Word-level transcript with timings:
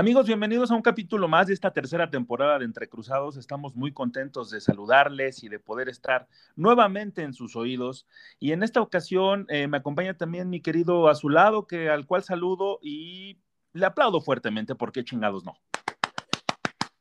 Amigos, 0.00 0.26
bienvenidos 0.26 0.70
a 0.70 0.74
un 0.74 0.80
capítulo 0.80 1.28
más 1.28 1.48
de 1.48 1.52
esta 1.52 1.74
tercera 1.74 2.08
temporada 2.08 2.58
de 2.58 2.64
Entre 2.64 2.88
Cruzados. 2.88 3.36
Estamos 3.36 3.76
muy 3.76 3.92
contentos 3.92 4.50
de 4.50 4.58
saludarles 4.62 5.44
y 5.44 5.50
de 5.50 5.58
poder 5.58 5.90
estar 5.90 6.26
nuevamente 6.56 7.22
en 7.22 7.34
sus 7.34 7.54
oídos. 7.54 8.06
Y 8.38 8.52
en 8.52 8.62
esta 8.62 8.80
ocasión 8.80 9.44
eh, 9.50 9.68
me 9.68 9.76
acompaña 9.76 10.16
también 10.16 10.48
mi 10.48 10.62
querido 10.62 11.10
Azulado, 11.10 11.66
que, 11.66 11.90
al 11.90 12.06
cual 12.06 12.22
saludo 12.22 12.78
y 12.80 13.40
le 13.74 13.84
aplaudo 13.84 14.22
fuertemente 14.22 14.74
porque 14.74 15.04
chingados 15.04 15.44
no. 15.44 15.52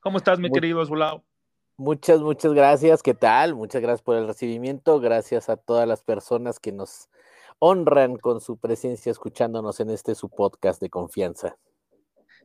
¿Cómo 0.01 0.17
estás, 0.17 0.37
mi 0.37 0.51
querido 0.51 0.81
Azulado? 0.81 1.23
Muchas, 1.77 2.19
muchas 2.19 2.51
gracias. 2.51 3.01
¿Qué 3.01 3.13
tal? 3.13 3.55
Muchas 3.55 3.81
gracias 3.81 4.01
por 4.01 4.17
el 4.17 4.27
recibimiento. 4.27 4.99
Gracias 4.99 5.47
a 5.47 5.55
todas 5.55 5.87
las 5.87 6.03
personas 6.03 6.59
que 6.59 6.73
nos 6.73 7.07
honran 7.59 8.17
con 8.17 8.41
su 8.41 8.57
presencia 8.57 9.09
escuchándonos 9.09 9.79
en 9.79 9.89
este 9.89 10.15
su 10.15 10.27
podcast 10.27 10.81
de 10.81 10.89
confianza. 10.89 11.55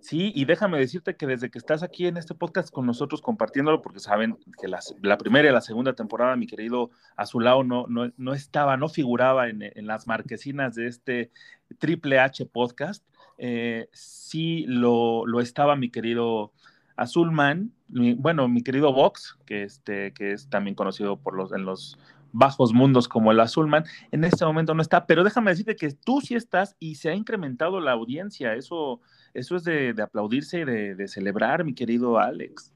Sí, 0.04 0.32
y 0.34 0.44
déjame 0.44 0.78
decirte 0.78 1.16
que 1.16 1.26
desde 1.26 1.50
que 1.50 1.56
estás 1.56 1.82
aquí 1.82 2.06
en 2.06 2.18
este 2.18 2.34
podcast 2.34 2.70
con 2.70 2.84
nosotros 2.84 3.22
compartiéndolo, 3.22 3.80
porque 3.80 4.00
saben 4.00 4.36
que 4.60 4.68
la 4.68 5.16
primera 5.16 5.48
y 5.48 5.52
la 5.52 5.62
segunda 5.62 5.94
temporada, 5.94 6.36
mi 6.36 6.46
querido 6.46 6.90
Azulao 7.16 7.64
no, 7.64 7.86
no, 7.88 8.12
no 8.18 8.34
estaba, 8.34 8.76
no 8.76 8.90
figuraba 8.90 9.48
en, 9.48 9.62
las 9.86 10.06
marquesinas 10.06 10.74
de 10.74 10.88
este 10.88 11.30
Triple 11.78 12.18
H 12.18 12.44
podcast. 12.44 13.02
Eh, 13.38 13.88
sí 13.94 14.66
lo, 14.68 15.24
lo, 15.24 15.40
estaba 15.40 15.74
mi 15.74 15.88
querido 15.88 16.52
Azulman, 16.96 17.72
bueno, 17.88 18.46
mi 18.46 18.62
querido 18.62 18.92
Vox, 18.92 19.38
que, 19.46 19.62
este, 19.62 20.12
que 20.12 20.32
es 20.32 20.50
también 20.50 20.74
conocido 20.74 21.16
por 21.16 21.34
los, 21.34 21.50
en 21.52 21.64
los 21.64 21.98
bajos 22.34 22.74
mundos 22.74 23.08
como 23.08 23.32
el 23.32 23.40
Azulman, 23.40 23.84
en 24.10 24.24
este 24.24 24.44
momento 24.44 24.74
no 24.74 24.82
está, 24.82 25.06
pero 25.06 25.24
déjame 25.24 25.52
decirte 25.52 25.76
que 25.76 25.92
tú 25.92 26.20
sí 26.20 26.34
estás 26.34 26.76
y 26.78 26.96
se 26.96 27.08
ha 27.08 27.14
incrementado 27.14 27.80
la 27.80 27.92
audiencia, 27.92 28.54
eso 28.54 29.00
eso 29.34 29.56
es 29.56 29.64
de, 29.64 29.94
aplaudirse 30.00 30.60
y 30.60 30.64
de, 30.64 31.08
celebrar, 31.08 31.64
mi 31.64 31.74
querido 31.74 32.18
Alex. 32.18 32.72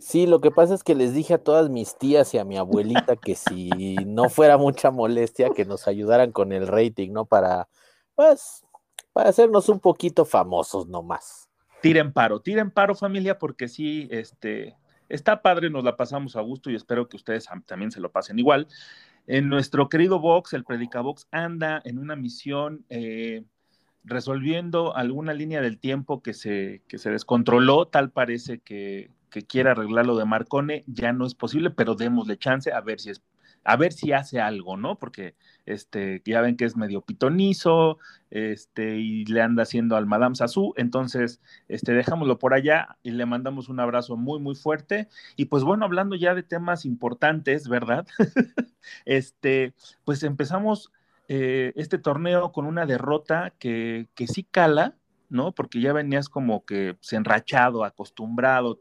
Sí, 0.00 0.26
lo 0.26 0.40
que 0.40 0.50
pasa 0.50 0.74
es 0.74 0.82
que 0.82 0.96
les 0.96 1.14
dije 1.14 1.34
a 1.34 1.38
todas 1.38 1.70
mis 1.70 1.96
tías 1.96 2.34
y 2.34 2.38
a 2.38 2.44
mi 2.44 2.56
abuelita 2.56 3.16
que 3.16 3.36
si 3.36 3.68
no 4.06 4.28
fuera 4.28 4.58
mucha 4.58 4.90
molestia, 4.90 5.50
que 5.50 5.64
nos 5.64 5.86
ayudaran 5.86 6.32
con 6.32 6.52
el 6.52 6.66
rating, 6.66 7.12
¿no? 7.12 7.24
Para, 7.24 7.68
pues, 8.16 8.64
para 9.12 9.28
hacernos 9.28 9.68
un 9.68 9.78
poquito 9.78 10.24
famosos 10.24 10.88
nomás. 10.88 11.48
Tiren 11.82 12.12
paro, 12.12 12.40
tiren 12.40 12.70
paro 12.70 12.94
familia, 12.94 13.38
porque 13.38 13.68
sí, 13.68 14.08
este, 14.10 14.76
está 15.10 15.42
padre, 15.42 15.68
nos 15.68 15.84
la 15.84 15.96
pasamos 15.96 16.36
a 16.36 16.40
gusto 16.40 16.70
y 16.70 16.74
espero 16.74 17.08
que 17.08 17.16
ustedes 17.16 17.46
también 17.66 17.90
se 17.90 18.00
lo 18.00 18.10
pasen 18.10 18.38
igual. 18.38 18.66
En 19.26 19.48
nuestro 19.48 19.88
querido 19.88 20.18
Vox, 20.18 20.54
el 20.54 20.64
Predicabox, 20.64 21.28
anda 21.30 21.82
en 21.84 21.98
una 21.98 22.16
misión 22.16 22.84
eh, 22.88 23.44
resolviendo 24.04 24.96
alguna 24.96 25.34
línea 25.34 25.60
del 25.60 25.78
tiempo 25.78 26.22
que 26.22 26.32
se, 26.32 26.82
que 26.88 26.98
se 26.98 27.10
descontroló, 27.10 27.86
tal 27.86 28.10
parece 28.10 28.60
que, 28.60 29.10
que 29.30 29.42
quiere 29.42 29.70
arreglar 29.70 30.06
lo 30.06 30.16
de 30.16 30.24
Marcone, 30.24 30.84
ya 30.86 31.12
no 31.12 31.26
es 31.26 31.34
posible, 31.34 31.70
pero 31.70 31.94
démosle 31.94 32.38
chance 32.38 32.72
a 32.72 32.80
ver 32.80 33.00
si 33.00 33.10
es 33.10 33.22
a 33.64 33.76
ver 33.76 33.92
si 33.92 34.12
hace 34.12 34.40
algo, 34.40 34.76
¿no? 34.76 34.98
Porque 34.98 35.34
este, 35.66 36.22
ya 36.24 36.40
ven 36.40 36.56
que 36.56 36.64
es 36.64 36.76
medio 36.76 37.02
pitonizo, 37.02 37.98
este, 38.30 38.96
y 38.96 39.24
le 39.26 39.42
anda 39.42 39.64
haciendo 39.64 39.96
al 39.96 40.06
Madame 40.06 40.36
Sassou, 40.36 40.72
entonces, 40.76 41.40
este, 41.68 41.92
dejámoslo 41.92 42.38
por 42.38 42.54
allá 42.54 42.96
y 43.02 43.10
le 43.10 43.26
mandamos 43.26 43.68
un 43.68 43.80
abrazo 43.80 44.16
muy, 44.16 44.40
muy 44.40 44.54
fuerte. 44.54 45.08
Y 45.36 45.46
pues 45.46 45.64
bueno, 45.64 45.84
hablando 45.84 46.16
ya 46.16 46.34
de 46.34 46.42
temas 46.42 46.84
importantes, 46.84 47.68
¿verdad? 47.68 48.06
este, 49.04 49.74
pues 50.04 50.22
empezamos 50.22 50.92
eh, 51.28 51.72
este 51.76 51.98
torneo 51.98 52.52
con 52.52 52.66
una 52.66 52.86
derrota 52.86 53.52
que, 53.58 54.08
que 54.14 54.26
sí 54.26 54.44
cala, 54.44 54.96
¿no? 55.28 55.52
Porque 55.52 55.80
ya 55.80 55.92
venías 55.92 56.28
como 56.28 56.64
que 56.64 56.96
se 57.00 57.16
enrachado, 57.16 57.84
acostumbrado 57.84 58.78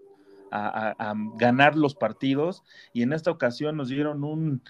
a, 0.51 1.13
ganar 1.35 1.75
los 1.75 1.95
partidos 1.95 2.63
y 2.93 3.03
en 3.03 3.13
esta 3.13 3.31
ocasión 3.31 3.77
nos 3.77 3.89
dieron 3.89 4.23
un, 4.23 4.61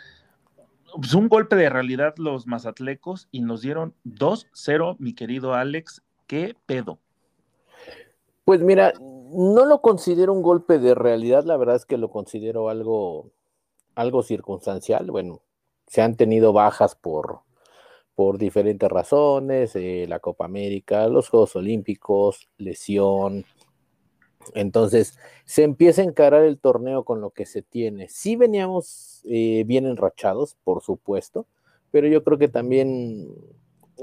pues 0.96 1.14
un 1.14 1.28
golpe 1.28 1.56
de 1.56 1.70
realidad 1.70 2.16
los 2.18 2.48
mazatlecos 2.48 3.28
y 3.32 3.42
nos 3.42 3.62
dieron 3.62 3.94
2-0, 4.06 4.96
mi 5.00 5.14
querido 5.14 5.54
Alex. 5.54 6.02
¿Qué 6.28 6.56
pedo? 6.66 7.00
Pues 8.46 8.62
mira, 8.62 8.94
no 9.00 9.66
lo 9.66 9.82
considero 9.82 10.34
un 10.34 10.42
golpe 10.42 10.80
de 10.80 10.96
realidad, 10.96 11.44
la 11.44 11.58
verdad 11.58 11.76
es 11.76 11.86
que 11.86 11.98
lo 11.98 12.10
considero 12.10 12.70
algo, 12.70 13.30
algo 13.96 14.24
circunstancial. 14.24 15.12
Bueno, 15.12 15.42
se 15.88 16.02
han 16.02 16.16
tenido 16.16 16.54
bajas 16.54 16.96
por, 16.96 17.42
por 18.16 18.38
diferentes 18.38 18.90
razones, 18.90 19.76
eh, 19.76 20.06
la 20.08 20.20
Copa 20.20 20.46
América, 20.46 21.08
los 21.08 21.30
Juegos 21.30 21.56
Olímpicos, 21.56 22.50
lesión. 22.58 23.46
Entonces, 24.54 25.18
se 25.46 25.64
empieza 25.64 26.02
a 26.02 26.06
encarar 26.06 26.44
el 26.44 26.60
torneo 26.60 27.04
con 27.04 27.22
lo 27.22 27.32
que 27.32 27.46
se 27.46 27.62
tiene. 27.62 28.08
Sí 28.10 28.36
veníamos 28.36 29.22
eh, 29.26 29.64
bien 29.66 29.86
enrachados, 29.86 30.56
por 30.64 30.82
supuesto, 30.82 31.46
pero 31.92 32.08
yo 32.08 32.24
creo 32.24 32.38
que 32.38 32.48
también 32.48 33.28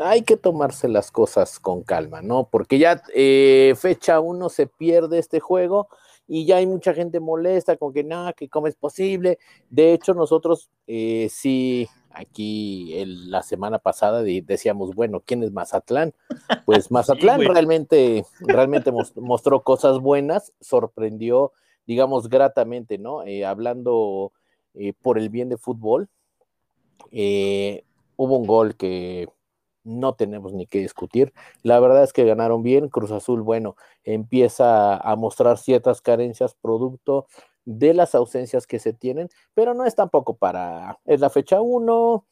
hay 0.01 0.23
que 0.23 0.37
tomarse 0.37 0.89
las 0.89 1.11
cosas 1.11 1.59
con 1.59 1.83
calma, 1.83 2.21
¿no? 2.21 2.49
Porque 2.51 2.79
ya 2.79 3.03
eh, 3.15 3.75
fecha 3.79 4.21
uno 4.21 4.49
se 4.49 4.67
pierde 4.67 5.19
este 5.19 5.41
juego 5.41 5.89
y 6.29 6.45
ya 6.45 6.57
hay 6.57 6.67
mucha 6.67 6.93
gente 6.93 7.21
molesta 7.21 7.77
con 7.77 7.93
que 7.93 8.05
nada, 8.05 8.33
que 8.33 8.49
cómo 8.49 8.67
es 8.67 8.77
posible. 8.77 9.39
De 9.71 9.93
hecho, 9.95 10.13
nosotros 10.13 10.71
sí 10.87 11.89
aquí 12.17 13.05
la 13.05 13.43
semana 13.43 13.79
pasada 13.79 14.23
decíamos, 14.23 14.95
bueno, 14.95 15.23
¿quién 15.25 15.43
es 15.43 15.53
Mazatlán? 15.53 16.15
Pues 16.67 16.91
Mazatlán 16.91 17.41
realmente, 17.41 18.25
realmente 18.41 18.91
mostró 19.17 19.63
cosas 19.63 20.01
buenas, 20.01 20.53
sorprendió, 20.61 21.53
digamos, 21.87 22.29
gratamente, 22.29 22.99
¿no? 22.99 23.23
Eh, 23.23 23.45
hablando 23.45 24.33
eh, 24.75 24.93
por 25.01 25.19
el 25.19 25.29
bien 25.29 25.49
de 25.49 25.59
fútbol, 25.59 26.09
eh, 27.13 27.85
hubo 28.17 28.37
un 28.39 28.47
gol 28.47 28.77
que 28.77 29.29
no 29.85 30.15
tenemos 30.15 30.53
ni 30.53 30.67
que 30.67 30.81
discutir. 30.81 31.33
La 31.63 31.79
verdad 31.79 32.03
es 32.03 32.13
que 32.13 32.25
ganaron 32.25 32.63
bien. 32.65 32.89
Cruz 32.89 33.13
Azul, 33.13 33.43
bueno, 33.43 33.77
empieza 34.03 34.97
a 34.97 35.15
mostrar 35.15 35.59
ciertas 35.59 36.01
carencias 36.01 36.57
producto 36.61 37.29
de 37.67 37.93
las 37.93 38.15
ausencias 38.15 38.67
que 38.67 38.79
se 38.79 38.95
tienen, 38.95 39.29
pero 39.53 39.75
no 39.75 39.85
es 39.85 39.95
tampoco 39.95 40.37
para, 40.37 40.99
es 41.05 41.21
la 41.21 41.29
fecha 41.29 41.61
1, 41.61 42.25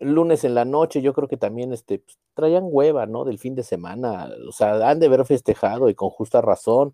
lunes 0.00 0.44
en 0.44 0.54
la 0.54 0.64
noche, 0.64 1.02
yo 1.02 1.12
creo 1.14 1.26
que 1.26 1.36
también 1.36 1.72
este, 1.72 1.98
pues, 1.98 2.18
traían 2.34 2.64
hueva, 2.66 3.06
¿no? 3.06 3.24
Del 3.24 3.38
fin 3.38 3.54
de 3.54 3.62
semana, 3.62 4.28
o 4.46 4.52
sea, 4.52 4.88
han 4.88 5.00
de 5.00 5.06
haber 5.06 5.24
festejado 5.24 5.88
y 5.88 5.94
con 5.94 6.10
justa 6.10 6.40
razón. 6.40 6.92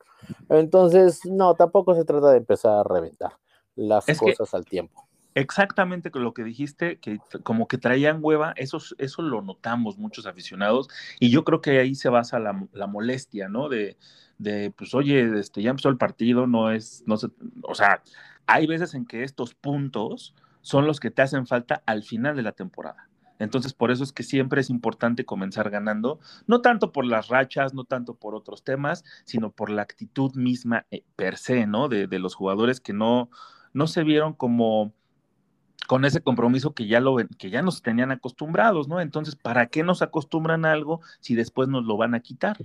Entonces, 0.49 1.21
no, 1.27 1.55
tampoco 1.55 1.95
se 1.95 2.05
trata 2.05 2.31
de 2.31 2.39
empezar 2.39 2.79
a 2.79 2.84
reventar 2.84 3.33
las 3.75 4.06
cosas 4.19 4.55
al 4.55 4.65
tiempo. 4.65 5.09
Exactamente 5.35 6.11
lo 6.13 6.35
que 6.35 6.43
dijiste, 6.43 6.99
que 6.99 7.21
como 7.45 7.69
que 7.69 7.79
traían 7.79 8.19
hueva, 8.21 8.53
eso, 8.57 8.79
eso 8.99 9.23
lo 9.23 9.43
notamos 9.43 9.97
muchos 9.97 10.27
aficionados, 10.27 10.89
y 11.21 11.31
yo 11.31 11.45
creo 11.45 11.61
que 11.61 11.79
ahí 11.79 11.95
se 11.95 12.09
basa 12.09 12.41
la, 12.41 12.67
la 12.73 12.87
molestia, 12.89 13.49
¿no? 13.49 13.69
De, 13.69 13.97
de, 14.39 14.73
pues, 14.73 14.95
oye, 14.95 15.39
este, 15.39 15.63
ya 15.63 15.71
empezó 15.71 15.89
el 15.89 15.99
partido, 15.99 16.47
no 16.47 16.73
es, 16.73 17.05
no 17.07 17.17
sé, 17.17 17.29
o 17.63 17.75
sea, 17.75 18.03
hay 18.47 18.67
veces 18.67 18.95
en 18.95 19.07
que 19.07 19.23
estos 19.23 19.55
puntos 19.55 20.35
son 20.63 20.87
los 20.87 20.99
que 20.99 21.11
te 21.11 21.23
hacen 21.23 21.47
falta 21.47 21.83
al 21.87 22.03
final 22.03 22.35
de 22.37 22.43
la 22.43 22.53
temporada. 22.53 23.09
Entonces, 23.39 23.73
por 23.73 23.91
eso 23.91 24.05
es 24.05 24.12
que 24.12 24.23
siempre 24.23 24.61
es 24.61 24.69
importante 24.69 25.25
comenzar 25.25 25.71
ganando, 25.71 26.21
no 26.47 26.61
tanto 26.61 26.93
por 26.93 27.06
las 27.06 27.29
rachas, 27.29 27.73
no 27.73 27.85
tanto 27.85 28.15
por 28.15 28.35
otros 28.35 28.65
temas, 28.65 29.05
sino 29.25 29.50
por 29.50 29.71
la 29.71 29.83
actitud 29.83 30.35
misma 30.35 30.87
eh, 30.91 31.05
per 31.17 31.38
se, 31.38 31.67
¿no? 31.67 31.88
De, 31.88 32.06
de 32.06 32.19
los 32.19 32.35
jugadores 32.35 32.81
que 32.81 32.93
no, 32.93 33.31
no 33.73 33.87
se 33.87 34.05
vieron 34.05 34.35
como 34.35 34.93
con 35.87 36.05
ese 36.05 36.21
compromiso 36.21 36.73
que 36.73 36.87
ya 36.87 37.00
lo 37.00 37.17
que 37.38 37.50
ya 37.50 37.62
nos 37.62 37.82
tenían 37.82 38.12
acostumbrados, 38.12 38.88
¿no? 38.88 39.00
Entonces, 39.00 39.37
¿para 39.37 39.67
qué 39.67 39.82
nos 39.82 40.03
acostumbran 40.03 40.65
a 40.65 40.73
algo 40.73 41.00
si 41.21 41.35
después 41.35 41.69
nos 41.69 41.85
lo 41.85 41.97
van 41.97 42.15
a 42.15 42.21
quitar? 42.21 42.56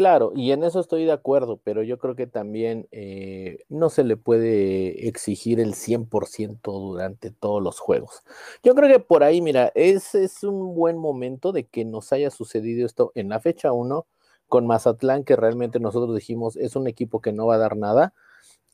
Claro, 0.00 0.32
y 0.34 0.52
en 0.52 0.64
eso 0.64 0.80
estoy 0.80 1.04
de 1.04 1.12
acuerdo, 1.12 1.60
pero 1.62 1.82
yo 1.82 1.98
creo 1.98 2.14
que 2.14 2.26
también 2.26 2.88
eh, 2.90 3.58
no 3.68 3.90
se 3.90 4.02
le 4.02 4.16
puede 4.16 5.08
exigir 5.08 5.60
el 5.60 5.74
100% 5.74 6.60
durante 6.62 7.30
todos 7.30 7.62
los 7.62 7.80
juegos. 7.80 8.22
Yo 8.62 8.74
creo 8.74 8.88
que 8.88 9.00
por 9.00 9.24
ahí, 9.24 9.42
mira, 9.42 9.70
es, 9.74 10.14
es 10.14 10.42
un 10.42 10.74
buen 10.74 10.96
momento 10.96 11.52
de 11.52 11.66
que 11.66 11.84
nos 11.84 12.14
haya 12.14 12.30
sucedido 12.30 12.86
esto 12.86 13.12
en 13.14 13.28
la 13.28 13.40
fecha 13.40 13.72
1 13.72 14.06
con 14.48 14.66
Mazatlán, 14.66 15.22
que 15.24 15.36
realmente 15.36 15.80
nosotros 15.80 16.14
dijimos 16.14 16.56
es 16.56 16.76
un 16.76 16.86
equipo 16.86 17.20
que 17.20 17.32
no 17.32 17.46
va 17.46 17.56
a 17.56 17.58
dar 17.58 17.76
nada, 17.76 18.14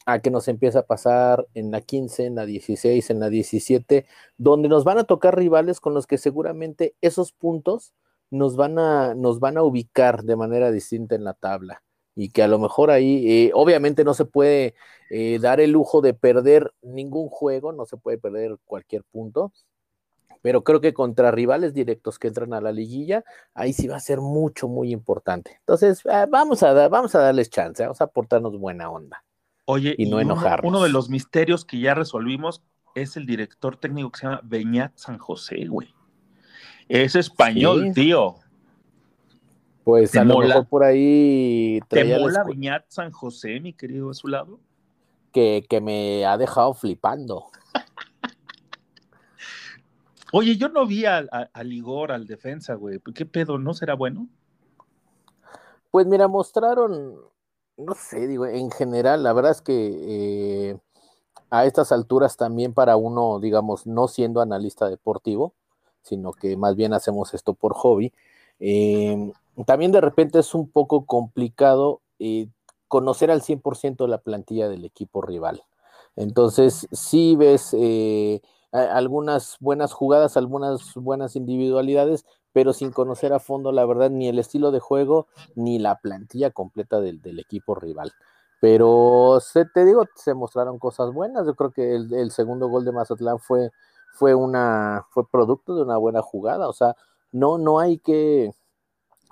a 0.07 0.21
que 0.21 0.31
nos 0.31 0.49
empieza 0.49 0.81
a 0.81 0.87
pasar 0.87 1.47
en 1.55 1.71
la 1.73 1.81
15, 1.81 2.27
en 2.27 2.37
la 2.37 2.47
16, 2.47 3.11
en 3.11 3.21
la 3.21 3.29
17, 3.29 4.07
donde 4.39 4.69
nos 4.69 4.85
van 4.85 4.99
a 4.99 5.05
tocar 5.05 5.37
rivales 5.37 5.81
con 5.81 5.95
los 5.95 6.07
que 6.07 6.17
seguramente 6.17 6.95
esos 7.01 7.33
puntos 7.33 7.93
nos 8.31 8.57
van 8.57 8.79
a, 8.79 9.15
nos 9.15 9.41
van 9.41 9.59
a 9.59 9.63
ubicar 9.63 10.23
de 10.23 10.37
manera 10.37 10.71
distinta 10.71 11.17
en 11.17 11.25
la 11.25 11.35
tabla 11.35 11.83
y 12.15 12.31
que 12.31 12.43
a 12.43 12.49
lo 12.49 12.59
mejor 12.59 12.91
ahí, 12.91 13.31
eh, 13.31 13.51
obviamente 13.55 14.05
no 14.05 14.15
se 14.15 14.25
puede 14.25 14.75
eh, 15.11 15.39
dar 15.41 15.61
el 15.61 15.73
lujo 15.73 16.01
de 16.01 16.15
perder 16.15 16.73
ningún 16.83 17.29
juego, 17.29 17.73
no 17.73 17.85
se 17.85 17.97
puede 17.97 18.17
perder 18.17 18.57
cualquier 18.65 19.03
punto, 19.05 19.53
pero 20.41 20.63
creo 20.63 20.81
que 20.81 20.95
contra 20.95 21.33
rivales 21.33 21.75
directos 21.75 22.19
que 22.21 22.29
entran 22.29 22.55
a 22.55 22.61
la 22.61 22.73
liguilla, 22.73 23.25
ahí 23.55 23.73
sí 23.73 23.89
va 23.89 23.97
a 23.97 24.01
ser 24.01 24.21
mucho, 24.21 24.69
muy 24.69 24.93
importante. 24.93 25.57
Entonces, 25.61 26.03
eh, 26.07 26.27
vamos, 26.29 26.63
a 26.63 26.89
vamos 26.89 27.15
a 27.17 27.21
darles 27.21 27.51
chance, 27.51 27.83
vamos 27.83 28.01
a 28.01 28.05
aportarnos 28.05 28.59
buena 28.59 28.91
onda. 28.91 29.26
Oye, 29.67 29.95
y 29.99 30.09
no 30.09 30.21
enojarnos. 30.21 30.69
Uno, 30.69 30.83
de 30.83 30.89
los 30.89 31.11
misterios 31.11 31.65
que 31.65 31.81
ya 31.81 31.95
resolvimos 31.95 32.63
es 32.95 33.17
el 33.17 33.27
director 33.27 33.77
técnico 33.77 34.11
que 34.11 34.21
se 34.21 34.27
llama 34.27 34.41
Beñat 34.45 34.97
San 34.97 35.19
José, 35.19 35.67
güey. 35.67 35.93
Es 36.89 37.17
español, 37.17 37.93
tío. 37.93 38.37
Pues 39.83 40.17
a 40.17 40.25
lo 40.25 40.39
mejor 40.39 40.69
por 40.69 40.85
ahí. 40.85 41.81
¿Te 41.89 42.05
mola 42.05 42.45
Beñat 42.45 42.85
San 42.89 43.11
José, 43.11 43.61
mi 43.61 43.73
querido 43.73 44.11
a 44.11 44.15
su 44.15 44.29
lado? 44.29 44.61
Que, 45.33 45.67
que 45.69 45.81
me 45.81 46.25
ha 46.25 46.39
dejado 46.39 46.73
flipando. 46.73 47.47
Oye, 50.33 50.57
yo 50.57 50.69
no 50.69 50.87
vi 50.87 51.07
al 51.07 51.29
Ligor, 51.65 52.13
al 52.13 52.27
defensa, 52.27 52.75
güey. 52.75 53.01
¿Qué 53.15 53.27
pedo? 53.27 53.59
¿No 53.59 53.75
será 53.75 53.95
bueno? 53.95 54.29
Pues 55.91 56.07
mira, 56.07 56.29
mostraron, 56.29 57.17
no 57.77 57.95
sé, 57.95 58.27
digo, 58.27 58.47
en 58.47 58.71
general, 58.71 59.23
la 59.23 59.33
verdad 59.33 59.53
es 59.53 59.61
que 59.61 60.71
eh, 60.71 60.79
a 61.51 61.67
estas 61.67 61.93
alturas 61.93 62.37
también 62.37 62.73
para 62.75 62.97
uno, 62.97 63.39
digamos, 63.41 63.87
no 63.87 64.09
siendo 64.09 64.41
analista 64.41 64.89
deportivo, 64.89 65.53
sino 66.03 66.33
que 66.33 66.57
más 66.57 66.77
bien 66.77 66.93
hacemos 66.93 67.35
esto 67.35 67.55
por 67.55 67.75
hobby, 67.75 68.13
em, 68.61 69.33
también 69.67 69.93
de 69.93 70.01
repente 70.01 70.39
es 70.39 70.55
un 70.55 70.69
poco 70.69 71.05
complicado 71.07 72.01
eh, 72.19 72.49
conocer 72.89 73.31
al 73.31 73.43
100% 73.43 74.07
la 74.07 74.19
plantilla 74.19 74.69
del 74.69 74.85
equipo 74.85 75.23
rival. 75.23 75.65
Entonces, 76.17 76.89
si 76.93 77.37
ves 77.37 77.75
eh, 77.79 78.41
algunas 78.73 79.57
buenas 79.61 79.93
jugadas, 79.93 80.37
algunas 80.37 80.95
buenas 80.95 81.37
individualidades, 81.37 82.25
pero 82.57 82.73
sin 82.73 82.91
conocer 82.91 83.35
a 83.35 83.39
fondo, 83.39 83.71
la 83.71 83.85
verdad, 83.85 84.09
ni 84.09 84.29
el 84.29 84.39
estilo 84.39 84.71
de 84.71 84.81
juego, 84.81 85.27
ni 85.57 85.79
la 85.79 85.97
plantilla 85.97 86.53
completa 86.53 87.03
del, 87.03 87.39
equipo 87.39 87.75
rival. 87.75 88.15
Pero 88.63 89.41
se, 89.43 89.67
te 89.67 89.85
digo, 89.85 90.07
se 90.15 90.33
mostraron 90.33 90.79
cosas 90.79 91.13
buenas. 91.13 91.45
Yo 91.47 91.55
creo 91.55 91.71
que 91.71 91.95
el, 91.95 92.31
segundo 92.31 92.69
gol 92.69 92.87
de 92.87 92.93
Mazatlán 92.93 93.41
fue, 93.41 93.73
fue, 94.15 94.35
una, 94.35 95.05
fue 95.11 95.29
producto 95.29 95.75
de 95.77 95.83
una 95.83 95.99
buena 95.99 96.23
jugada. 96.23 96.67
O 96.67 96.73
sea, 96.73 96.97
no, 97.31 97.59
no 97.59 97.79
hay 97.79 97.99
que, 97.99 98.55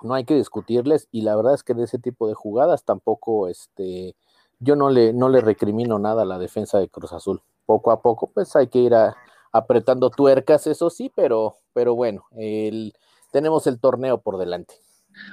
no 0.03 0.13
hay 0.13 0.25
que 0.25 0.35
discutirles. 0.35 1.07
Y 1.11 1.21
la 1.21 1.35
verdad 1.35 1.55
es 1.55 1.63
que 1.63 1.73
de 1.73 1.85
ese 1.85 1.97
tipo 1.97 2.27
de 2.27 2.35
jugadas 2.35 2.83
tampoco, 2.83 3.47
este, 3.47 4.15
yo 4.59 4.75
no 4.75 4.91
le, 4.91 5.13
no 5.13 5.29
le 5.29 5.41
recrimino 5.41 5.97
nada 5.97 6.21
a 6.21 6.25
la 6.25 6.37
defensa 6.37 6.77
de 6.77 6.89
Cruz 6.89 7.11
Azul. 7.11 7.41
Poco 7.65 7.89
a 7.89 8.03
poco, 8.03 8.27
pues 8.27 8.55
hay 8.55 8.67
que 8.67 8.77
ir 8.77 8.93
a, 8.93 9.17
apretando 9.51 10.09
tuercas, 10.09 10.67
eso 10.67 10.89
sí, 10.89 11.11
pero, 11.15 11.55
pero 11.73 11.95
bueno, 11.95 12.25
tenemos 13.35 13.67
el 13.67 13.81
torneo 13.81 14.21
por 14.21 14.37
delante. 14.37 14.75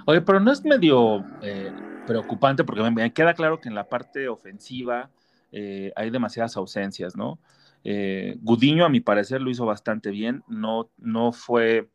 Oye, 0.07 0.23
pero 0.23 0.41
no 0.41 0.51
es 0.51 0.65
medio 0.65 1.25
eh, 1.41 1.73
preocupante 2.05 2.65
porque 2.65 2.83
me, 2.91 3.13
queda 3.13 3.33
claro 3.33 3.61
que 3.61 3.69
en 3.69 3.77
la 3.77 3.89
parte 3.89 4.29
ofensiva 4.29 5.09
eh, 5.53 5.93
hay 5.95 6.11
demasiadas 6.11 6.57
ausencias, 6.57 7.15
¿no? 7.15 7.39
Eh, 7.85 8.39
Gudiño, 8.41 8.85
a 8.85 8.89
mi 8.89 8.99
parecer, 8.99 9.41
lo 9.41 9.51
hizo 9.51 9.67
bastante 9.67 10.11
bien, 10.11 10.43
no, 10.49 10.91
no 10.99 11.31
fue 11.31 11.91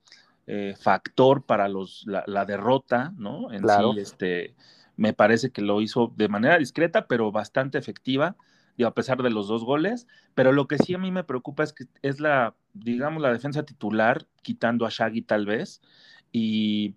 factor 0.80 1.44
para 1.44 1.68
los, 1.68 2.06
la, 2.08 2.46
derrota, 2.46 3.12
¿no? 3.18 3.52
En 3.52 3.68
sí, 3.68 4.00
este, 4.00 4.56
me 4.96 5.12
parece 5.12 5.52
que 5.52 5.62
lo 5.62 5.82
hizo 5.82 6.14
de 6.16 6.30
manera 6.30 6.58
discreta, 6.58 7.06
pero 7.06 7.34
bastante 7.34 7.78
efectiva 7.78 8.38
a 8.86 8.94
pesar 8.94 9.22
de 9.24 9.30
los 9.30 9.48
dos 9.48 9.64
goles, 9.64 10.08
pero 10.36 10.52
lo 10.52 10.68
que 10.68 10.78
sí 10.78 10.94
a 10.94 10.98
mí 10.98 11.12
me 11.12 11.24
preocupa 11.24 11.64
es 11.64 11.74
que 11.74 11.86
es 12.02 12.20
la, 12.20 12.56
digamos, 12.80 13.22
la 13.22 13.32
defensa 13.32 13.64
titular, 13.64 14.26
quitando 14.42 14.86
a 14.86 14.90
Shaggy 14.90 15.22
tal 15.22 15.46
vez, 15.46 15.82
y, 16.32 16.96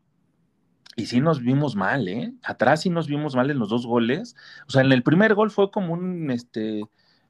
y 0.96 1.06
sí 1.06 1.20
nos 1.20 1.40
vimos 1.40 1.76
mal, 1.76 2.08
¿eh? 2.08 2.32
Atrás 2.42 2.82
sí 2.82 2.90
nos 2.90 3.06
vimos 3.06 3.34
mal 3.34 3.50
en 3.50 3.58
los 3.58 3.68
dos 3.68 3.86
goles, 3.86 4.36
o 4.66 4.70
sea, 4.70 4.82
en 4.82 4.92
el 4.92 5.02
primer 5.02 5.34
gol 5.34 5.50
fue 5.50 5.70
como 5.70 5.94
un, 5.94 6.30
este, 6.30 6.82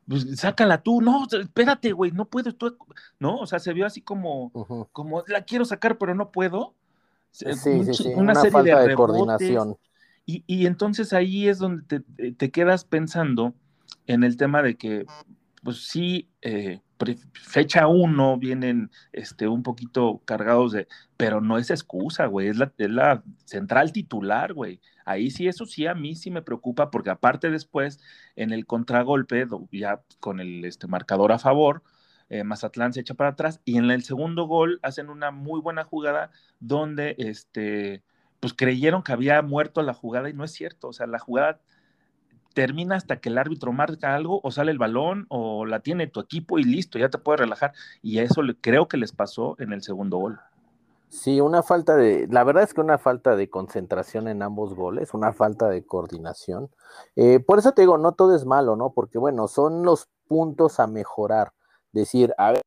pues, 0.08 0.26
sácala 0.40 0.82
tú, 0.82 1.00
no, 1.00 1.26
espérate, 1.30 1.92
güey, 1.92 2.10
no 2.10 2.24
puedes 2.24 2.56
tú, 2.56 2.76
¿no? 3.18 3.36
O 3.36 3.46
sea, 3.46 3.58
se 3.58 3.72
vio 3.72 3.86
así 3.86 4.02
como, 4.02 4.50
como 4.92 5.22
la 5.28 5.42
quiero 5.42 5.64
sacar, 5.64 5.98
pero 5.98 6.14
no 6.14 6.32
puedo. 6.32 6.74
Sí, 7.30 7.46
sí, 7.52 7.94
sí. 7.94 8.12
Una, 8.16 8.34
serie 8.34 8.74
de, 8.74 8.94
coordinación. 8.94 9.76
Y, 10.26 10.42
y, 10.48 10.66
entonces 10.66 11.12
ahí 11.12 11.48
es 11.48 11.58
donde 11.58 11.84
te, 11.84 12.32
te, 12.32 12.50
quedas 12.50 12.84
pensando 12.84 13.54
en 14.06 14.24
el 14.24 14.36
tema 14.36 14.62
de 14.62 14.76
que, 14.76 15.06
pues 15.62 15.88
sí, 15.88 16.28
eh, 16.42 16.80
fecha 17.32 17.86
uno 17.86 18.36
vienen 18.38 18.90
este, 19.12 19.48
un 19.48 19.62
poquito 19.62 20.20
cargados 20.24 20.72
de, 20.72 20.88
pero 21.16 21.40
no 21.40 21.58
es 21.58 21.70
excusa, 21.70 22.26
güey, 22.26 22.48
es 22.48 22.56
la, 22.56 22.72
es 22.76 22.90
la 22.90 23.22
central 23.44 23.92
titular, 23.92 24.52
güey. 24.52 24.80
Ahí 25.04 25.30
sí, 25.30 25.48
eso 25.48 25.66
sí 25.66 25.86
a 25.86 25.94
mí 25.94 26.14
sí 26.14 26.30
me 26.30 26.42
preocupa, 26.42 26.90
porque 26.90 27.10
aparte 27.10 27.50
después, 27.50 28.00
en 28.36 28.52
el 28.52 28.66
contragolpe, 28.66 29.46
ya 29.72 30.02
con 30.20 30.40
el 30.40 30.64
este, 30.64 30.86
marcador 30.86 31.32
a 31.32 31.38
favor, 31.38 31.82
eh, 32.28 32.44
Mazatlán 32.44 32.92
se 32.92 33.00
echa 33.00 33.14
para 33.14 33.30
atrás 33.30 33.60
y 33.64 33.76
en 33.76 33.90
el 33.90 34.04
segundo 34.04 34.44
gol 34.44 34.78
hacen 34.82 35.10
una 35.10 35.32
muy 35.32 35.60
buena 35.60 35.82
jugada 35.82 36.30
donde 36.60 37.16
este, 37.18 38.04
pues 38.38 38.54
creyeron 38.54 39.02
que 39.02 39.12
había 39.12 39.42
muerto 39.42 39.82
la 39.82 39.94
jugada 39.94 40.30
y 40.30 40.32
no 40.32 40.44
es 40.44 40.52
cierto, 40.52 40.88
o 40.88 40.92
sea, 40.92 41.06
la 41.06 41.18
jugada 41.18 41.60
termina 42.54 42.96
hasta 42.96 43.20
que 43.20 43.28
el 43.28 43.38
árbitro 43.38 43.72
marca 43.72 44.14
algo 44.14 44.40
o 44.42 44.50
sale 44.50 44.72
el 44.72 44.78
balón 44.78 45.26
o 45.28 45.66
la 45.66 45.80
tiene 45.80 46.06
tu 46.06 46.20
equipo 46.20 46.58
y 46.58 46.64
listo, 46.64 46.98
ya 46.98 47.08
te 47.08 47.18
puedes 47.18 47.40
relajar. 47.40 47.72
Y 48.02 48.18
eso 48.18 48.42
creo 48.60 48.88
que 48.88 48.96
les 48.96 49.12
pasó 49.12 49.56
en 49.58 49.72
el 49.72 49.82
segundo 49.82 50.18
gol. 50.18 50.40
Sí, 51.10 51.40
una 51.40 51.64
falta 51.64 51.96
de, 51.96 52.28
la 52.30 52.44
verdad 52.44 52.62
es 52.62 52.72
que 52.72 52.80
una 52.80 52.96
falta 52.96 53.34
de 53.34 53.50
concentración 53.50 54.28
en 54.28 54.42
ambos 54.42 54.74
goles, 54.74 55.12
una 55.12 55.32
falta 55.32 55.68
de 55.68 55.84
coordinación. 55.84 56.70
Eh, 57.16 57.40
por 57.40 57.58
eso 57.58 57.72
te 57.72 57.82
digo, 57.82 57.98
no 57.98 58.12
todo 58.12 58.36
es 58.36 58.44
malo, 58.44 58.76
¿no? 58.76 58.92
Porque 58.92 59.18
bueno, 59.18 59.48
son 59.48 59.82
los 59.82 60.08
puntos 60.28 60.78
a 60.78 60.86
mejorar. 60.86 61.52
Decir, 61.90 62.32
a 62.38 62.52
ver, 62.52 62.62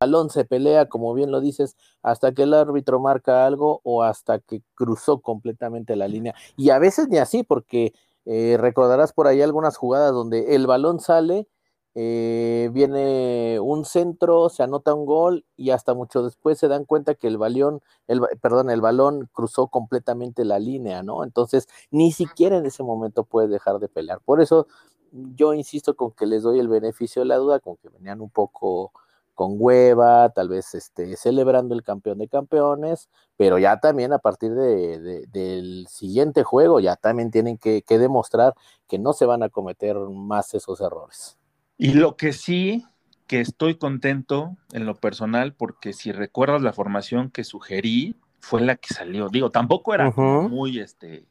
el 0.00 0.10
balón 0.10 0.28
se 0.28 0.44
pelea, 0.44 0.86
como 0.90 1.14
bien 1.14 1.30
lo 1.30 1.40
dices, 1.40 1.76
hasta 2.02 2.32
que 2.32 2.42
el 2.42 2.52
árbitro 2.52 3.00
marca 3.00 3.46
algo 3.46 3.80
o 3.84 4.02
hasta 4.02 4.38
que 4.40 4.62
cruzó 4.74 5.22
completamente 5.22 5.96
la 5.96 6.08
línea. 6.08 6.34
Y 6.58 6.68
a 6.70 6.78
veces 6.78 7.08
ni 7.08 7.16
así, 7.16 7.42
porque 7.42 7.94
eh, 8.26 8.56
recordarás 8.58 9.12
por 9.12 9.26
ahí 9.26 9.42
algunas 9.42 9.76
jugadas 9.76 10.12
donde 10.12 10.54
el 10.54 10.66
balón 10.66 11.00
sale, 11.00 11.48
eh, 11.96 12.70
viene 12.72 13.60
un 13.60 13.84
centro, 13.84 14.48
se 14.48 14.64
anota 14.64 14.94
un 14.94 15.06
gol 15.06 15.44
y 15.56 15.70
hasta 15.70 15.94
mucho 15.94 16.24
después 16.24 16.58
se 16.58 16.66
dan 16.66 16.84
cuenta 16.84 17.14
que 17.14 17.28
el 17.28 17.38
balón, 17.38 17.82
el, 18.08 18.20
perdón, 18.40 18.70
el 18.70 18.80
balón 18.80 19.28
cruzó 19.32 19.68
completamente 19.68 20.44
la 20.44 20.58
línea, 20.58 21.02
¿no? 21.04 21.22
Entonces, 21.22 21.68
ni 21.90 22.10
siquiera 22.10 22.56
en 22.56 22.66
ese 22.66 22.82
momento 22.82 23.24
puedes 23.24 23.50
dejar 23.50 23.78
de 23.78 23.88
pelear. 23.88 24.20
Por 24.24 24.40
eso 24.40 24.66
yo 25.12 25.54
insisto 25.54 25.94
con 25.96 26.12
que 26.12 26.26
les 26.26 26.42
doy 26.42 26.58
el 26.58 26.68
beneficio 26.68 27.22
de 27.22 27.26
la 27.26 27.36
duda, 27.36 27.60
con 27.60 27.76
que 27.76 27.88
venían 27.88 28.20
un 28.20 28.30
poco 28.30 28.92
con 29.34 29.56
hueva, 29.58 30.30
tal 30.30 30.48
vez 30.48 30.74
este, 30.74 31.16
celebrando 31.16 31.74
el 31.74 31.82
campeón 31.82 32.18
de 32.18 32.28
campeones, 32.28 33.08
pero 33.36 33.58
ya 33.58 33.80
también 33.80 34.12
a 34.12 34.18
partir 34.18 34.52
de, 34.52 35.26
del 35.30 35.86
siguiente 35.88 36.44
juego 36.44 36.80
ya 36.80 36.96
también 36.96 37.30
tienen 37.30 37.58
que, 37.58 37.82
demostrar 37.88 38.54
que 38.88 38.98
no 38.98 39.12
se 39.12 39.26
van 39.26 39.42
a 39.42 39.48
cometer 39.48 39.96
más 39.96 40.54
esos 40.54 40.80
errores. 40.80 41.36
Y 41.76 41.94
lo 41.94 42.16
que 42.16 42.32
sí, 42.32 42.84
que 43.26 43.40
estoy 43.40 43.76
contento 43.76 44.56
en 44.72 44.86
lo 44.86 44.94
personal, 44.94 45.54
porque 45.54 45.92
si 45.92 46.12
recuerdas 46.12 46.62
la 46.62 46.72
formación 46.72 47.30
que 47.30 47.44
sugerí, 47.44 48.16
fue 48.40 48.60
la 48.60 48.76
que 48.76 48.92
salió. 48.94 49.28
Digo, 49.28 49.50
tampoco 49.50 49.94
era 49.94 50.10
muy, 50.10 50.78
este, 50.78 51.24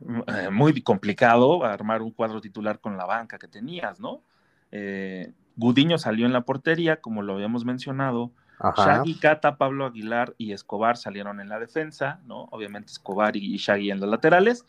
eh, 0.00 0.50
muy 0.50 0.80
complicado 0.82 1.64
armar 1.64 2.00
un 2.00 2.12
cuadro 2.12 2.40
titular 2.40 2.80
con 2.80 2.96
la 2.96 3.04
banca 3.04 3.38
que 3.38 3.48
tenías, 3.48 3.98
¿no? 3.98 4.22
Eh, 4.70 5.32
Gudiño 5.56 5.98
salió 5.98 6.26
en 6.26 6.32
la 6.32 6.42
portería, 6.42 7.00
como 7.00 7.22
lo 7.22 7.34
habíamos 7.34 7.64
mencionado. 7.64 8.32
Shaggy, 8.76 9.14
Cata, 9.16 9.58
Pablo 9.58 9.86
Aguilar 9.86 10.34
y 10.38 10.52
Escobar 10.52 10.96
salieron 10.96 11.40
en 11.40 11.48
la 11.48 11.58
defensa, 11.58 12.20
¿no? 12.26 12.44
Obviamente 12.50 12.90
Escobar 12.90 13.36
y 13.36 13.56
Shaggy 13.56 13.90
en 13.90 14.00
los 14.00 14.08
laterales. 14.08 14.64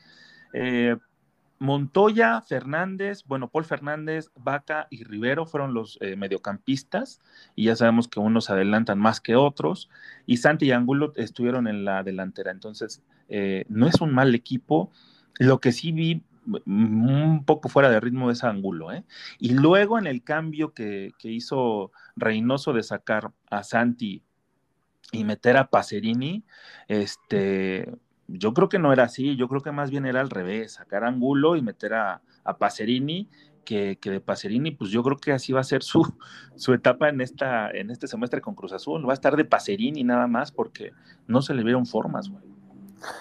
Eh, 0.53 0.97
Montoya, 1.59 2.41
Fernández, 2.41 3.23
bueno, 3.25 3.49
Paul 3.49 3.65
Fernández, 3.65 4.29
Vaca 4.35 4.87
y 4.91 5.03
Rivero 5.03 5.45
fueron 5.45 5.73
los 5.73 5.97
eh, 6.01 6.15
mediocampistas, 6.15 7.19
y 7.55 7.65
ya 7.65 7.75
sabemos 7.75 8.07
que 8.07 8.19
unos 8.19 8.49
adelantan 8.49 8.99
más 8.99 9.19
que 9.19 9.35
otros, 9.35 9.89
y 10.25 10.37
Santi 10.37 10.67
y 10.67 10.71
Angulo 10.71 11.13
estuvieron 11.15 11.67
en 11.67 11.83
la 11.83 12.03
delantera. 12.03 12.51
Entonces, 12.51 13.01
eh, 13.29 13.65
no 13.69 13.87
es 13.87 14.01
un 14.01 14.13
mal 14.13 14.35
equipo. 14.35 14.91
Lo 15.39 15.59
que 15.59 15.71
sí 15.71 15.91
vi 15.91 16.23
un 16.65 17.43
poco 17.45 17.69
fuera 17.69 17.89
de 17.89 17.99
ritmo 17.99 18.27
de 18.27 18.33
ese 18.33 18.47
ángulo. 18.47 18.91
¿eh? 18.91 19.03
Y 19.39 19.53
luego 19.53 19.99
en 19.99 20.07
el 20.07 20.23
cambio 20.23 20.73
que, 20.73 21.13
hizo 21.23 21.91
Reynoso 22.15 22.73
de 22.73 22.83
sacar 22.83 23.31
a 23.49 23.63
Santi 23.63 24.23
y 25.11 25.23
meter 25.23 25.57
a 25.57 25.69
Pacerini, 25.69 26.43
este, 26.87 27.91
yo 28.27 28.53
creo 28.53 28.69
que 28.69 28.79
no 28.79 28.91
era 28.91 29.03
así, 29.03 29.35
yo 29.35 29.47
creo 29.47 29.61
que 29.61 29.71
más 29.71 29.89
bien 29.89 30.05
era 30.05 30.21
al 30.21 30.29
revés, 30.29 30.73
sacar 30.73 31.03
a 31.03 31.07
Angulo 31.07 31.55
y 31.55 31.61
meter 31.61 31.93
a, 31.93 32.21
a 32.43 32.57
Pacerini 32.57 33.29
que, 33.67 33.97
de 34.01 34.21
Pacerini, 34.21 34.71
pues 34.71 34.91
yo 34.91 35.03
creo 35.03 35.17
que 35.17 35.33
así 35.33 35.51
va 35.51 35.59
a 35.59 35.65
ser 35.65 35.83
su, 35.83 36.01
su 36.55 36.73
etapa 36.73 37.09
en, 37.09 37.21
esta, 37.21 37.69
en 37.71 37.91
este 37.91 38.07
semestre 38.07 38.41
con 38.41 38.55
Cruz 38.55 38.71
Azul. 38.71 39.05
Va 39.07 39.11
a 39.11 39.13
estar 39.13 39.35
de 39.35 39.45
Pacerini 39.45 40.03
nada 40.03 40.27
más 40.27 40.51
porque 40.51 40.93
no 41.27 41.41
se 41.41 41.53
le 41.53 41.63
vieron 41.63 41.85
formas, 41.85 42.29
güey. 42.29 42.56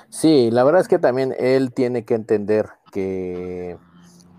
Sí, 0.09 0.51
la 0.51 0.65
verdad 0.65 0.81
es 0.81 0.89
que 0.89 0.99
también 0.99 1.35
él 1.39 1.73
tiene 1.73 2.05
que 2.05 2.15
entender 2.15 2.69
que, 2.93 3.79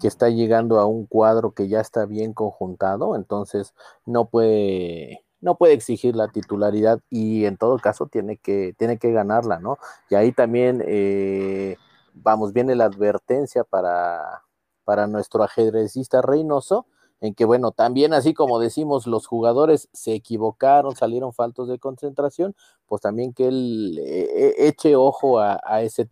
que 0.01 0.07
está 0.07 0.29
llegando 0.29 0.79
a 0.79 0.85
un 0.85 1.05
cuadro 1.05 1.51
que 1.51 1.67
ya 1.67 1.79
está 1.79 2.05
bien 2.05 2.33
conjuntado, 2.33 3.15
entonces 3.15 3.73
no 4.05 4.25
puede 4.29 5.23
no 5.41 5.57
puede 5.57 5.73
exigir 5.73 6.15
la 6.15 6.29
titularidad 6.29 6.99
y 7.09 7.45
en 7.45 7.57
todo 7.57 7.77
caso 7.77 8.07
tiene 8.07 8.37
que, 8.37 8.73
tiene 8.77 8.97
que 8.97 9.11
ganarla, 9.11 9.59
¿no? 9.59 9.77
Y 10.09 10.15
ahí 10.15 10.31
también, 10.31 10.83
eh, 10.85 11.77
vamos, 12.13 12.53
viene 12.53 12.75
la 12.75 12.85
advertencia 12.85 13.63
para, 13.63 14.43
para 14.83 15.07
nuestro 15.07 15.43
ajedrecista 15.43 16.21
Reynoso, 16.21 16.87
en 17.21 17.33
que, 17.33 17.45
bueno, 17.45 17.71
también 17.71 18.13
así 18.13 18.33
como 18.33 18.59
decimos, 18.59 19.07
los 19.07 19.25
jugadores 19.25 19.89
se 19.93 20.13
equivocaron, 20.13 20.95
salieron 20.95 21.33
faltos 21.33 21.67
de 21.67 21.79
concentración, 21.79 22.55
pues 22.85 23.01
también 23.01 23.33
que 23.33 23.47
él 23.47 23.99
eh, 23.99 24.53
eche 24.57 24.95
ojo 24.95 25.39
a, 25.39 25.81
ese, 25.81 26.09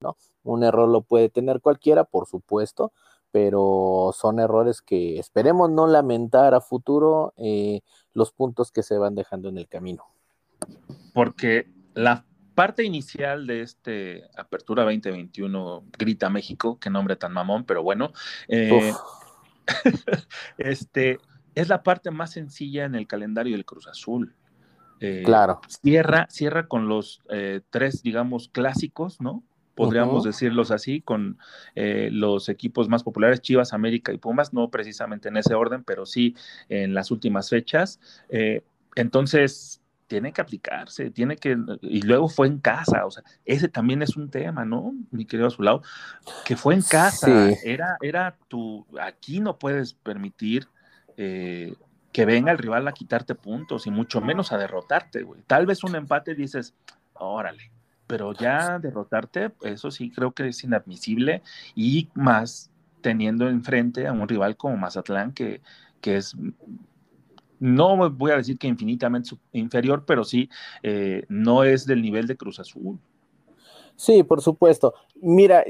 ¿no? 0.00 0.16
Un 0.44 0.64
error 0.64 0.88
lo 0.88 1.02
puede 1.02 1.28
tener 1.28 1.60
cualquiera, 1.60 2.04
por 2.04 2.26
supuesto, 2.26 2.92
pero 3.30 4.14
son 4.14 4.40
errores 4.40 4.82
que 4.82 5.18
esperemos 5.18 5.70
no 5.70 5.86
lamentar 5.86 6.54
a 6.54 6.60
futuro 6.60 7.34
eh, 7.36 7.80
los 8.14 8.32
puntos 8.32 8.72
que 8.72 8.82
se 8.82 8.98
van 8.98 9.14
dejando 9.14 9.48
en 9.48 9.58
el 9.58 9.68
camino. 9.68 10.04
Porque 11.12 11.70
la 11.94 12.24
parte 12.54 12.84
inicial 12.84 13.46
de 13.46 13.62
este 13.62 14.24
Apertura 14.36 14.82
2021 14.82 15.84
Grita 15.96 16.28
México, 16.30 16.78
qué 16.80 16.90
nombre 16.90 17.16
tan 17.16 17.32
mamón, 17.32 17.64
pero 17.64 17.82
bueno, 17.82 18.12
eh, 18.48 18.92
este, 20.58 21.18
es 21.54 21.68
la 21.68 21.82
parte 21.82 22.10
más 22.10 22.32
sencilla 22.32 22.84
en 22.84 22.94
el 22.94 23.06
calendario 23.06 23.56
del 23.56 23.64
Cruz 23.64 23.86
Azul. 23.86 24.34
Eh, 25.00 25.22
claro. 25.24 25.60
Cierra, 25.68 26.26
cierra 26.28 26.66
con 26.66 26.88
los 26.88 27.22
tres, 27.70 28.02
digamos, 28.02 28.48
clásicos, 28.48 29.20
¿no? 29.20 29.44
podríamos 29.78 30.24
decirlos 30.24 30.72
así, 30.72 31.00
con 31.00 31.38
eh, 31.76 32.08
los 32.10 32.48
equipos 32.48 32.88
más 32.88 33.04
populares, 33.04 33.40
Chivas, 33.40 33.72
América 33.72 34.12
y 34.12 34.18
Pumas, 34.18 34.52
no 34.52 34.70
precisamente 34.70 35.28
en 35.28 35.36
ese 35.36 35.54
orden, 35.54 35.84
pero 35.84 36.04
sí 36.04 36.34
en 36.68 36.94
las 36.94 37.12
últimas 37.12 37.48
fechas. 37.48 38.00
Eh, 38.28 38.62
entonces, 38.96 39.80
tiene 40.08 40.32
que 40.32 40.40
aplicarse, 40.40 41.10
tiene 41.10 41.36
que, 41.36 41.56
y 41.82 42.02
luego 42.02 42.28
fue 42.28 42.48
en 42.48 42.58
casa, 42.58 43.04
o 43.06 43.10
sea, 43.10 43.22
ese 43.44 43.68
también 43.68 44.02
es 44.02 44.16
un 44.16 44.30
tema, 44.30 44.64
¿no? 44.64 44.94
Mi 45.10 45.26
querido 45.26 45.46
Azulao, 45.46 45.82
que 46.44 46.56
fue 46.56 46.74
en 46.74 46.82
casa, 46.82 47.50
era, 47.62 47.98
era 48.00 48.36
tu, 48.48 48.86
aquí 49.00 49.38
no 49.38 49.58
puedes 49.58 49.92
permitir 49.92 50.66
eh, 51.16 51.74
que 52.10 52.24
venga 52.24 52.50
el 52.50 52.58
rival 52.58 52.88
a 52.88 52.92
quitarte 52.92 53.34
puntos 53.34 53.86
y 53.86 53.90
mucho 53.90 54.20
menos 54.20 54.50
a 54.50 54.58
derrotarte, 54.58 55.22
güey. 55.22 55.42
Tal 55.46 55.66
vez 55.66 55.84
un 55.84 55.94
empate 55.94 56.34
dices, 56.34 56.74
órale, 57.12 57.70
pero 58.06 58.32
ya 58.32 58.78
derrotarte, 58.78 59.52
eso 59.62 59.90
sí 59.90 60.10
creo 60.10 60.32
que 60.32 60.48
es 60.48 60.64
inadmisible 60.64 61.42
y 61.74 62.08
más 62.14 62.70
teniendo 63.02 63.48
enfrente 63.48 64.06
a 64.06 64.12
un 64.12 64.26
rival 64.26 64.56
como 64.56 64.78
Mazatlán 64.78 65.32
que, 65.32 65.60
que 66.00 66.16
es, 66.16 66.34
no 67.60 68.10
voy 68.10 68.30
a 68.32 68.36
decir 68.36 68.58
que 68.58 68.66
infinitamente 68.66 69.30
inferior, 69.52 70.04
pero 70.06 70.24
sí 70.24 70.48
eh, 70.82 71.24
no 71.28 71.64
es 71.64 71.86
del 71.86 72.02
nivel 72.02 72.26
de 72.26 72.36
Cruz 72.36 72.60
Azul. 72.60 72.98
Sí, 73.96 74.22
por 74.22 74.42
supuesto. 74.42 74.94
Mira, 75.20 75.64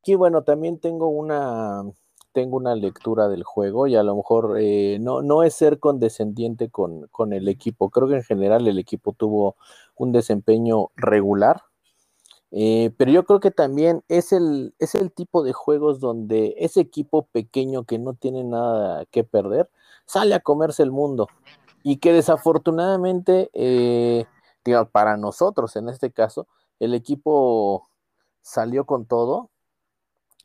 aquí 0.00 0.14
bueno, 0.14 0.42
también 0.42 0.78
tengo 0.78 1.08
una, 1.08 1.82
tengo 2.32 2.56
una 2.56 2.74
lectura 2.74 3.28
del 3.28 3.42
juego 3.42 3.86
y 3.86 3.96
a 3.96 4.02
lo 4.02 4.16
mejor 4.16 4.56
eh, 4.58 4.98
no, 5.00 5.22
no 5.22 5.42
es 5.42 5.54
ser 5.54 5.78
condescendiente 5.78 6.70
con, 6.70 7.08
con 7.08 7.32
el 7.32 7.48
equipo. 7.48 7.90
Creo 7.90 8.08
que 8.08 8.16
en 8.16 8.24
general 8.24 8.68
el 8.68 8.78
equipo 8.78 9.12
tuvo 9.12 9.56
un 9.96 10.12
desempeño 10.12 10.90
regular 10.96 11.62
eh, 12.54 12.92
pero 12.98 13.10
yo 13.10 13.24
creo 13.24 13.40
que 13.40 13.50
también 13.50 14.04
es 14.08 14.30
el, 14.32 14.74
es 14.78 14.94
el 14.94 15.10
tipo 15.10 15.42
de 15.42 15.54
juegos 15.54 16.00
donde 16.00 16.54
ese 16.58 16.80
equipo 16.80 17.26
pequeño 17.32 17.84
que 17.84 17.98
no 17.98 18.12
tiene 18.12 18.44
nada 18.44 19.06
que 19.06 19.24
perder 19.24 19.70
sale 20.06 20.34
a 20.34 20.40
comerse 20.40 20.82
el 20.82 20.90
mundo 20.90 21.28
y 21.82 21.96
que 21.96 22.12
desafortunadamente, 22.12 23.50
eh, 23.54 24.26
para 24.92 25.16
nosotros 25.16 25.74
en 25.76 25.88
este 25.88 26.12
caso, 26.12 26.46
el 26.78 26.94
equipo 26.94 27.88
salió 28.40 28.86
con 28.86 29.06
todo, 29.06 29.50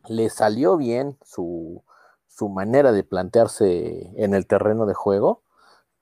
le 0.08 0.30
salió 0.30 0.78
bien 0.78 1.18
su, 1.24 1.84
su 2.28 2.50
manera 2.50 2.92
de 2.92 3.04
plantearse 3.04 4.12
en 4.16 4.34
el 4.34 4.48
terreno 4.48 4.86
de 4.86 4.94
juego. 4.94 5.42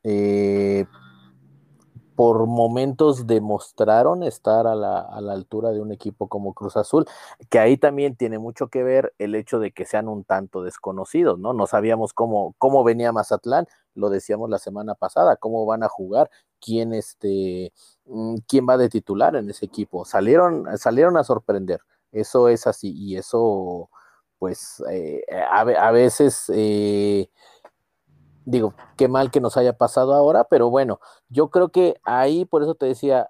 Eh, 0.03 0.85
por 2.15 2.45
momentos 2.47 3.27
demostraron 3.27 4.23
estar 4.23 4.67
a 4.67 4.75
la, 4.75 4.99
altura 5.31 5.71
de 5.71 5.81
un 5.81 5.91
equipo 5.91 6.27
como 6.27 6.53
Cruz 6.53 6.77
Azul, 6.77 7.05
que 7.49 7.59
ahí 7.59 7.77
también 7.77 8.15
tiene 8.15 8.39
mucho 8.39 8.67
que 8.67 8.83
ver 8.83 9.13
el 9.19 9.35
hecho 9.35 9.59
de 9.59 9.71
que 9.71 9.85
sean 9.85 10.07
un 10.07 10.23
tanto 10.23 10.63
desconocidos, 10.63 11.39
¿no? 11.39 11.53
No 11.53 11.67
sabíamos 11.67 12.13
cómo, 12.13 12.55
cómo 12.57 12.83
venía 12.83 13.11
Mazatlán, 13.11 13.67
lo 13.95 14.09
decíamos 14.09 14.49
la 14.49 14.59
semana 14.59 14.95
pasada, 14.95 15.35
cómo 15.35 15.65
van 15.65 15.83
a 15.83 15.89
jugar, 15.89 16.29
quién, 16.61 16.93
este, 16.93 17.73
mm, 18.05 18.37
quién 18.47 18.65
va 18.67 18.77
de 18.77 18.89
titular 18.89 19.35
en 19.35 19.49
ese 19.49 19.65
equipo. 19.65 20.05
Salieron, 20.05 20.65
salieron 20.77 21.17
a 21.17 21.23
sorprender, 21.23 21.81
eso 22.11 22.47
es 22.49 22.65
así, 22.67 22.93
y 22.95 23.17
eso, 23.17 23.89
pues, 24.39 24.81
eh, 24.89 25.23
a, 25.49 25.91
veces... 25.91 26.49
Eh, 26.53 27.29
digo, 28.45 28.73
qué 28.97 29.07
mal 29.07 29.31
que 29.31 29.41
nos 29.41 29.57
haya 29.57 29.77
pasado 29.77 30.13
ahora, 30.13 30.45
pero 30.45 30.69
bueno, 30.69 30.99
yo 31.29 31.49
creo 31.49 31.69
que 31.69 31.99
ahí, 32.03 32.45
por 32.45 32.63
eso 32.63 32.75
te 32.75 32.85
decía, 32.85 33.29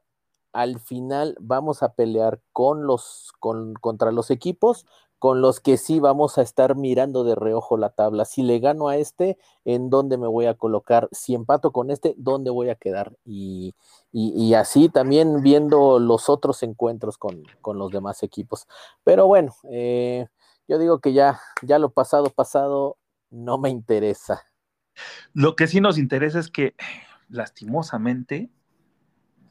al 0.53 0.79
final 0.79 1.35
vamos 1.39 1.83
a 1.83 1.93
pelear 1.93 2.39
con 2.53 2.87
los, 2.87 3.33
con, 3.39 3.73
contra 3.75 4.11
los 4.11 4.31
equipos 4.31 4.85
con 5.25 5.41
los 5.41 5.59
que 5.59 5.77
sí 5.77 5.99
vamos 5.99 6.37
a 6.37 6.43
estar 6.43 6.75
mirando 6.75 7.23
de 7.23 7.33
reojo 7.33 7.77
la 7.77 7.89
tabla. 7.89 8.25
Si 8.25 8.43
le 8.43 8.59
gano 8.59 8.89
a 8.89 8.97
este, 8.97 9.39
¿en 9.63 9.89
dónde 9.89 10.17
me 10.17 10.27
voy 10.27 10.45
a 10.45 10.53
colocar? 10.53 11.09
Si 11.11 11.33
empato 11.33 11.71
con 11.71 11.89
este, 11.89 12.13
¿dónde 12.17 12.51
voy 12.51 12.69
a 12.69 12.75
quedar? 12.75 13.15
Y, 13.25 13.73
y, 14.11 14.53
así 14.53 14.87
también 14.87 15.41
viendo 15.41 15.99
los 15.99 16.29
otros 16.29 16.61
encuentros 16.63 17.17
con, 17.17 17.43
con 17.61 17.79
los 17.79 17.91
demás 17.91 18.23
equipos. 18.23 18.67
Pero 19.03 19.25
bueno, 19.25 19.55
eh, 19.71 20.27
yo 20.67 20.77
digo 20.77 20.99
que 20.99 21.13
ya, 21.13 21.39
ya 21.63 21.79
lo 21.79 21.89
pasado, 21.89 22.29
pasado, 22.29 22.97
no 23.31 23.57
me 23.57 23.69
interesa. 23.71 24.43
Lo 25.33 25.55
que 25.55 25.67
sí 25.67 25.81
nos 25.81 25.97
interesa 25.97 26.39
es 26.39 26.49
que, 26.49 26.75
lastimosamente, 27.29 28.49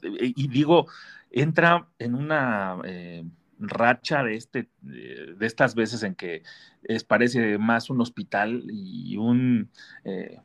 y 0.03 0.49
digo, 0.49 0.87
entra 1.31 1.89
en 1.99 2.15
una 2.15 2.79
eh, 2.85 3.25
racha 3.59 4.23
de, 4.23 4.37
este, 4.37 4.69
de 4.83 5.47
estas 5.47 5.75
veces 5.75 6.03
en 6.03 6.15
que 6.15 6.43
es, 6.83 7.05
parece 7.05 7.59
más 7.59 7.91
un 7.91 8.01
hospital 8.01 8.65
y 8.71 9.17
un... 9.17 9.71
Eh, 10.05 10.41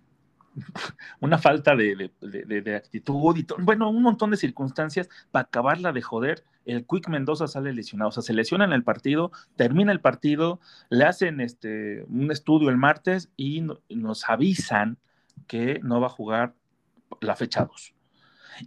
una 1.19 1.37
falta 1.37 1.75
de, 1.75 2.11
actitud 2.75 3.37
y 3.37 3.45
bueno, 3.59 3.89
un 3.89 4.01
montón 4.01 4.31
de 4.31 4.37
circunstancias 4.37 5.09
para 5.31 5.43
acabarla 5.43 5.91
de 5.91 6.01
joder. 6.01 6.43
El 6.65 6.85
Quick 6.85 7.09
Mendoza 7.09 7.47
sale 7.47 7.73
lesionado, 7.73 8.09
o 8.09 8.11
sea, 8.11 8.21
se 8.21 8.33
lesiona 8.33 8.65
en 8.65 8.73
el 8.73 8.83
partido, 8.83 9.31
termina 9.55 9.91
el 9.91 10.01
partido, 10.01 10.59
le 10.89 11.05
hacen 11.05 11.41
este, 11.41 12.03
un 12.03 12.31
estudio 12.31 12.69
el 12.69 12.77
martes 12.77 13.31
y 13.35 13.65
nos 13.89 14.29
avisan 14.29 14.97
que 15.47 15.79
no 15.83 15.99
va 15.99 16.07
a 16.07 16.11
jugar 16.11 16.53
la 17.21 17.35
fecha 17.35 17.65
2. 17.65 17.95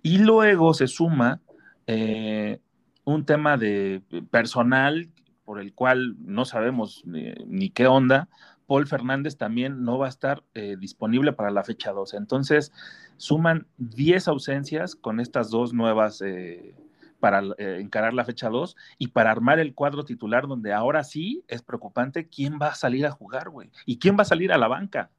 Y 0.03 0.19
luego 0.19 0.75
se 0.75 0.89
suma 0.89 1.41
eh, 1.87 2.61
un 3.05 3.25
tema 3.25 3.57
de 3.57 4.03
personal 4.31 5.11
por 5.45 5.61
el 5.61 5.75
cual 5.75 6.17
no 6.21 6.45
sabemos 6.45 7.03
ni 7.05 7.71
qué 7.71 7.87
onda, 7.87 8.29
Paul 8.73 8.87
Fernández 8.87 9.37
también 9.37 9.85
no 9.85 9.99
va 9.99 10.07
a 10.07 10.09
estar 10.09 10.45
eh, 10.55 10.77
disponible 10.81 11.35
para 11.35 11.51
la 11.51 11.63
fecha 11.63 11.93
2. 11.93 12.15
Entonces, 12.15 12.73
suman 13.19 13.67
10 13.77 14.29
ausencias 14.29 14.97
con 14.97 15.21
estas 15.21 15.51
dos 15.51 15.75
nuevas 15.75 16.23
eh, 16.23 16.75
para 17.21 17.43
eh, 17.59 17.81
encarar 17.83 18.15
la 18.15 18.25
fecha 18.25 18.49
2 18.49 18.75
y 18.97 19.09
para 19.09 19.31
armar 19.31 19.59
el 19.59 19.75
cuadro 19.75 20.07
titular, 20.07 20.47
donde 20.49 20.73
ahora 20.73 21.05
sí 21.05 21.45
es 21.49 21.61
preocupante 21.61 22.31
quién 22.31 22.59
va 22.59 22.69
a 22.69 22.75
salir 22.75 23.05
a 23.05 23.11
jugar, 23.11 23.51
güey, 23.51 23.71
y 23.85 23.99
quién 23.99 24.17
va 24.17 24.23
a 24.23 24.25
salir 24.25 24.51
a 24.55 24.57
la 24.57 24.69
banca. 24.69 25.11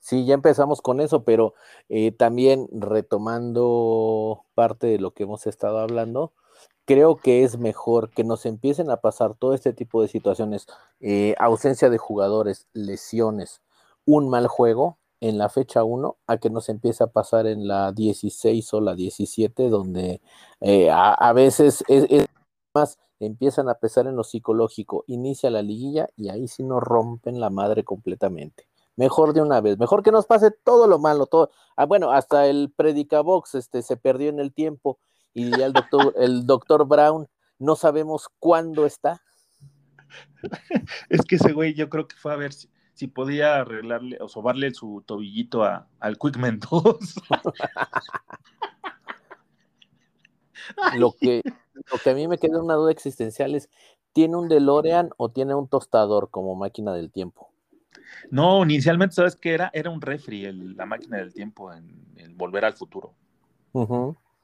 Sí, 0.00 0.26
ya 0.26 0.34
empezamos 0.34 0.82
con 0.82 1.00
eso, 1.00 1.22
pero 1.22 1.54
también 2.16 2.66
retomando 2.72 4.44
parte 4.56 4.88
de 4.88 4.98
lo 4.98 5.12
que 5.12 5.22
hemos 5.22 5.46
estado 5.46 5.78
hablando, 5.78 6.32
creo 6.90 7.18
que 7.18 7.44
es 7.44 7.56
mejor 7.56 8.10
que 8.10 8.24
nos 8.24 8.46
empiecen 8.46 8.90
a 8.90 8.96
pasar 8.96 9.36
todo 9.36 9.54
este 9.54 9.72
tipo 9.72 10.02
de 10.02 10.08
situaciones, 10.08 10.66
eh, 10.98 11.36
ausencia 11.38 11.88
de 11.88 11.98
jugadores, 11.98 12.66
lesiones, 12.72 13.62
un 14.04 14.28
mal 14.28 14.48
juego 14.48 14.98
en 15.20 15.38
la 15.38 15.48
fecha 15.50 15.84
1, 15.84 16.16
a 16.26 16.38
que 16.38 16.50
nos 16.50 16.68
empiece 16.68 17.04
a 17.04 17.06
pasar 17.06 17.46
en 17.46 17.68
la 17.68 17.92
16 17.92 18.74
o 18.74 18.80
la 18.80 18.96
17, 18.96 19.68
donde 19.68 20.20
eh, 20.60 20.90
a, 20.90 21.32
veces 21.32 21.84
es, 21.86 22.26
más 22.74 22.98
empiezan 23.20 23.68
a 23.68 23.74
pesar 23.74 24.08
en 24.08 24.16
lo 24.16 24.24
psicológico, 24.24 25.04
inicia 25.06 25.48
la 25.48 25.62
liguilla 25.62 26.08
y 26.16 26.28
ahí 26.30 26.48
sí 26.48 26.64
nos 26.64 26.82
rompen 26.82 27.38
la 27.38 27.50
madre 27.50 27.84
completamente. 27.84 28.66
Mejor 28.96 29.32
de 29.32 29.42
una 29.42 29.60
vez, 29.60 29.78
mejor 29.78 30.02
que 30.02 30.10
nos 30.10 30.26
pase 30.26 30.50
todo 30.50 30.88
lo 30.88 30.98
malo, 30.98 31.26
todo. 31.26 31.50
Ah, 31.76 31.86
bueno, 31.86 32.10
hasta 32.10 32.48
el 32.48 32.72
Predicabox 32.76 33.54
este, 33.54 33.82
se 33.82 33.96
perdió 33.96 34.28
en 34.28 34.40
el 34.40 34.52
tiempo 34.52 34.98
y 35.34 35.50
ya 35.50 35.66
el 35.66 35.72
doctor, 35.72 36.14
el 36.18 36.46
doctor 36.46 36.86
Brown 36.86 37.28
no 37.58 37.76
sabemos 37.76 38.28
cuándo 38.38 38.86
está. 38.86 39.22
Es 41.08 41.22
que 41.22 41.36
ese 41.36 41.52
güey 41.52 41.74
yo 41.74 41.88
creo 41.88 42.08
que 42.08 42.16
fue 42.16 42.32
a 42.32 42.36
ver 42.36 42.52
si, 42.52 42.68
si 42.94 43.06
podía 43.06 43.60
arreglarle 43.60 44.18
o 44.20 44.28
sobarle 44.28 44.74
su 44.74 45.02
tobillito 45.06 45.64
a, 45.64 45.88
al 46.00 46.18
Quickman 46.18 46.58
2. 46.58 47.14
lo, 50.96 51.12
que, 51.12 51.42
lo 51.74 51.98
que 52.02 52.10
a 52.10 52.14
mí 52.14 52.28
me 52.28 52.38
queda 52.38 52.62
una 52.62 52.74
duda 52.74 52.90
existencial 52.90 53.54
es, 53.54 53.68
¿tiene 54.12 54.36
un 54.36 54.48
DeLorean 54.48 55.10
o 55.16 55.30
tiene 55.30 55.54
un 55.54 55.68
tostador 55.68 56.30
como 56.30 56.54
máquina 56.54 56.92
del 56.92 57.10
tiempo? 57.10 57.50
No, 58.30 58.62
inicialmente, 58.64 59.14
¿sabes 59.14 59.36
qué 59.36 59.54
era? 59.54 59.70
Era 59.72 59.90
un 59.90 60.00
refri, 60.00 60.50
la 60.52 60.86
máquina 60.86 61.18
del 61.18 61.32
tiempo 61.32 61.72
en, 61.72 62.00
Volver 62.36 62.64
al 62.64 62.74
Futuro. 62.74 63.14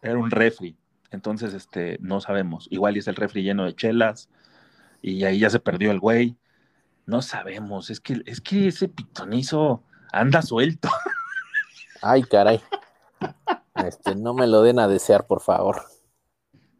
Era 0.02 0.18
un 0.18 0.30
refri. 0.30 0.76
Entonces, 1.10 1.54
este, 1.54 1.98
no 2.00 2.20
sabemos. 2.20 2.68
Igual 2.70 2.96
es 2.96 3.08
el 3.08 3.16
refri 3.16 3.42
lleno 3.42 3.64
de 3.64 3.74
chelas 3.74 4.28
y 5.02 5.24
ahí 5.24 5.40
ya 5.40 5.50
se 5.50 5.60
perdió 5.60 5.90
el 5.90 6.00
güey. 6.00 6.36
No 7.06 7.22
sabemos. 7.22 7.90
Es 7.90 8.00
que, 8.00 8.22
es 8.26 8.40
que 8.40 8.68
ese 8.68 8.88
pitonizo 8.88 9.82
anda 10.12 10.42
suelto. 10.42 10.88
Ay, 12.02 12.22
caray. 12.24 12.60
Este, 13.74 14.14
no 14.14 14.34
me 14.34 14.46
lo 14.46 14.62
den 14.62 14.78
a 14.78 14.88
desear, 14.88 15.26
por 15.26 15.40
favor 15.40 15.82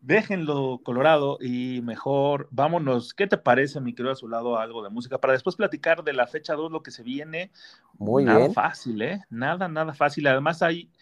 déjenlo 0.06 0.80
colorado 0.84 1.36
y 1.40 1.80
mejor 1.82 2.46
vámonos. 2.52 3.12
¿Qué 3.12 3.26
te 3.26 3.36
parece, 3.36 3.80
mi 3.80 3.92
querido 3.92 4.12
a 4.12 4.16
su 4.16 4.28
lado, 4.28 4.56
algo 4.56 4.80
de 4.84 4.88
música? 4.88 5.18
Para 5.18 5.32
después 5.32 5.56
platicar 5.56 6.04
de 6.04 6.12
la 6.12 6.28
fecha 6.28 6.54
2, 6.54 6.70
lo 6.70 6.80
que 6.80 6.92
se 6.92 7.02
viene. 7.02 7.50
Muy 7.98 8.24
nada 8.24 8.48
fácil, 8.50 9.02
¿eh? 9.02 9.24
Nada, 9.30 9.66
nada 9.66 9.94
fácil. 9.94 10.28
Además, 10.28 10.62
hay 10.62 10.92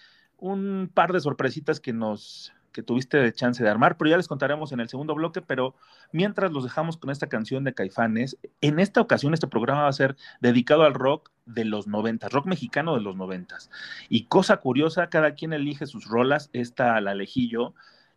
un 0.44 0.90
par 0.92 1.12
de 1.12 1.20
sorpresitas 1.20 1.80
que 1.80 1.94
nos 1.94 2.52
que 2.70 2.82
tuviste 2.82 3.18
de 3.18 3.32
chance 3.32 3.62
de 3.62 3.70
armar, 3.70 3.96
pero 3.96 4.10
ya 4.10 4.16
les 4.16 4.26
contaremos 4.26 4.72
en 4.72 4.80
el 4.80 4.88
segundo 4.88 5.14
bloque, 5.14 5.40
pero 5.40 5.76
mientras 6.10 6.50
los 6.50 6.64
dejamos 6.64 6.96
con 6.96 7.10
esta 7.10 7.28
canción 7.28 7.62
de 7.62 7.72
Caifanes, 7.72 8.36
en 8.60 8.80
esta 8.80 9.00
ocasión 9.00 9.32
este 9.32 9.46
programa 9.46 9.82
va 9.82 9.88
a 9.88 9.92
ser 9.92 10.16
dedicado 10.40 10.82
al 10.82 10.92
rock 10.92 11.30
de 11.46 11.64
los 11.64 11.86
noventas, 11.86 12.32
rock 12.32 12.46
mexicano 12.46 12.96
de 12.96 13.00
los 13.00 13.14
noventas. 13.14 13.70
Y 14.08 14.24
cosa 14.24 14.56
curiosa, 14.56 15.06
cada 15.06 15.34
quien 15.34 15.52
elige 15.52 15.86
sus 15.86 16.06
rolas, 16.06 16.50
esta 16.52 17.00
la 17.00 17.12
elegí 17.12 17.48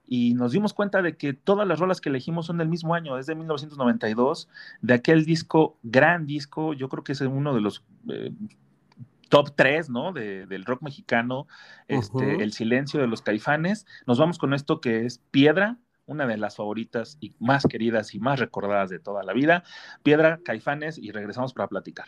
y 0.07 0.33
nos 0.33 0.53
dimos 0.53 0.73
cuenta 0.73 1.03
de 1.03 1.17
que 1.17 1.33
todas 1.33 1.67
las 1.67 1.79
rolas 1.79 2.01
que 2.01 2.09
elegimos 2.09 2.47
son 2.47 2.57
del 2.57 2.67
mismo 2.67 2.95
año, 2.95 3.19
es 3.19 3.27
de 3.27 3.35
1992, 3.35 4.49
de 4.81 4.93
aquel 4.95 5.23
disco, 5.23 5.77
gran 5.83 6.25
disco, 6.25 6.73
yo 6.73 6.89
creo 6.89 7.03
que 7.03 7.11
es 7.11 7.21
uno 7.21 7.53
de 7.53 7.61
los 7.61 7.83
eh, 8.09 8.31
top 9.29 9.51
3, 9.55 9.89
¿no? 9.89 10.13
del 10.13 10.65
rock 10.65 10.81
mexicano, 10.81 11.47
este, 11.87 12.43
El 12.43 12.53
silencio 12.53 12.99
de 12.99 13.07
los 13.07 13.21
caifanes. 13.21 13.85
Nos 14.05 14.19
vamos 14.19 14.37
con 14.37 14.53
esto 14.53 14.81
que 14.81 15.05
es 15.05 15.19
Piedra, 15.31 15.77
una 16.05 16.25
de 16.25 16.37
las 16.37 16.55
favoritas 16.55 17.17
y 17.19 17.35
más 17.39 17.65
queridas 17.65 18.15
y 18.15 18.19
más 18.19 18.39
recordadas 18.39 18.89
de 18.89 18.99
toda 18.99 19.23
la 19.23 19.33
vida. 19.33 19.63
Piedra, 20.03 20.39
caifanes, 20.43 20.97
y 20.97 21.11
regresamos 21.11 21.53
para 21.53 21.67
platicar. 21.67 22.07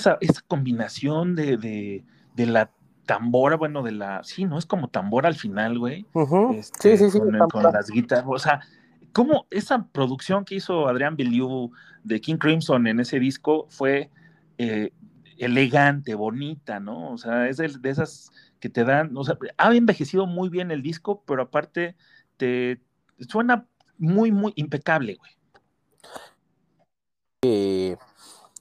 Esa, 0.00 0.18
esa 0.20 0.40
combinación 0.46 1.34
de, 1.34 1.56
de, 1.56 2.04
de, 2.34 2.46
la 2.46 2.70
tambora, 3.06 3.56
bueno, 3.56 3.82
de 3.82 3.92
la, 3.92 4.22
sí, 4.24 4.44
¿no? 4.44 4.58
Es 4.58 4.66
como 4.66 4.88
tambora 4.88 5.28
al 5.28 5.34
final, 5.34 5.78
güey. 5.78 6.06
Este, 6.54 6.96
sí, 6.96 7.04
sí, 7.04 7.10
sí. 7.12 7.18
Con, 7.18 7.48
con, 7.48 7.62
las 7.62 7.90
guitarras, 7.90 8.26
o 8.28 8.38
sea, 8.38 8.60
cómo 9.12 9.46
esa 9.50 9.86
producción 9.88 10.44
que 10.44 10.56
hizo 10.56 10.88
Adrián 10.88 11.16
Belliou 11.16 11.72
de 12.04 12.20
King 12.20 12.36
Crimson 12.36 12.86
en 12.86 13.00
ese 13.00 13.18
disco 13.18 13.66
fue 13.70 14.10
eh, 14.58 14.92
elegante, 15.38 16.14
bonita, 16.14 16.80
¿no? 16.80 17.12
O 17.12 17.18
sea, 17.18 17.48
es 17.48 17.56
de, 17.56 17.68
de, 17.68 17.90
esas 17.90 18.30
que 18.60 18.68
te 18.68 18.84
dan, 18.84 19.16
o 19.16 19.24
sea, 19.24 19.38
ha 19.56 19.74
envejecido 19.74 20.26
muy 20.26 20.48
bien 20.48 20.70
el 20.70 20.82
disco, 20.82 21.22
pero 21.26 21.42
aparte 21.42 21.96
te 22.36 22.80
suena 23.28 23.66
muy, 23.98 24.32
muy 24.32 24.52
impecable, 24.56 25.16
güey. 25.16 25.30
Eh, 27.42 27.96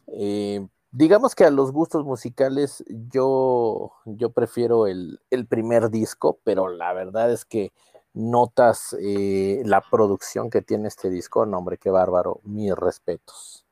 eh, 0.08 0.65
digamos 0.91 1.36
que 1.36 1.45
a 1.45 1.52
los 1.52 1.71
gustos 1.71 2.06
musicales 2.06 2.84
yo, 2.88 3.91
yo 4.06 4.32
prefiero 4.32 4.88
el, 4.88 5.19
el, 5.30 5.45
primer 5.45 5.89
disco, 5.89 6.39
pero 6.43 6.69
la 6.69 6.93
verdad 6.93 7.32
es 7.32 7.45
que 7.45 7.71
notas 8.13 8.95
eh, 9.02 9.62
la 9.65 9.82
producción 9.82 10.49
que 10.49 10.62
tiene 10.62 10.88
este 10.88 11.10
disco, 11.10 11.45
no 11.45 11.58
hombre, 11.58 11.78
qué 11.78 11.89
bárbaro, 11.89 12.41
mis 12.43 12.73
respetos. 12.73 13.65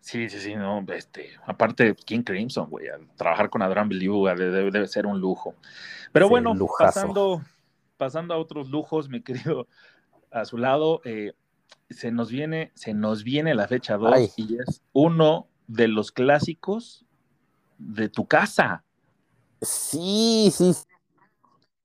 Sí, 0.00 0.30
sí, 0.30 0.40
sí, 0.40 0.54
no, 0.54 0.84
este, 0.88 1.32
aparte 1.46 1.94
King 1.94 2.22
Crimson, 2.22 2.70
güey, 2.70 2.86
trabajar 3.16 3.50
con 3.50 3.60
Adrian 3.60 3.90
Belieu 3.90 4.24
debe, 4.24 4.70
debe, 4.70 4.86
ser 4.86 5.04
un 5.04 5.20
lujo. 5.20 5.54
Pero 6.12 6.26
sí, 6.26 6.30
bueno, 6.30 6.54
pasando, 6.78 7.42
pasando 7.98 8.32
a 8.32 8.38
otros 8.38 8.70
lujos, 8.70 9.10
mi 9.10 9.22
querido, 9.22 9.68
a 10.30 10.46
su 10.46 10.56
lado, 10.56 11.02
eh, 11.04 11.34
se 11.90 12.10
nos 12.10 12.30
viene, 12.30 12.72
se 12.74 12.94
nos 12.94 13.22
viene 13.22 13.54
la 13.54 13.68
fecha 13.68 13.98
2 13.98 14.38
y 14.38 14.56
es 14.58 14.82
uno 14.94 15.46
de 15.68 15.86
los 15.86 16.10
clásicos 16.10 17.04
de 17.78 18.08
tu 18.08 18.26
casa. 18.26 18.84
Sí, 19.62 20.52
sí. 20.52 20.74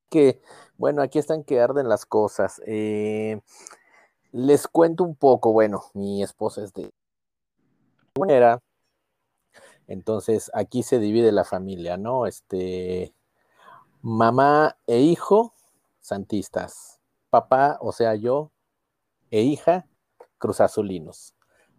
Que, 0.09 0.41
bueno, 0.77 1.01
aquí 1.01 1.19
están 1.19 1.43
que 1.43 1.59
arden 1.59 1.87
las 1.87 2.05
cosas. 2.05 2.61
Eh, 2.65 3.39
les 4.31 4.67
cuento 4.67 5.03
un 5.03 5.15
poco, 5.15 5.51
bueno, 5.51 5.83
mi 5.93 6.23
esposa 6.23 6.63
es 6.63 6.73
de 6.73 6.91
era. 8.27 8.59
Entonces, 9.87 10.49
aquí 10.53 10.83
se 10.83 10.99
divide 10.99 11.31
la 11.31 11.43
familia, 11.43 11.97
¿no? 11.97 12.25
Este, 12.25 13.13
mamá 14.01 14.77
e 14.87 14.99
hijo, 14.99 15.53
santistas. 15.99 16.99
Papá, 17.29 17.77
o 17.81 17.91
sea, 17.91 18.15
yo, 18.15 18.51
e 19.31 19.41
hija, 19.41 19.87
cruzazulinos. 20.37 21.32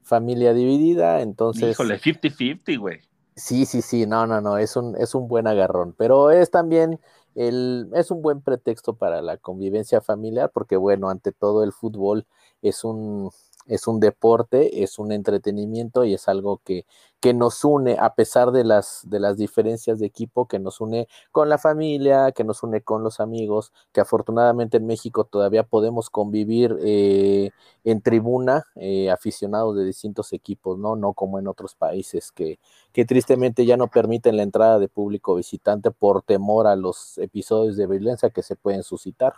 Familia 0.04 0.54
dividida, 0.54 1.20
entonces. 1.22 1.72
Híjole, 1.72 1.98
50-50, 1.98 2.78
güey. 2.78 3.00
Sí, 3.36 3.66
sí, 3.66 3.82
sí, 3.82 4.06
no, 4.06 4.26
no, 4.26 4.40
no, 4.40 4.58
es 4.58 4.76
un, 4.76 4.94
es 4.96 5.14
un 5.14 5.26
buen 5.26 5.48
agarrón, 5.48 5.92
pero 5.98 6.30
es 6.30 6.52
también 6.52 7.00
el, 7.34 7.90
es 7.94 8.12
un 8.12 8.22
buen 8.22 8.42
pretexto 8.42 8.94
para 8.94 9.22
la 9.22 9.38
convivencia 9.38 10.00
familiar, 10.00 10.52
porque 10.54 10.76
bueno, 10.76 11.10
ante 11.10 11.32
todo 11.32 11.64
el 11.64 11.72
fútbol 11.72 12.26
es 12.62 12.84
un, 12.84 13.30
es 13.66 13.86
un 13.86 14.00
deporte, 14.00 14.82
es 14.82 14.98
un 14.98 15.12
entretenimiento 15.12 16.04
y 16.04 16.14
es 16.14 16.28
algo 16.28 16.60
que, 16.64 16.86
que 17.20 17.32
nos 17.32 17.64
une, 17.64 17.96
a 17.98 18.14
pesar 18.14 18.52
de 18.52 18.64
las, 18.64 19.00
de 19.04 19.18
las 19.18 19.38
diferencias 19.38 19.98
de 19.98 20.06
equipo, 20.06 20.46
que 20.46 20.58
nos 20.58 20.80
une 20.80 21.08
con 21.32 21.48
la 21.48 21.56
familia, 21.56 22.32
que 22.32 22.44
nos 22.44 22.62
une 22.62 22.82
con 22.82 23.02
los 23.02 23.20
amigos, 23.20 23.72
que 23.92 24.02
afortunadamente 24.02 24.76
en 24.76 24.86
México 24.86 25.24
todavía 25.24 25.62
podemos 25.62 26.10
convivir 26.10 26.76
eh, 26.82 27.50
en 27.84 28.02
tribuna, 28.02 28.64
eh, 28.76 29.10
aficionados 29.10 29.74
de 29.76 29.84
distintos 29.84 30.32
equipos, 30.34 30.78
¿no? 30.78 30.96
No 30.96 31.14
como 31.14 31.38
en 31.38 31.48
otros 31.48 31.74
países 31.74 32.30
que, 32.30 32.58
que 32.92 33.04
tristemente 33.06 33.64
ya 33.64 33.76
no 33.78 33.88
permiten 33.88 34.36
la 34.36 34.42
entrada 34.42 34.78
de 34.78 34.88
público 34.88 35.34
visitante 35.34 35.90
por 35.90 36.22
temor 36.22 36.66
a 36.66 36.76
los 36.76 37.16
episodios 37.18 37.76
de 37.76 37.86
violencia 37.86 38.30
que 38.30 38.42
se 38.42 38.56
pueden 38.56 38.82
suscitar. 38.82 39.34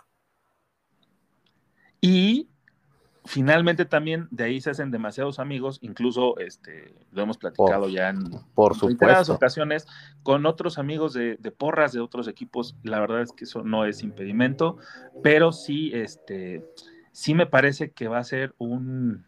Y 2.01 2.49
finalmente 3.27 3.85
también 3.85 4.27
de 4.31 4.45
ahí 4.45 4.61
se 4.61 4.71
hacen 4.71 4.89
demasiados 4.89 5.39
amigos, 5.39 5.79
incluso 5.81 6.37
este, 6.39 6.95
lo 7.11 7.21
hemos 7.21 7.37
platicado 7.37 7.83
por, 7.83 7.91
ya 7.91 8.09
en 8.09 8.31
por 8.55 8.81
reiteradas 8.81 9.29
ocasiones 9.29 9.85
con 10.23 10.45
otros 10.45 10.77
amigos 10.77 11.13
de, 11.13 11.37
de, 11.37 11.51
porras 11.51 11.91
de 11.91 11.99
otros 11.99 12.27
equipos. 12.27 12.75
La 12.83 12.99
verdad 12.99 13.21
es 13.21 13.31
que 13.31 13.43
eso 13.43 13.63
no 13.63 13.85
es 13.85 14.01
impedimento, 14.01 14.77
pero 15.21 15.51
sí, 15.51 15.91
este, 15.93 16.65
sí 17.11 17.35
me 17.35 17.45
parece 17.45 17.91
que 17.91 18.07
va 18.07 18.19
a 18.19 18.23
ser 18.23 18.55
un, 18.57 19.25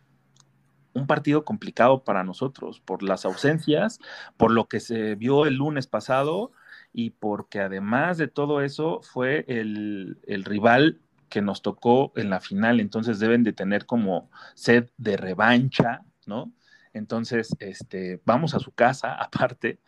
un 0.94 1.08
partido 1.08 1.44
complicado 1.44 2.04
para 2.04 2.24
nosotros 2.24 2.80
por 2.80 3.04
las 3.04 3.26
ausencias, 3.26 4.00
por 4.38 4.52
lo 4.52 4.68
que 4.68 4.80
se 4.80 5.16
vio 5.16 5.46
el 5.46 5.56
lunes 5.56 5.88
pasado 5.88 6.52
y 6.94 7.12
porque 7.12 7.60
además 7.60 8.18
de 8.18 8.28
todo 8.28 8.62
eso 8.62 9.02
fue 9.04 9.46
el, 9.48 10.18
el 10.26 10.44
rival 10.44 11.00
que 11.30 11.42
nos 11.42 11.62
tocó 11.62 12.12
en 12.15 12.30
la 12.30 12.39
final, 12.39 12.80
entonces 12.80 13.20
deben 13.20 13.44
de 13.44 13.54
tener 13.54 13.86
como 13.86 14.30
sed 14.56 14.89
de 14.98 15.18
revancha, 15.18 16.02
¿no? 16.26 16.52
Entonces, 16.94 17.56
este, 17.60 18.22
vamos 18.26 18.54
a 18.56 18.60
su 18.60 18.72
casa 18.72 19.13
aparte. 19.22 19.80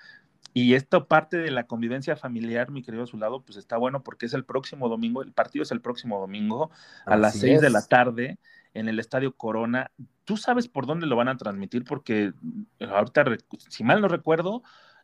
Y 0.53 0.73
esta 0.73 1.05
parte 1.05 1.37
de 1.37 1.49
la 1.49 1.65
convivencia 1.65 2.15
familiar, 2.17 2.71
mi 2.71 2.83
querido 2.83 3.03
a 3.03 3.07
su 3.07 3.17
lado, 3.17 3.41
pues 3.41 3.57
está 3.57 3.77
bueno 3.77 4.03
porque 4.03 4.25
es 4.25 4.33
el 4.33 4.43
próximo 4.43 4.89
domingo, 4.89 5.21
el 5.21 5.31
partido 5.31 5.63
es 5.63 5.71
el 5.71 5.79
próximo 5.79 6.19
domingo 6.19 6.71
a 7.05 7.13
Así 7.13 7.21
las 7.21 7.33
seis 7.35 7.55
es. 7.55 7.61
de 7.61 7.69
la 7.69 7.85
tarde 7.85 8.37
en 8.73 8.89
el 8.89 8.99
Estadio 8.99 9.35
Corona. 9.35 9.91
¿Tú 10.25 10.35
sabes 10.35 10.67
por 10.67 10.85
dónde 10.85 11.07
lo 11.07 11.15
van 11.15 11.29
a 11.29 11.37
transmitir? 11.37 11.85
Porque 11.85 12.33
ahorita, 12.79 13.25
si 13.69 13.83
mal 13.83 14.01
no 14.01 14.09
recuerdo, 14.09 14.61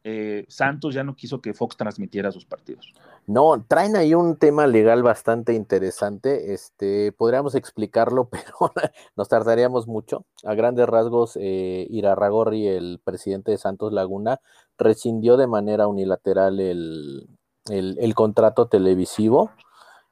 eh, 0.10 0.46
Santos 0.48 0.96
ya 0.96 1.04
no 1.04 1.18
quiso 1.18 1.42
que 1.42 1.54
Fox 1.54 1.76
transmitiera 1.76 2.32
sus 2.32 2.46
partidos. 2.46 2.94
No, 3.26 3.62
traen 3.68 3.98
ahí 3.98 4.14
un 4.14 4.38
tema 4.38 4.66
legal 4.66 5.04
bastante 5.04 5.54
interesante. 5.54 6.54
Este, 6.54 7.12
podríamos 7.12 7.56
explicarlo, 7.56 8.30
pero 8.32 8.72
nos 9.18 9.28
tardaríamos 9.28 9.86
mucho. 9.86 10.24
A 10.46 10.54
grandes 10.54 10.88
rasgos, 10.88 11.38
eh, 11.42 11.88
Irarragorri, 11.90 12.68
el 12.68 13.02
presidente 13.04 13.52
de 13.52 13.58
Santos 13.58 13.92
Laguna, 13.92 14.40
rescindió 14.78 15.36
de 15.36 15.48
manera 15.48 15.88
unilateral 15.88 16.62
el, 16.62 17.28
el, 17.70 18.16
contrato 18.16 18.70
televisivo. 18.70 19.52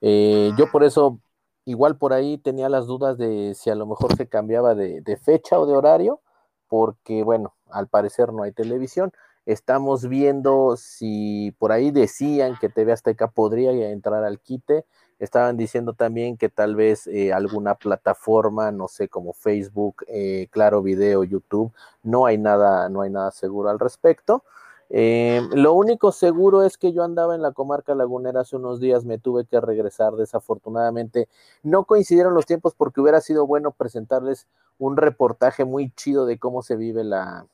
Eh, 0.02 0.52
yo 0.58 0.70
por 0.74 0.84
eso, 0.84 1.22
igual 1.64 1.98
por 1.98 2.12
ahí 2.12 2.38
tenía 2.38 2.68
las 2.68 2.86
dudas 2.86 3.18
de 3.18 3.54
si 3.56 3.70
a 3.70 3.76
lo 3.76 3.86
mejor 3.86 4.18
se 4.18 4.28
cambiaba 4.28 4.76
de 4.76 5.20
fecha 5.24 5.58
o 5.58 5.66
de 5.66 5.78
horario, 5.78 6.20
porque 6.68 7.24
bueno, 7.24 7.56
al 7.70 7.88
parecer 7.88 8.34
no 8.34 8.44
hay 8.44 8.52
televisión. 8.52 9.14
Estamos 9.46 10.08
viendo 10.08 10.76
si 10.76 11.54
por 11.60 11.72
ahí 11.72 11.92
decían 11.92 12.58
que 12.60 12.68
TV 12.68 12.94
Azteca 12.94 13.28
podría 13.30 13.72
entrar 13.92 14.24
al 14.24 14.40
quite. 14.40 14.86
Estaban 15.20 15.56
diciendo 15.56 15.94
también 15.94 16.36
que 16.36 16.50
tal 16.50 16.76
vez 16.76 17.06
eh, 17.08 17.32
alguna 17.32 17.76
plataforma, 17.76 18.72
no 18.72 18.88
sé, 18.88 19.08
como 19.08 19.34
Facebook, 19.34 20.04
eh, 20.08 20.48
Claro 20.52 20.82
Video, 20.82 21.24
YouTube, 21.24 21.72
no 22.04 22.26
hay 22.26 22.38
nada, 22.40 22.90
no 22.90 23.02
hay 23.02 23.12
nada 23.12 23.32
seguro 23.32 23.70
al 23.70 23.80
respecto. 23.80 24.44
Eh, 24.90 25.42
lo 25.54 25.74
único 25.74 26.12
seguro 26.12 26.64
es 26.64 26.78
que 26.78 26.92
yo 26.92 27.04
andaba 27.04 27.36
en 27.36 27.42
la 27.42 27.52
comarca 27.54 27.96
lagunera 27.96 28.42
hace 28.42 28.56
unos 28.56 28.80
días, 28.80 29.06
me 29.06 29.20
tuve 29.20 29.46
que 29.46 29.62
regresar 29.62 30.14
desafortunadamente. 30.16 31.30
No 31.64 31.86
coincidieron 31.86 32.34
los 32.34 32.46
tiempos 32.48 32.74
porque 32.76 33.00
hubiera 33.00 33.22
sido 33.22 33.46
bueno 33.48 33.72
presentarles 33.72 34.48
un 34.80 34.98
reportaje 34.98 35.66
muy 35.66 35.92
chido 35.92 36.26
de 36.26 36.40
cómo 36.40 36.62
se 36.62 36.76
vive 36.76 37.04
la, 37.04 37.48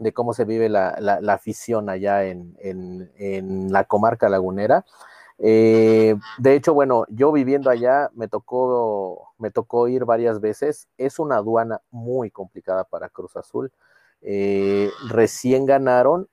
de 0.00 0.12
cómo 0.12 0.32
se 0.32 0.44
vive 0.44 0.68
la, 0.68 0.96
la, 0.98 1.32
afición 1.34 1.90
allá 1.90 2.24
en, 2.24 2.56
en, 2.58 3.12
en, 3.16 3.70
la 3.70 3.84
comarca 3.84 4.28
lagunera. 4.30 4.84
Eh, 5.38 6.16
de 6.38 6.54
hecho, 6.54 6.72
bueno, 6.74 7.04
yo 7.10 7.32
viviendo 7.32 7.70
allá 7.70 8.10
me 8.14 8.26
tocó, 8.26 9.34
me 9.38 9.50
tocó 9.50 9.88
ir 9.88 10.06
varias 10.06 10.40
veces. 10.40 10.88
Es 10.96 11.18
una 11.18 11.36
aduana 11.36 11.82
muy 11.90 12.30
complicada 12.30 12.84
para 12.84 13.10
Cruz 13.10 13.36
Azul. 13.36 13.72
Eh, 14.22 14.90
recién 15.08 15.66
ganaron, 15.66 16.28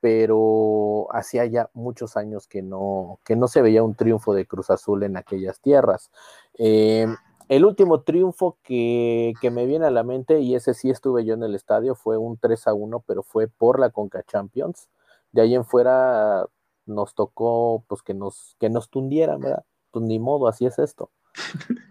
pero 0.00 1.06
hacía 1.12 1.44
ya 1.44 1.68
muchos 1.74 2.16
años 2.16 2.48
que 2.48 2.62
no, 2.62 3.20
que 3.24 3.36
no 3.36 3.48
se 3.48 3.60
veía 3.60 3.82
un 3.82 3.94
triunfo 3.94 4.32
de 4.32 4.46
Cruz 4.46 4.70
Azul 4.70 5.02
en 5.02 5.18
aquellas 5.18 5.60
tierras. 5.60 6.10
Eh, 6.58 7.06
el 7.50 7.64
último 7.64 8.02
triunfo 8.02 8.58
que, 8.62 9.32
que, 9.40 9.50
me 9.50 9.66
viene 9.66 9.84
a 9.84 9.90
la 9.90 10.04
mente, 10.04 10.38
y 10.38 10.54
ese 10.54 10.72
sí 10.72 10.88
estuve 10.88 11.24
yo 11.24 11.34
en 11.34 11.42
el 11.42 11.56
estadio, 11.56 11.96
fue 11.96 12.16
un 12.16 12.38
3 12.38 12.68
a 12.68 12.74
1, 12.74 13.00
pero 13.08 13.24
fue 13.24 13.48
por 13.48 13.80
la 13.80 13.90
Conca 13.90 14.22
Champions. 14.22 14.88
De 15.32 15.42
ahí 15.42 15.56
en 15.56 15.64
fuera 15.64 16.46
nos 16.86 17.16
tocó 17.16 17.84
pues 17.88 18.02
que 18.02 18.14
nos, 18.14 18.54
que 18.60 18.70
nos 18.70 18.88
tundieran, 18.88 19.40
¿verdad? 19.40 19.64
Pues 19.90 20.04
ni 20.04 20.20
modo, 20.20 20.46
así 20.46 20.64
es 20.64 20.78
esto. 20.78 21.10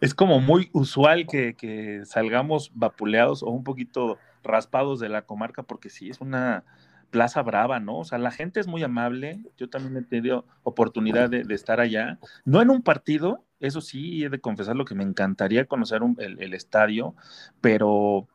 Es 0.00 0.14
como 0.14 0.40
muy 0.40 0.68
usual 0.72 1.26
que, 1.26 1.54
que 1.54 2.02
salgamos 2.04 2.72
vapuleados 2.74 3.42
o 3.44 3.46
un 3.46 3.62
poquito 3.62 4.18
raspados 4.42 4.98
de 4.98 5.08
la 5.08 5.22
comarca, 5.22 5.62
porque 5.62 5.90
sí, 5.90 6.10
es 6.10 6.20
una, 6.20 6.64
Plaza 7.10 7.42
Brava, 7.42 7.80
¿no? 7.80 7.98
O 7.98 8.04
sea, 8.04 8.18
la 8.18 8.30
gente 8.30 8.60
es 8.60 8.66
muy 8.66 8.82
amable. 8.82 9.40
Yo 9.56 9.70
también 9.70 9.96
he 9.96 10.02
tenido 10.02 10.44
oportunidad 10.64 11.30
de, 11.30 11.44
de 11.44 11.54
estar 11.54 11.80
allá. 11.80 12.18
No 12.44 12.60
en 12.60 12.70
un 12.70 12.82
partido, 12.82 13.44
eso 13.60 13.80
sí, 13.80 14.24
he 14.24 14.28
de 14.28 14.40
confesar 14.40 14.76
lo 14.76 14.84
que 14.84 14.94
me 14.94 15.04
encantaría 15.04 15.66
conocer 15.66 16.02
un, 16.02 16.16
el, 16.18 16.40
el, 16.42 16.54
estadio, 16.54 17.14
pero 17.60 18.26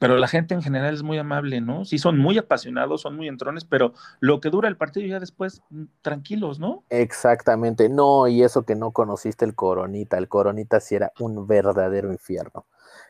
pero 0.00 0.16
la 0.16 0.26
gente 0.26 0.54
en 0.54 0.62
general 0.62 0.94
es 0.94 1.02
muy 1.02 1.18
amable, 1.18 1.60
¿no? 1.60 1.84
Sí, 1.84 1.98
son 1.98 2.18
muy 2.18 2.38
apasionados, 2.38 3.02
son 3.02 3.16
muy 3.16 3.28
entrones, 3.28 3.64
pero 3.64 3.92
lo 4.20 4.40
que 4.40 4.50
dura 4.50 4.68
el 4.68 4.76
partido 4.76 5.06
ya 5.06 5.20
después, 5.20 5.62
mm, 5.70 5.84
tranquilos, 6.00 6.58
¿no? 6.58 6.82
Exactamente, 6.88 7.88
no, 7.88 8.26
y 8.26 8.42
eso 8.42 8.64
que 8.64 8.74
no 8.74 8.92
conociste 8.92 9.44
el 9.44 9.54
Coronita, 9.54 10.18
el 10.18 10.28
Coronita 10.28 10.80
sí 10.80 10.94
era 10.94 11.12
un 11.20 11.46
verdadero 11.46 12.10
infierno. 12.10 12.66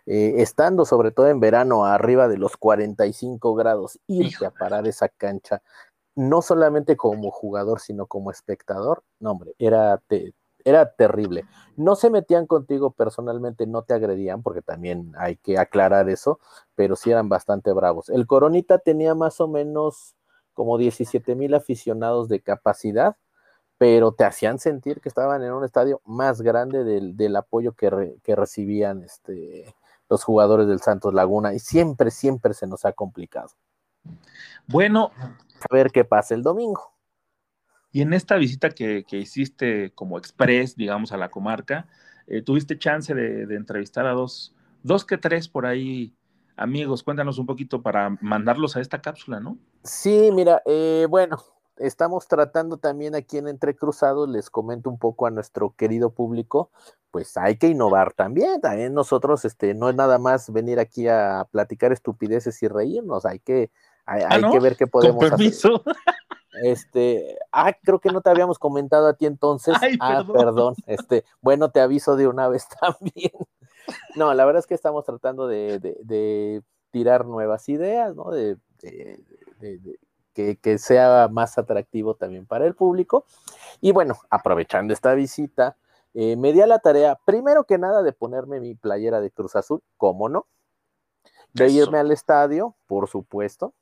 Eh, 0.07 0.35
estando 0.39 0.85
sobre 0.85 1.13
todo 1.13 1.29
en 1.29 1.39
verano 1.39 1.85
arriba 1.85 2.27
de 2.29 2.37
los 2.37 2.57
45 2.57 3.55
grados, 3.55 4.01
irte 4.09 4.45
a 4.45 4.51
parar 4.51 4.87
esa 4.87 5.09
cancha, 5.09 5.63
no 6.15 6.43
solamente 6.43 6.97
como 6.97 7.31
jugador, 7.31 7.81
sino 7.81 8.07
como 8.07 8.31
espectador, 8.31 9.05
no, 9.21 9.31
hombre, 9.31 9.55
era, 9.59 9.99
te, 10.09 10.35
era 10.65 10.93
terrible. 10.93 11.45
No 11.77 11.97
se 11.97 12.11
metían 12.11 12.47
contigo 12.47 12.91
personalmente, 12.91 13.67
no 13.67 13.83
te 13.83 13.95
agredían, 13.95 14.43
porque 14.43 14.63
también 14.63 15.13
hay 15.17 15.37
que 15.37 15.59
aclarar 15.59 16.09
eso, 16.09 16.39
pero 16.75 16.97
sí 16.97 17.11
eran 17.11 17.29
bastante 17.29 17.73
bravos. 17.73 18.09
El 18.09 18.27
Coronita 18.27 18.79
tenía 18.79 19.15
más 19.15 19.41
o 19.41 19.49
menos 19.49 20.15
como 20.53 20.79
17 20.79 21.35
mil 21.35 21.55
aficionados 21.55 22.29
de 22.29 22.41
capacidad, 22.41 23.17
pero 23.79 24.13
te 24.13 24.25
hacían 24.25 24.59
sentir 24.59 25.01
que 25.01 25.09
estaban 25.09 25.43
en 25.43 25.53
un 25.53 25.65
estadio 25.65 26.01
más 26.05 26.43
grande 26.43 26.85
del, 26.85 27.37
apoyo 27.37 27.73
que, 27.73 28.17
que 28.23 28.37
recibían 28.37 29.03
este, 29.03 29.75
los 30.09 30.23
jugadores 30.25 30.67
del 30.67 30.81
Santos 30.81 31.15
Laguna, 31.15 31.55
y 31.55 31.59
siempre, 31.59 32.11
siempre 32.11 32.55
se 32.55 32.67
nos 32.67 32.85
ha 32.85 32.93
complicado. 32.93 33.49
Bueno. 34.67 35.11
A 35.71 35.75
ver 35.75 35.91
qué 35.91 36.05
pasa 36.05 36.35
el 36.35 36.43
domingo. 36.43 36.92
Y 37.93 38.01
en 38.01 38.15
esta 38.15 38.37
visita 38.37 38.71
que, 38.71 39.05
hiciste 39.11 39.93
como 39.95 40.19
express, 40.19 40.77
digamos, 40.77 41.13
a 41.13 41.19
la 41.19 41.31
comarca, 41.31 41.87
eh, 42.27 42.41
tuviste 42.41 42.79
chance 42.79 43.15
de, 43.15 43.43
entrevistar 43.55 44.07
a 44.07 44.13
dos, 44.13 44.55
dos 44.83 45.05
que 45.05 45.19
tres 45.19 45.47
por 45.47 45.67
ahí 45.67 46.15
amigos. 46.57 47.03
Cuéntanos 47.03 47.39
un 47.39 47.45
poquito 47.45 47.83
para 47.83 48.17
mandarlos 48.23 48.77
a 48.77 48.81
esta 48.81 49.03
cápsula, 49.03 49.41
¿no? 49.41 49.59
Sí, 49.85 50.31
mira, 50.33 50.63
eh, 50.65 51.07
bueno, 51.11 51.39
estamos 51.77 52.27
tratando 52.29 52.79
también 52.79 53.15
aquí 53.15 53.39
en 53.39 53.49
Entre 53.49 53.75
Cruzados, 53.75 54.29
les 54.29 54.49
comento 54.49 54.89
un 54.89 54.99
poco 54.99 55.27
a 55.27 55.31
nuestro 55.31 55.75
querido 55.77 56.11
público, 56.11 56.71
pues 57.11 57.37
hay 57.37 57.57
que 57.57 57.69
innovar 57.69 58.15
también, 58.15 58.61
también 58.61 58.95
nosotros, 58.95 59.45
este, 59.45 59.75
no 59.75 59.91
es 59.91 59.95
nada 59.95 60.19
más 60.19 60.51
venir 60.51 60.79
aquí 60.79 61.09
a 61.09 61.47
platicar 61.51 61.93
estupideces 61.93 62.63
y 62.63 62.69
reírnos, 62.69 63.27
hay 63.27 63.39
que, 63.39 63.71
hay, 64.07 64.23
ah, 64.27 64.51
que 64.51 64.61
ver 64.61 64.77
qué 64.77 64.87
podemos 64.87 65.31
hacer. 65.31 65.73
Este, 66.63 67.39
ah, 67.51 67.73
creo 67.83 67.99
que 67.99 68.11
no 68.11 68.21
te 68.21 68.31
habíamos 68.31 68.59
comentado 68.59 69.09
a 69.09 69.15
ti 69.15 69.27
entonces. 69.27 69.75
ah, 70.01 70.25
perdón. 70.33 70.75
Este, 70.87 71.25
bueno, 71.41 71.71
te 71.71 71.81
aviso 71.81 72.17
de 72.17 72.29
una 72.29 72.49
vez 72.49 72.67
también. 72.81 73.33
No, 74.15 74.33
la 74.33 74.45
verdad 74.45 74.61
es 74.61 74.67
que 74.67 74.75
estamos 74.75 75.05
tratando 75.05 75.49
de, 75.49 76.63
tirar 76.91 77.27
nuevas 77.27 77.69
ideas, 77.69 78.15
¿no? 78.15 78.31
De, 78.31 78.59
que, 80.35 80.79
sea 80.79 81.29
más 81.31 81.59
atractivo 81.59 82.15
también 82.15 82.47
para 82.47 82.67
el 82.67 82.75
público. 82.75 83.27
Y 83.81 83.93
bueno, 83.93 84.19
aprovechando 84.31 84.93
esta 84.93 85.15
visita, 85.15 85.77
eh, 86.15 86.37
me 86.37 86.53
di 86.53 86.61
a 86.61 86.67
la 86.67 86.79
tarea, 86.79 87.19
primero 87.25 87.65
que 87.65 87.79
nada, 87.79 88.03
de 88.03 88.13
ponerme 88.13 88.61
mi 88.61 88.75
playera 88.75 89.21
de 89.21 89.31
Cruz 89.31 89.57
Azul, 89.57 89.83
cómo 89.97 90.29
no, 90.29 90.47
de 91.55 91.69
irme 91.71 91.99
al 91.99 92.13
estadio, 92.13 92.77
por 92.87 93.09
supuesto, 93.09 93.75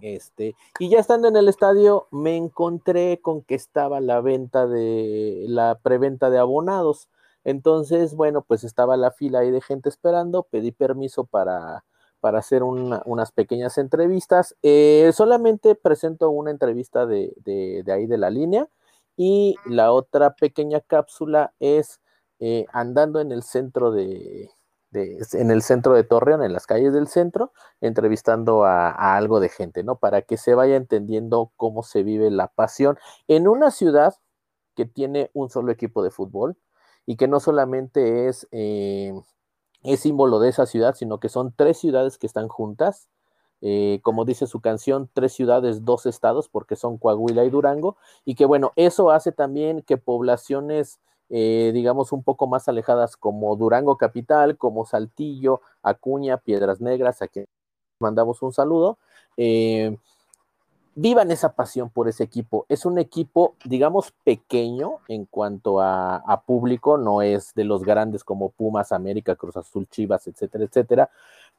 este, 0.00 0.54
y 0.78 0.88
ya 0.88 0.98
estando 0.98 1.28
en 1.28 1.36
el 1.36 1.48
estadio, 1.48 2.08
me 2.10 2.36
encontré 2.36 3.20
con 3.22 3.42
que 3.42 3.54
estaba 3.54 4.00
la 4.00 4.20
venta 4.20 4.66
de 4.66 5.44
la 5.48 5.78
preventa 5.82 6.30
de 6.30 6.38
abonados. 6.38 7.08
Entonces, 7.44 8.14
bueno, 8.14 8.42
pues 8.42 8.64
estaba 8.64 8.96
la 8.96 9.10
fila 9.10 9.40
ahí 9.40 9.50
de 9.50 9.60
gente 9.60 9.88
esperando, 9.88 10.44
pedí 10.44 10.72
permiso 10.72 11.24
para, 11.24 11.84
para 12.20 12.38
hacer 12.38 12.62
unas 12.62 13.32
pequeñas 13.32 13.76
entrevistas. 13.78 14.56
Eh, 14.62 15.10
solamente 15.14 15.74
presento 15.74 16.30
una 16.30 16.50
entrevista 16.50 17.06
de, 17.06 17.34
de, 17.44 17.84
ahí 17.92 18.06
de 18.06 18.18
la 18.18 18.30
línea 18.30 18.68
y 19.16 19.56
la 19.66 19.92
otra 19.92 20.34
pequeña 20.34 20.80
cápsula 20.80 21.52
es 21.60 22.00
eh, 22.40 22.66
andando 22.72 23.20
en 23.20 23.30
el 23.30 23.42
centro 23.42 23.90
de, 23.92 24.50
en 24.94 25.50
el 25.50 25.62
centro 25.62 25.94
de 25.94 26.04
Torreón, 26.04 26.42
en 26.42 26.52
las 26.52 26.66
calles 26.66 26.92
del 26.92 27.08
centro, 27.08 27.52
entrevistando 27.80 28.64
a, 28.64 29.16
algo 29.16 29.40
de 29.40 29.48
gente, 29.48 29.82
¿no? 29.82 29.96
Para 29.96 30.22
que 30.22 30.36
se 30.36 30.54
vaya 30.54 30.76
entendiendo 30.76 31.52
cómo 31.56 31.82
se 31.82 32.02
vive 32.02 32.30
la 32.30 32.48
pasión 32.48 32.98
en 33.28 33.48
una 33.48 33.70
ciudad 33.70 34.14
que 34.74 34.86
tiene 34.86 35.30
un 35.34 35.50
solo 35.50 35.72
equipo 35.72 36.02
de 36.02 36.10
fútbol 36.10 36.56
y 37.06 37.16
que 37.16 37.28
no 37.28 37.40
solamente 37.40 38.28
es, 38.28 38.48
eh, 38.52 39.12
es 39.82 40.00
símbolo 40.00 40.40
de 40.40 40.48
esa 40.48 40.66
ciudad, 40.66 40.94
sino 40.94 41.20
que 41.20 41.28
son 41.28 41.52
tres 41.56 41.78
ciudades 41.78 42.18
que 42.18 42.26
están 42.26 42.48
juntas. 42.48 43.08
Eh, 43.66 44.00
como 44.02 44.26
dice 44.26 44.46
su 44.46 44.60
canción, 44.60 45.08
tres 45.14 45.32
ciudades, 45.32 45.86
dos 45.86 46.04
estados, 46.04 46.50
porque 46.50 46.76
son 46.76 46.98
Coahuila 46.98 47.44
y 47.44 47.50
Durango, 47.50 47.96
y 48.26 48.34
que 48.34 48.44
bueno, 48.44 48.72
eso 48.76 49.10
hace 49.10 49.32
también 49.32 49.80
que 49.80 49.96
poblaciones 49.96 51.00
eh, 51.36 51.72
digamos, 51.74 52.12
un 52.12 52.22
poco 52.22 52.46
más 52.46 52.68
alejadas 52.68 53.16
como 53.16 53.56
Durango 53.56 53.96
Capital, 53.96 54.56
como 54.56 54.86
Saltillo, 54.86 55.62
Acuña, 55.82 56.36
Piedras 56.36 56.80
Negras, 56.80 57.22
a 57.22 57.26
quien 57.26 57.48
mandamos 57.98 58.40
un 58.40 58.52
saludo. 58.52 58.98
Eh, 59.36 59.98
vivan 60.94 61.32
esa 61.32 61.56
pasión 61.56 61.90
por 61.90 62.06
ese 62.06 62.22
equipo. 62.22 62.66
Es 62.68 62.86
un 62.86 63.00
equipo, 63.00 63.56
digamos, 63.64 64.12
pequeño 64.22 64.98
en 65.08 65.24
cuanto 65.24 65.80
a, 65.80 66.44
público, 66.46 66.98
no 66.98 67.20
es 67.20 67.52
de 67.54 67.64
los 67.64 67.82
grandes 67.82 68.22
como 68.22 68.50
Pumas, 68.50 68.92
América, 68.92 69.34
Cruz 69.34 69.56
Azul, 69.56 69.88
Chivas, 69.88 70.28
etcétera, 70.28 70.62
etcétera, 70.66 71.10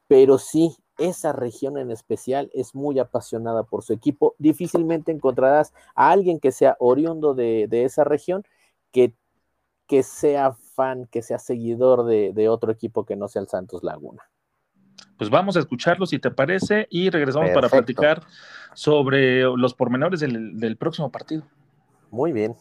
pero 0.08 0.38
sí, 0.38 0.78
esa 0.98 1.34
región 1.34 1.78
en 1.78 1.92
especial 1.92 2.50
es 2.54 2.76
muy 2.76 2.98
apasionada 2.98 3.64
por 3.64 3.84
su 3.84 3.92
equipo. 3.92 4.36
Difícilmente 4.38 5.12
encontrarás 5.12 5.74
a 5.96 6.12
alguien 6.12 6.40
que 6.40 6.54
sea 6.54 6.78
oriundo 6.80 7.34
de 7.34 7.84
esa 7.84 8.06
región 8.06 8.46
que 8.94 9.14
que 9.88 10.04
sea 10.04 10.54
fan, 10.54 11.08
que 11.08 11.22
sea 11.22 11.40
seguidor 11.40 12.06
de, 12.06 12.50
otro 12.50 12.72
equipo 12.72 13.06
que 13.06 13.16
no 13.16 13.28
sea 13.28 13.42
el 13.42 13.48
Santos 13.48 13.84
Laguna. 13.84 14.24
Pues 15.18 15.30
vamos 15.30 15.56
a 15.56 15.60
escucharlo 15.60 16.06
si 16.06 16.20
te 16.20 16.32
parece 16.32 16.88
y 16.90 17.10
regresamos 17.10 17.52
para 17.52 17.70
platicar 17.70 18.22
sobre 18.74 19.44
los 19.44 19.74
pormenores 19.74 20.20
del, 20.20 20.60
del 20.60 20.78
próximo 20.78 21.12
partido. 21.12 21.44
Muy 22.12 22.34
bien. 22.34 22.56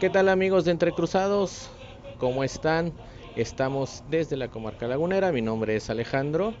¿Qué 0.00 0.10
tal 0.10 0.28
amigos 0.28 0.64
de 0.64 0.70
Entre 0.70 0.92
Cruzados? 0.92 1.70
¿Cómo 2.18 2.44
están? 2.44 2.92
Estamos 3.36 4.04
desde 4.10 4.36
la 4.36 4.48
comarca 4.48 4.86
lagunera, 4.86 5.32
mi 5.32 5.42
nombre 5.42 5.76
es 5.76 5.90
Alejandro 5.90 6.54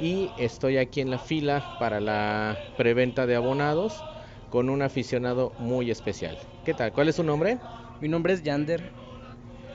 y 0.00 0.30
estoy 0.38 0.76
aquí 0.76 1.00
en 1.00 1.10
la 1.10 1.18
fila 1.18 1.76
para 1.78 2.00
la 2.00 2.56
preventa 2.76 3.26
de 3.26 3.36
abonados 3.36 4.02
con 4.50 4.70
un 4.70 4.82
aficionado 4.82 5.52
muy 5.58 5.90
especial. 5.90 6.38
¿Qué 6.64 6.74
tal? 6.74 6.92
¿Cuál 6.92 7.08
es 7.08 7.16
su 7.16 7.22
nombre? 7.22 7.58
Mi 8.00 8.08
nombre 8.08 8.32
es 8.32 8.42
Yander. 8.42 8.90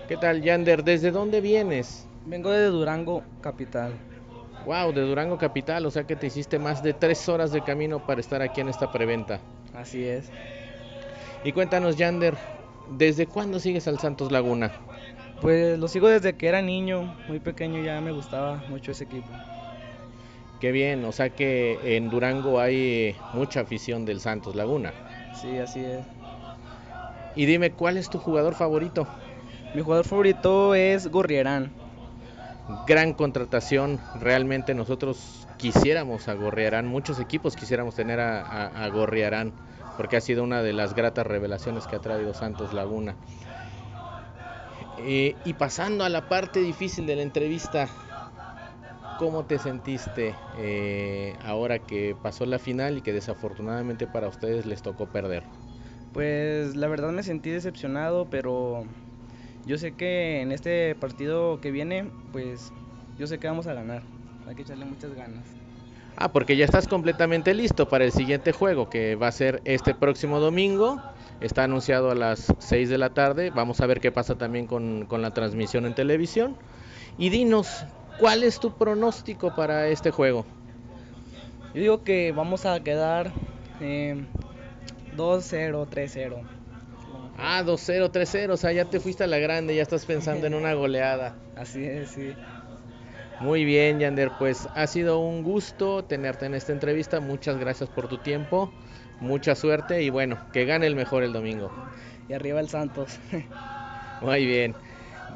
¿Qué 0.08 0.18
tal, 0.18 0.42
Yander? 0.42 0.84
¿Desde 0.84 1.12
dónde 1.12 1.42
vienes? 1.42 2.08
Vengo 2.26 2.52
de 2.52 2.66
Durango, 2.66 3.24
capital. 3.42 3.94
Wow, 4.66 4.94
de 4.94 5.02
Durango 5.02 5.38
capital, 5.38 5.86
o 5.86 5.92
sea 5.92 6.06
que 6.06 6.16
te 6.16 6.28
hiciste 6.28 6.58
más 6.58 6.82
de 6.82 6.94
tres 6.94 7.28
horas 7.28 7.52
de 7.52 7.62
camino 7.64 8.06
para 8.06 8.22
estar 8.22 8.42
aquí 8.42 8.62
en 8.62 8.70
esta 8.70 8.92
preventa. 8.92 9.40
Así 9.74 10.06
es. 10.06 10.30
Y 11.44 11.52
cuéntanos, 11.52 11.98
Yander, 11.98 12.36
¿desde 12.98 13.28
cuándo 13.28 13.60
sigues 13.60 13.88
al 13.88 14.00
Santos 14.00 14.32
Laguna? 14.32 14.72
Pues 15.42 15.78
lo 15.78 15.90
sigo 15.90 16.08
desde 16.08 16.34
que 16.34 16.48
era 16.48 16.62
niño, 16.62 17.14
muy 17.28 17.40
pequeño 17.40 17.82
ya 17.84 18.00
me 18.00 18.12
gustaba 18.12 18.64
mucho 18.70 18.92
ese 18.92 19.04
equipo. 19.04 19.28
Qué 20.64 20.72
bien, 20.72 21.04
o 21.04 21.12
sea 21.12 21.30
que 21.30 21.98
en 21.98 22.10
Durango 22.10 22.62
hay 22.62 23.18
mucha 23.34 23.60
afición 23.60 24.06
del 24.06 24.22
Santos 24.22 24.56
Laguna. 24.56 24.94
Sí, 25.36 25.58
así 25.58 25.84
es. 25.84 26.06
Y 27.36 27.46
dime, 27.48 27.74
¿cuál 27.74 27.98
es 27.98 28.10
tu 28.10 28.18
jugador 28.18 28.56
favorito? 28.56 29.06
Mi 29.74 29.82
jugador 29.82 30.06
favorito 30.06 30.74
es 30.74 31.08
Gorriarán. 31.08 31.74
Gran 32.88 33.12
contratación, 33.12 34.00
realmente 34.22 34.74
nosotros 34.74 35.50
quisiéramos 35.58 36.30
a 36.30 36.34
Gorriarán, 36.34 36.88
muchos 36.88 37.20
equipos 37.20 37.58
quisiéramos 37.58 37.96
tener 37.96 38.22
a, 38.22 38.88
Gorriarán, 38.88 39.52
porque 39.98 40.16
ha 40.16 40.22
sido 40.22 40.46
una 40.46 40.64
de 40.64 40.72
las 40.72 40.96
gratas 40.96 41.28
revelaciones 41.28 41.88
que 41.88 41.98
ha 41.98 42.00
traído 42.00 42.34
Santos 42.34 42.72
Laguna. 42.72 43.18
Eh, 45.00 45.36
y 45.44 45.56
pasando 45.56 46.06
a 46.06 46.10
la 46.10 46.30
parte 46.30 46.62
difícil 46.62 47.06
de 47.06 47.18
la 47.18 47.24
entrevista, 47.24 47.90
¿Cómo 49.18 49.44
te 49.46 49.60
sentiste 49.60 50.36
eh, 50.58 51.36
ahora 51.46 51.80
que 51.80 52.16
pasó 52.22 52.46
la 52.46 52.60
final 52.60 52.98
y 52.98 53.02
que 53.02 53.14
desafortunadamente 53.14 54.08
para 54.08 54.28
ustedes 54.28 54.66
les 54.66 54.82
tocó 54.82 55.06
perder? 55.06 55.44
Pues 56.14 56.76
la 56.76 56.88
verdad 56.88 57.12
me 57.12 57.24
sentí 57.24 57.50
decepcionado, 57.50 58.28
pero 58.30 58.86
yo 59.66 59.78
sé 59.78 59.94
que 59.94 60.42
en 60.42 60.52
este 60.52 60.96
partido 60.96 61.60
que 61.62 61.72
viene, 61.72 62.10
pues 62.32 62.72
yo 63.18 63.28
sé 63.28 63.40
que 63.40 63.48
vamos 63.48 63.68
a 63.68 63.74
ganar. 63.74 64.04
Hay 64.48 64.56
que 64.56 64.64
echarle 64.64 64.86
muchas 64.86 65.14
ganas. 65.16 65.44
Ah, 66.16 66.32
porque 66.32 66.56
ya 66.56 66.66
estás 66.66 66.88
completamente 66.88 67.54
listo 67.54 67.90
para 67.90 68.06
el 68.06 68.12
siguiente 68.12 68.52
juego, 68.52 68.90
que 68.90 69.16
va 69.16 69.28
a 69.28 69.32
ser 69.32 69.62
este 69.66 69.96
próximo 69.96 70.40
domingo. 70.40 71.02
Está 71.42 71.64
anunciado 71.64 72.12
a 72.12 72.16
las 72.16 72.54
6 72.60 72.90
de 72.90 72.98
la 72.98 73.10
tarde. 73.10 73.50
Vamos 73.50 73.82
a 73.82 73.88
ver 73.88 74.00
qué 74.00 74.12
pasa 74.12 74.36
también 74.36 74.68
con, 74.68 75.06
con 75.08 75.22
la 75.22 75.32
transmisión 75.32 75.86
en 75.86 75.96
televisión. 75.96 76.56
Y 77.18 77.30
dinos, 77.30 77.86
¿Cuál 78.18 78.44
es 78.44 78.60
tu 78.60 78.72
pronóstico 78.72 79.54
para 79.56 79.88
este 79.88 80.12
juego? 80.12 80.46
Yo 81.74 81.82
digo 81.82 82.04
que 82.04 82.32
vamos 82.32 82.66
a 82.66 82.80
quedar 82.82 83.32
eh, 83.80 84.26
2-0, 85.16 85.88
3-0. 85.90 86.38
Ah, 87.38 87.64
2-0, 87.64 88.12
3-0, 88.12 88.54
o 88.54 88.58
sea, 88.58 88.72
ya 88.72 88.86
te 88.86 89.00
fuiste 89.00 89.24
a 89.24 89.28
la 89.28 89.40
grande, 89.40 89.76
ya 89.76 89.82
estás 89.82 90.06
pensando 90.06 90.46
en 90.46 90.54
una 90.54 90.74
goleada. 90.76 91.36
Así 91.56 91.84
es, 91.84 92.10
sí. 92.10 92.36
Muy 93.40 93.66
bien, 93.66 94.00
Yander, 94.00 94.32
pues 94.38 94.70
ha 94.76 94.88
sido 94.88 95.20
un 95.20 95.44
gusto 95.44 96.04
tenerte 96.06 96.46
en 96.46 96.54
esta 96.54 96.72
entrevista. 96.72 97.20
Muchas 97.20 97.58
gracias 97.58 97.90
por 97.90 98.08
tu 98.08 98.18
tiempo, 98.20 98.72
mucha 99.20 99.56
suerte 99.56 100.04
y 100.04 100.10
bueno, 100.10 100.38
que 100.54 100.66
gane 100.66 100.88
el 100.88 100.96
mejor 100.96 101.24
el 101.24 101.34
domingo. 101.34 101.72
Y 102.30 102.34
arriba 102.34 102.60
el 102.60 102.70
Santos. 102.70 103.20
Muy 104.22 104.46
bien. 104.46 104.76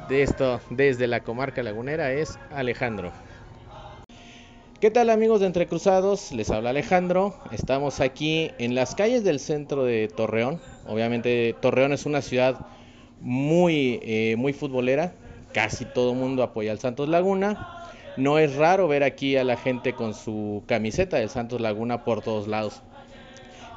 De 0.08 0.22
esto, 0.22 0.60
desde 0.70 1.06
la 1.06 1.20
comarca 1.20 1.62
lagunera, 1.62 2.12
es 2.12 2.38
Alejandro. 2.50 3.12
¿Qué 4.80 4.90
tal 4.90 5.10
amigos 5.10 5.40
de 5.40 5.46
Entre 5.46 5.66
Cruzados? 5.66 6.32
Les 6.32 6.50
habla 6.50 6.70
Alejandro. 6.70 7.34
Estamos 7.52 8.00
aquí 8.00 8.50
en 8.58 8.74
las 8.74 8.94
calles 8.94 9.22
del 9.22 9.38
centro 9.38 9.84
de 9.84 10.08
Torreón. 10.08 10.60
Obviamente 10.86 11.54
Torreón 11.60 11.92
es 11.92 12.06
una 12.06 12.22
ciudad 12.22 12.66
muy, 13.20 14.00
eh, 14.02 14.36
muy 14.38 14.54
futbolera. 14.54 15.12
Casi 15.52 15.84
todo 15.84 16.12
el 16.12 16.18
mundo 16.18 16.42
apoya 16.42 16.72
al 16.72 16.78
Santos 16.78 17.10
Laguna. 17.10 17.84
No 18.16 18.38
es 18.38 18.56
raro 18.56 18.88
ver 18.88 19.02
aquí 19.02 19.36
a 19.36 19.44
la 19.44 19.58
gente 19.58 19.92
con 19.92 20.14
su 20.14 20.62
camiseta 20.66 21.18
del 21.18 21.28
Santos 21.28 21.60
Laguna 21.60 22.04
por 22.04 22.22
todos 22.22 22.48
lados. 22.48 22.80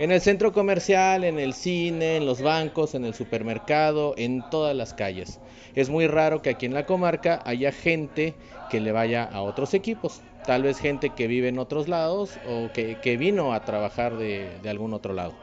En 0.02 0.12
el 0.12 0.20
centro 0.20 0.52
comercial, 0.52 1.24
en 1.24 1.38
el 1.38 1.54
cine, 1.54 2.18
en 2.18 2.26
los 2.26 2.42
bancos, 2.42 2.96
en 2.96 3.06
el 3.06 3.14
supermercado, 3.14 4.16
en 4.18 4.42
todas 4.50 4.76
las 4.76 4.96
calles. 4.96 5.40
Es 5.76 5.92
muy 5.92 6.08
raro 6.08 6.42
que 6.42 6.50
aquí 6.50 6.66
en 6.66 6.74
la 6.74 6.88
comarca 6.88 7.40
haya 7.46 7.72
gente 7.72 8.34
que 8.72 8.80
le 8.80 8.92
vaya 8.92 9.24
a 9.24 9.44
otros 9.44 9.76
equipos. 9.76 10.22
Tal 10.44 10.64
vez 10.64 10.80
gente 10.80 11.12
que 11.12 11.28
vive 11.28 11.50
en 11.50 11.60
otros 11.60 11.88
lados 11.88 12.40
o 12.50 12.72
que, 12.74 12.98
que 13.00 13.16
vino 13.16 13.54
a 13.54 13.64
trabajar 13.64 14.18
de, 14.18 14.50
de 14.64 14.70
algún 14.72 14.96
otro 14.96 15.14
lado. 15.14 15.34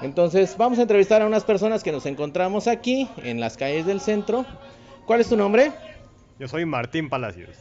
Entonces 0.00 0.56
vamos 0.56 0.78
a 0.78 0.82
entrevistar 0.82 1.20
a 1.20 1.26
unas 1.26 1.42
personas 1.42 1.82
que 1.82 1.90
nos 1.90 2.06
encontramos 2.06 2.68
aquí 2.68 3.08
en 3.24 3.40
las 3.40 3.56
calles 3.56 3.86
del 3.86 4.00
centro. 4.00 4.46
¿Cuál 5.04 5.20
es 5.20 5.28
tu 5.30 5.36
nombre? 5.36 5.72
Yo 6.38 6.46
soy 6.46 6.64
Martín 6.64 7.08
Palacios. 7.08 7.56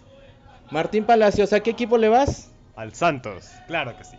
Martín 0.70 1.06
Palacios, 1.06 1.54
¿a 1.54 1.62
qué 1.62 1.72
equipo 1.72 1.98
le 1.98 2.10
vas? 2.10 2.52
Al 2.76 2.94
Santos, 2.94 3.50
claro 3.66 3.98
que 3.98 4.04
sí. 4.04 4.16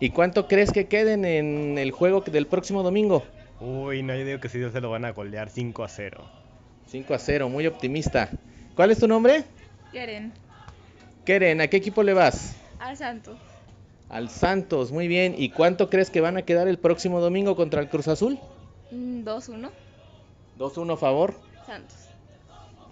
¿Y 0.00 0.10
cuánto 0.10 0.48
crees 0.48 0.72
que 0.72 0.86
queden 0.86 1.24
en 1.24 1.76
el 1.78 1.90
juego 1.90 2.22
del 2.22 2.46
próximo 2.46 2.82
domingo? 2.82 3.22
Uy, 3.60 4.02
no, 4.02 4.14
yo 4.16 4.24
digo 4.24 4.40
que 4.40 4.48
sí 4.48 4.58
se 4.70 4.80
lo 4.80 4.90
van 4.90 5.04
a 5.04 5.10
golear 5.12 5.50
5 5.50 5.84
a 5.84 5.88
0. 5.88 6.24
5 6.86 7.14
a 7.14 7.18
0, 7.18 7.48
muy 7.50 7.66
optimista. 7.66 8.30
¿Cuál 8.74 8.90
es 8.90 8.98
tu 8.98 9.06
nombre? 9.06 9.44
Keren, 9.92 10.32
Keren, 11.24 11.60
¿a 11.60 11.68
qué 11.68 11.76
equipo 11.76 12.02
le 12.02 12.14
vas? 12.14 12.56
al 12.78 12.96
Santos. 12.96 13.36
Al 14.08 14.30
Santos, 14.30 14.90
muy 14.90 15.06
bien. 15.06 15.34
¿Y 15.36 15.50
cuánto 15.50 15.90
crees 15.90 16.08
que 16.10 16.22
van 16.22 16.38
a 16.38 16.42
quedar 16.42 16.66
el 16.66 16.78
próximo 16.78 17.20
domingo 17.20 17.54
contra 17.54 17.80
el 17.82 17.88
Cruz 17.90 18.08
Azul? 18.08 18.38
Mm, 18.90 19.22
2-1, 19.24 19.70
2-1 20.58 20.94
a 20.94 20.96
favor. 20.96 21.34
Santos. 21.66 21.96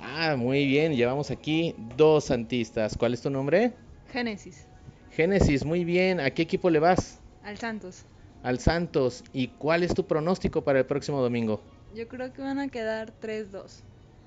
Ah, 0.01 0.37
muy 0.37 0.67
bien, 0.67 0.95
llevamos 0.95 1.31
aquí 1.31 1.75
dos 1.97 2.25
santistas. 2.25 2.97
¿Cuál 2.99 3.15
es 3.15 3.23
tu 3.23 3.31
nombre? 3.31 3.73
Génesis, 4.13 4.67
Génesis, 5.13 5.65
muy 5.65 5.85
bien. 5.85 6.21
¿A 6.21 6.31
qué 6.31 6.43
equipo 6.43 6.71
le 6.71 6.79
vas? 6.79 7.19
al 7.45 7.57
Santos. 7.59 8.05
Al 8.43 8.59
Santos. 8.61 9.25
¿Y 9.33 9.49
cuál 9.49 9.83
es 9.83 9.95
tu 9.95 10.07
pronóstico 10.07 10.63
para 10.63 10.79
el 10.81 10.87
próximo 10.87 11.21
domingo? 11.21 11.61
Yo 11.95 12.07
creo 12.07 12.33
que 12.33 12.43
van 12.43 12.59
a 12.59 12.69
quedar 12.69 13.13
3-2. 13.21 13.81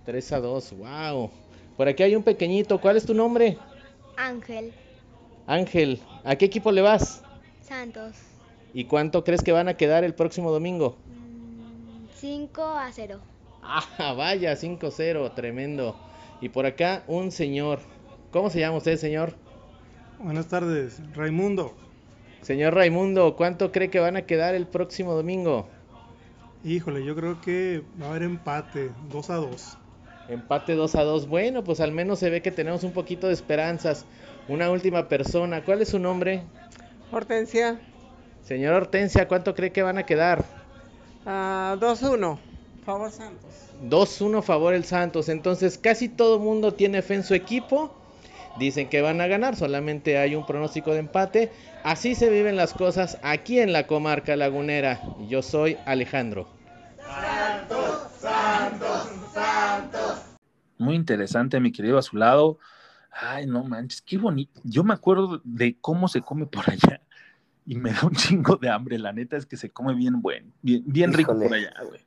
3 0.06 0.32
a 0.34 0.40
2, 0.40 0.74
wow. 0.78 1.30
Por 1.78 1.88
aquí 1.88 2.04
hay 2.04 2.16
un 2.16 2.24
pequeñito. 2.24 2.82
¿Cuál 2.82 2.98
es 2.98 3.06
tu 3.06 3.14
nombre? 3.14 3.58
Ángel 4.18 4.74
Ángel. 5.48 6.00
¿A 6.24 6.36
qué 6.36 6.46
equipo 6.46 6.72
le 6.72 6.82
vas? 6.82 7.24
Santos. 7.62 8.16
¿Y 8.74 8.86
cuánto 8.86 9.24
crees 9.24 9.42
que 9.44 9.52
van 9.52 9.68
a 9.68 9.76
quedar 9.76 10.04
el 10.04 10.14
próximo 10.14 10.52
domingo? 10.52 10.96
5 12.16 12.62
a 12.64 12.92
0. 12.92 13.20
Ah, 13.62 14.14
vaya, 14.18 14.54
5-0, 14.54 15.34
tremendo. 15.36 15.96
Y 16.40 16.50
por 16.50 16.66
acá 16.66 17.04
un 17.08 17.32
señor. 17.32 17.80
¿Cómo 18.32 18.50
se 18.50 18.60
llama 18.60 18.78
usted, 18.78 18.98
señor? 18.98 19.36
Buenas 20.24 20.48
tardes, 20.48 21.02
Raimundo. 21.16 21.74
Señor 22.42 22.76
Raimundo, 22.76 23.36
¿cuánto 23.36 23.72
cree 23.72 23.90
que 23.90 24.00
van 24.00 24.18
a 24.18 24.24
quedar 24.24 24.54
el 24.56 24.68
próximo 24.68 25.14
domingo? 25.14 25.68
Híjole, 26.64 27.04
yo 27.04 27.16
creo 27.16 27.42
que 27.42 27.84
va 28.00 28.08
a 28.08 28.10
haber 28.12 28.24
empate, 28.24 28.92
2 29.12 29.30
a 29.32 29.36
2. 29.36 29.78
Empate 30.30 30.76
2 30.76 30.96
a 30.96 31.04
2. 31.04 31.28
Bueno, 31.28 31.64
pues 31.64 31.80
al 31.80 31.92
menos 31.92 32.20
se 32.20 32.30
ve 32.30 32.42
que 32.42 32.52
tenemos 32.52 32.84
un 32.84 32.92
poquito 32.92 33.28
de 33.28 33.34
esperanzas. 33.34 34.06
Una 34.48 34.70
última 34.70 35.08
persona. 35.08 35.64
¿Cuál 35.64 35.82
es 35.82 35.90
su 35.90 36.00
nombre? 36.00 36.44
Hortensia, 37.12 37.80
Señor 38.44 38.74
Hortensia, 38.74 39.28
¿cuánto 39.28 39.54
cree 39.56 39.72
que 39.72 39.82
van 39.82 39.98
a 39.98 40.06
quedar? 40.06 40.46
ah, 41.26 41.76
2-1. 41.80 42.38
Favor 42.86 43.12
Santos. 43.12 43.52
2-1 43.84 44.42
favor 44.44 44.74
el 44.74 44.86
Santos. 44.86 45.30
Entonces 45.30 45.78
casi 45.78 46.10
todo 46.10 46.36
el 46.36 46.42
mundo 46.42 46.74
tiene 46.74 47.02
fe 47.02 47.16
en 47.16 47.24
su 47.24 47.34
equipo. 47.34 47.96
Dicen 48.58 48.90
que 48.90 49.02
van 49.02 49.22
a 49.22 49.28
ganar, 49.28 49.56
solamente 49.56 50.18
hay 50.18 50.36
un 50.36 50.46
pronóstico 50.46 50.92
de 50.92 51.00
empate. 51.00 51.52
Así 51.84 52.16
se 52.16 52.30
viven 52.30 52.56
las 52.56 52.74
cosas 52.74 53.18
aquí 53.24 53.60
en 53.60 53.74
la 53.74 53.88
comarca 53.88 54.36
lagunera. 54.36 55.02
Yo 55.30 55.42
soy 55.42 55.78
Alejandro. 55.86 56.48
Muy 60.78 60.96
interesante, 60.96 61.60
mi 61.60 61.72
querido 61.72 61.98
a 61.98 62.02
su 62.02 62.18
lado. 62.18 62.60
Ay, 63.12 63.46
no 63.46 63.64
manches, 63.64 64.02
qué 64.02 64.18
bonito. 64.18 64.60
Yo 64.64 64.84
me 64.84 64.94
acuerdo 64.94 65.42
de 65.44 65.78
cómo 65.80 66.08
se 66.08 66.22
come 66.22 66.46
por 66.46 66.70
allá 66.70 67.02
y 67.66 67.76
me 67.76 67.92
da 67.92 68.00
un 68.04 68.14
chingo 68.16 68.56
de 68.58 68.70
hambre. 68.70 68.98
La 68.98 69.14
neta 69.14 69.38
es 69.38 69.46
que 69.46 69.58
se 69.58 69.70
come 69.70 69.94
bien 69.94 70.22
buen, 70.22 70.54
bien, 70.62 70.84
bien 70.86 71.14
rico 71.14 71.32
Híjole. 71.32 71.48
por 71.48 71.58
allá, 71.58 71.74
güey. 71.88 72.02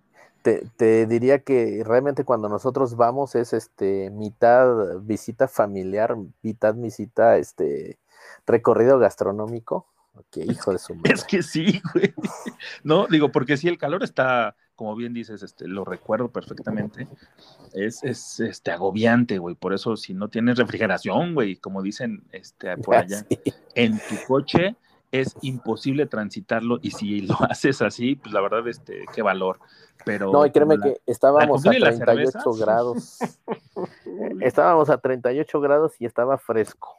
Te, 0.44 0.62
te 0.76 1.06
diría 1.06 1.38
que 1.38 1.82
realmente 1.86 2.24
cuando 2.24 2.50
nosotros 2.50 2.96
vamos 2.96 3.34
es 3.34 3.54
este 3.54 4.10
mitad 4.10 4.98
visita 5.00 5.48
familiar, 5.48 6.16
mitad 6.42 6.74
visita 6.74 7.38
este 7.38 7.98
recorrido 8.46 8.98
gastronómico. 8.98 9.86
Ok, 10.16 10.36
hijo 10.46 10.72
de 10.72 10.78
su 10.78 10.94
madre. 10.96 11.14
Es 11.14 11.24
que 11.24 11.42
sí, 11.42 11.80
güey. 11.94 12.12
No, 12.82 13.06
digo, 13.06 13.32
porque 13.32 13.56
sí, 13.56 13.68
el 13.68 13.78
calor 13.78 14.04
está, 14.04 14.54
como 14.76 14.94
bien 14.94 15.14
dices, 15.14 15.42
este, 15.42 15.66
lo 15.66 15.82
recuerdo 15.86 16.30
perfectamente. 16.30 17.08
Es, 17.72 18.04
es 18.04 18.38
este, 18.40 18.70
agobiante, 18.70 19.38
güey. 19.38 19.54
Por 19.54 19.72
eso, 19.72 19.96
si 19.96 20.12
no 20.12 20.28
tienes 20.28 20.58
refrigeración, 20.58 21.32
güey, 21.34 21.56
como 21.56 21.80
dicen 21.80 22.22
este, 22.32 22.76
por 22.84 22.96
allá, 22.96 23.24
Sí. 23.30 23.38
en 23.74 23.98
tu 23.98 24.14
coche, 24.28 24.76
es 25.20 25.36
imposible 25.42 26.06
transitarlo. 26.06 26.78
Y 26.82 26.90
si 26.90 27.20
lo 27.22 27.36
haces 27.50 27.80
así, 27.82 28.16
pues 28.16 28.32
la 28.34 28.40
verdad, 28.40 28.66
este, 28.68 29.04
qué 29.14 29.22
valor. 29.22 29.58
Pero 30.04 30.32
No, 30.32 30.44
y 30.44 30.50
créeme 30.50 30.76
la- 30.76 30.82
que 30.84 31.00
estábamos 31.06 31.60
a 31.60 31.70
comida 31.70 31.76
y 31.76 31.80
la 31.80 32.04
38 32.04 32.40
cerveza. 32.40 32.64
grados. 32.64 33.40
Estábamos 34.40 34.90
a 34.90 34.98
38 34.98 35.60
grados 35.60 35.92
y 36.00 36.04
estaba 36.06 36.36
fresco. 36.38 36.98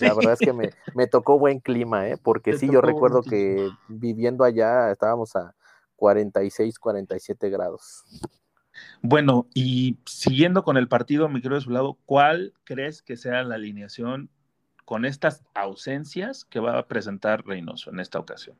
La 0.00 0.14
verdad 0.14 0.32
es 0.32 0.40
que 0.40 0.52
me, 0.52 0.70
me 0.94 1.06
tocó 1.06 1.38
buen 1.38 1.60
clima, 1.60 2.08
¿eh? 2.08 2.16
Porque 2.20 2.52
Te 2.52 2.58
sí, 2.58 2.68
yo 2.70 2.80
recuerdo 2.80 3.22
que 3.22 3.68
viviendo 3.88 4.42
allá 4.42 4.90
estábamos 4.90 5.36
a 5.36 5.54
46, 5.96 6.78
47 6.78 7.48
grados. 7.50 8.02
Bueno, 9.02 9.46
y 9.54 9.98
siguiendo 10.06 10.64
con 10.64 10.76
el 10.76 10.88
partido, 10.88 11.28
me 11.28 11.40
quiero 11.40 11.56
de 11.56 11.62
su 11.62 11.70
lado, 11.70 11.98
¿cuál 12.06 12.54
crees 12.64 13.02
que 13.02 13.16
sea 13.16 13.42
la 13.44 13.54
alineación 13.56 14.30
con 14.84 15.04
estas 15.04 15.42
ausencias 15.54 16.44
que 16.44 16.60
va 16.60 16.78
a 16.78 16.86
presentar 16.86 17.44
Reynoso 17.44 17.90
en 17.90 18.00
esta 18.00 18.18
ocasión? 18.18 18.56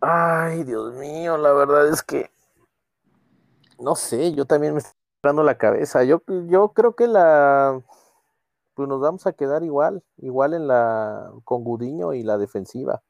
Ay, 0.00 0.64
Dios 0.64 0.94
mío, 0.94 1.36
la 1.38 1.52
verdad 1.52 1.88
es 1.88 2.02
que 2.02 2.30
no 3.78 3.94
sé, 3.94 4.32
yo 4.34 4.44
también 4.44 4.72
me 4.74 4.78
estoy 4.78 4.94
dando 5.22 5.42
la 5.42 5.56
cabeza. 5.58 6.04
Yo, 6.04 6.22
yo 6.48 6.68
creo 6.70 6.94
que 6.94 7.06
la 7.06 7.80
pues 8.74 8.88
nos 8.88 9.00
vamos 9.00 9.26
a 9.26 9.32
quedar 9.32 9.62
igual, 9.62 10.02
igual 10.18 10.52
en 10.54 10.66
la 10.66 11.30
con 11.44 11.62
Gudiño 11.62 12.12
y 12.12 12.22
la 12.24 12.38
defensiva. 12.38 13.02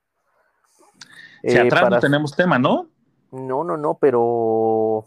Si 1.42 1.56
Eh, 1.56 1.60
atrás 1.60 1.82
para- 1.84 1.96
no 1.96 2.00
tenemos 2.00 2.36
tema, 2.36 2.58
¿no? 2.58 2.88
No, 3.30 3.64
no, 3.64 3.76
no, 3.76 3.94
pero 3.94 5.06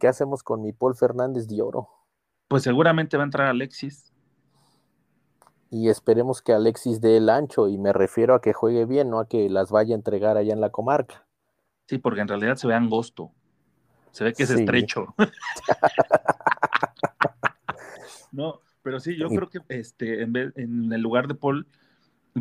¿qué 0.00 0.08
hacemos 0.08 0.42
con 0.42 0.62
mi 0.62 0.72
Paul 0.72 0.96
Fernández 0.96 1.46
de 1.48 1.62
Oro? 1.62 1.88
Pues 2.48 2.62
seguramente 2.62 3.16
va 3.16 3.22
a 3.22 3.26
entrar 3.26 3.46
Alexis. 3.46 4.12
Y 5.70 5.88
esperemos 5.90 6.40
que 6.42 6.52
Alexis 6.52 7.00
dé 7.00 7.16
el 7.18 7.28
ancho, 7.28 7.68
y 7.68 7.76
me 7.78 7.92
refiero 7.92 8.34
a 8.34 8.40
que 8.40 8.52
juegue 8.52 8.86
bien, 8.86 9.10
no 9.10 9.20
a 9.20 9.28
que 9.28 9.48
las 9.50 9.70
vaya 9.70 9.94
a 9.94 9.98
entregar 9.98 10.36
allá 10.36 10.52
en 10.54 10.60
la 10.60 10.70
comarca. 10.70 11.26
Sí, 11.86 11.98
porque 11.98 12.20
en 12.20 12.28
realidad 12.28 12.56
se 12.56 12.66
ve 12.66 12.74
angosto. 12.74 13.30
Se 14.12 14.24
ve 14.24 14.32
que 14.32 14.44
es 14.44 14.48
Sí. 14.48 14.60
estrecho. 14.60 15.14
no, 18.32 18.60
pero 18.82 19.00
sí, 19.00 19.16
yo 19.16 19.28
Y- 19.30 19.36
creo 19.36 19.50
que 19.50 19.60
este, 19.68 20.22
en, 20.22 20.32
vez, 20.32 20.52
en 20.56 20.92
el 20.92 21.00
lugar 21.00 21.28
de 21.28 21.34
Paul 21.34 21.66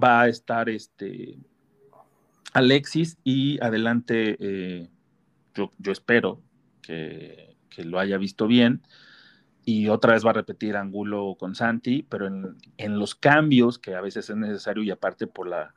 va 0.01 0.21
a 0.21 0.27
estar 0.27 0.69
este 0.69 1.37
Alexis 2.53 3.17
y 3.23 3.61
adelante, 3.63 4.37
eh, 4.39 4.89
yo, 5.53 5.71
yo 5.77 5.91
espero 5.91 6.41
que, 6.81 7.55
que 7.69 7.83
lo 7.83 7.99
haya 7.99 8.17
visto 8.17 8.47
bien. 8.47 8.81
Y 9.69 9.89
otra 9.89 10.13
vez 10.13 10.25
va 10.25 10.29
a 10.29 10.33
repetir 10.33 10.77
Angulo 10.77 11.35
con 11.37 11.53
Santi, 11.53 12.01
pero 12.01 12.25
en, 12.25 12.55
en 12.77 12.97
los 12.97 13.15
cambios 13.15 13.77
que 13.77 13.95
a 13.95 14.01
veces 14.01 14.29
es 14.29 14.35
necesario 14.37 14.81
y 14.81 14.91
aparte 14.91 15.27
por 15.27 15.45
la 15.45 15.73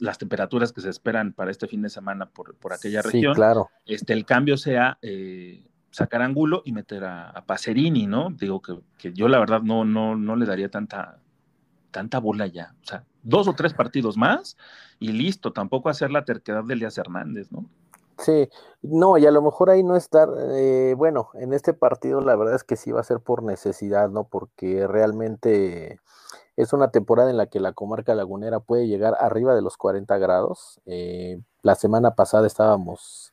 las 0.00 0.18
temperaturas 0.18 0.72
que 0.72 0.80
se 0.80 0.90
esperan 0.90 1.32
para 1.32 1.52
este 1.52 1.68
fin 1.68 1.80
de 1.80 1.90
semana 1.90 2.26
por, 2.26 2.56
por 2.56 2.72
aquella 2.72 3.02
Sí, 3.02 3.10
región, 3.12 3.34
claro. 3.34 3.70
este, 3.86 4.14
el 4.14 4.24
cambio 4.24 4.56
sea 4.56 4.98
eh, 5.00 5.64
sacar 5.92 6.22
Angulo 6.22 6.62
y 6.64 6.72
meter 6.72 7.04
a, 7.04 7.30
a 7.30 7.46
Pacerini, 7.46 8.08
¿no? 8.08 8.30
Digo 8.30 8.60
que, 8.60 8.80
que, 8.98 9.12
yo 9.12 9.28
la 9.28 9.38
verdad 9.38 9.62
no, 9.62 9.84
no, 9.84 10.16
no 10.16 10.34
le 10.34 10.44
daría 10.44 10.68
tanta, 10.68 11.20
tanta 11.92 12.18
bola 12.18 12.48
ya. 12.48 12.74
O 12.82 12.84
sea, 12.84 13.04
dos 13.22 13.46
o 13.46 13.54
tres 13.54 13.74
partidos 13.74 14.16
más 14.16 14.56
y 14.98 15.12
listo, 15.12 15.52
tampoco 15.52 15.88
hacer 15.88 16.10
la 16.10 16.24
terquedad 16.24 16.64
de 16.64 16.74
Elías 16.74 16.98
Hernández, 16.98 17.52
¿no? 17.52 17.64
Sí, 18.18 18.48
no, 18.82 19.16
y 19.16 19.26
a 19.26 19.30
lo 19.30 19.42
mejor 19.42 19.70
ahí 19.70 19.84
no 19.84 19.94
estar, 19.94 20.28
eh, 20.50 20.94
bueno, 20.96 21.30
en 21.34 21.52
este 21.52 21.72
partido 21.72 22.20
la 22.20 22.34
verdad 22.34 22.56
es 22.56 22.64
que 22.64 22.76
sí 22.76 22.90
va 22.90 23.00
a 23.00 23.04
ser 23.04 23.20
por 23.20 23.44
necesidad, 23.44 24.10
¿no? 24.10 24.24
Porque 24.24 24.88
realmente 24.88 26.00
es 26.56 26.72
una 26.72 26.90
temporada 26.90 27.30
en 27.30 27.36
la 27.36 27.46
que 27.46 27.60
la 27.60 27.72
comarca 27.72 28.14
lagunera 28.16 28.60
puede 28.60 28.88
llegar 28.88 29.16
arriba 29.20 29.54
de 29.54 29.62
los 29.62 29.76
40 29.76 30.18
grados. 30.18 30.80
Eh, 30.86 31.40
la 31.62 31.76
semana 31.76 32.16
pasada 32.16 32.46
estábamos 32.48 33.30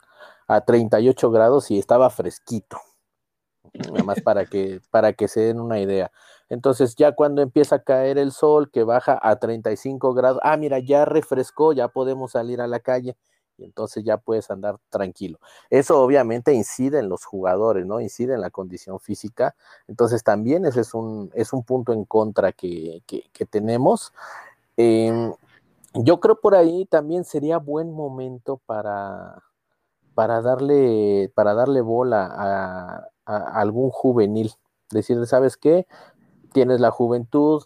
a 0.48 0.62
38 0.62 1.32
grados 1.32 1.72
y 1.72 1.80
estaba 1.80 2.10
fresquito. 2.12 2.78
Nada 3.74 4.04
más 4.04 4.22
para 4.24 4.46
que, 4.46 4.82
para 4.92 5.14
que 5.14 5.28
se 5.28 5.42
den 5.42 5.60
una 5.60 5.80
idea. 5.80 6.12
Entonces, 6.50 6.96
ya 6.96 7.14
cuando 7.14 7.42
empieza 7.42 7.78
a 7.78 7.84
caer 7.84 8.20
el 8.20 8.32
sol, 8.32 8.70
que 8.72 8.84
baja 8.84 9.20
a 9.22 9.38
35 9.38 10.14
grados, 10.14 10.40
ah, 10.44 10.58
mira, 10.58 10.78
ya 10.80 11.06
refrescó, 11.06 11.74
ya 11.74 11.88
podemos 11.88 12.34
salir 12.34 12.62
a 12.62 12.68
la 12.68 12.80
calle 12.80 13.18
y 13.58 13.64
entonces 13.64 14.04
ya 14.04 14.18
puedes 14.18 14.50
andar 14.52 14.78
tranquilo. 14.90 15.40
Eso 15.70 16.02
obviamente 16.02 16.54
incide 16.54 17.00
en 17.00 17.10
los 17.10 17.26
jugadores, 17.26 17.86
¿no? 17.86 18.02
Incide 18.02 18.34
en 18.34 18.42
la 18.42 18.50
condición 18.50 19.00
física. 19.00 19.56
Entonces 19.88 20.24
también 20.24 20.66
ese 20.66 20.82
es 20.82 20.94
un, 20.94 21.32
es 21.34 21.54
un 21.54 21.64
punto 21.64 21.94
en 21.94 22.06
contra 22.06 22.52
que, 22.52 23.02
que, 23.06 23.46
tenemos. 23.46 24.14
Eh, 24.78 25.32
yo 25.94 26.20
creo 26.20 26.40
por 26.40 26.56
ahí 26.56 26.86
también 26.86 27.24
sería 27.24 27.58
buen 27.58 27.92
momento 27.94 28.62
para, 28.66 29.44
para, 30.14 30.42
darle, 30.42 31.32
para 31.36 31.54
darle 31.54 31.82
bola 31.82 32.26
a, 32.26 33.10
a, 33.26 33.38
a 33.38 33.62
algún 33.62 33.90
juvenil. 33.90 34.52
Decirle, 34.92 35.26
¿sabes 35.26 35.58
qué? 35.58 35.88
Tienes 36.52 36.80
la 36.80 36.92
juventud, 36.92 37.64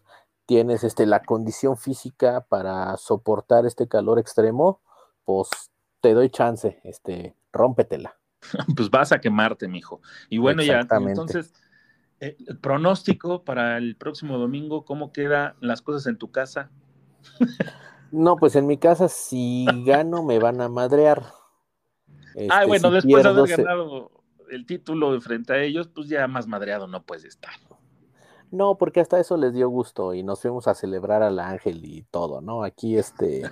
tienes 0.50 0.84
este, 0.84 1.06
la 1.06 1.22
condición 1.22 1.78
física 1.78 2.42
para 2.50 2.98
soportar 2.98 3.68
este 3.68 3.88
calor 3.88 4.18
extremo, 4.18 4.82
pues 5.24 5.48
te 6.02 6.14
doy 6.14 6.30
chance, 6.30 6.80
este, 6.84 7.36
rómpetela. 7.52 8.16
Pues 8.76 8.90
vas 8.90 9.12
a 9.12 9.20
quemarte, 9.20 9.68
mijo. 9.68 10.02
Y 10.30 10.38
bueno, 10.38 10.64
ya, 10.64 10.88
entonces, 10.90 11.54
eh, 12.20 12.38
el 12.48 12.58
pronóstico 12.58 13.44
para 13.44 13.78
el 13.78 13.96
próximo 13.96 14.38
domingo, 14.38 14.86
¿cómo 14.86 15.12
quedan 15.12 15.56
las 15.60 15.82
cosas 15.82 16.08
en 16.08 16.18
tu 16.18 16.32
casa? 16.32 16.72
No, 18.12 18.38
pues 18.38 18.56
en 18.56 18.66
mi 18.66 18.78
casa, 18.78 19.08
si 19.08 19.68
gano, 19.86 20.24
me 20.24 20.40
van 20.40 20.62
a 20.62 20.68
madrear. 20.68 21.26
Este, 22.34 22.48
ah, 22.50 22.66
bueno, 22.66 22.90
si 22.90 22.96
después 22.96 23.24
de 23.24 23.30
haber 23.30 23.48
se... 23.48 23.64
ganado 23.64 24.12
el 24.50 24.66
título 24.66 25.20
frente 25.22 25.54
a 25.54 25.62
ellos, 25.62 25.90
pues 25.90 26.10
ya 26.10 26.28
más 26.28 26.48
madreado 26.48 26.88
no 26.88 27.04
puedes 27.04 27.26
estar. 27.26 27.54
No, 28.52 28.78
porque 28.78 29.00
hasta 29.00 29.20
eso 29.20 29.38
les 29.38 29.54
dio 29.54 29.70
gusto 29.70 30.14
y 30.14 30.24
nos 30.24 30.42
fuimos 30.42 30.68
a 30.68 30.74
celebrar 30.74 31.22
al 31.22 31.40
ángel 31.40 31.86
y 31.86 32.04
todo, 32.04 32.42
¿no? 32.42 32.64
Aquí, 32.64 32.98
este, 32.98 33.44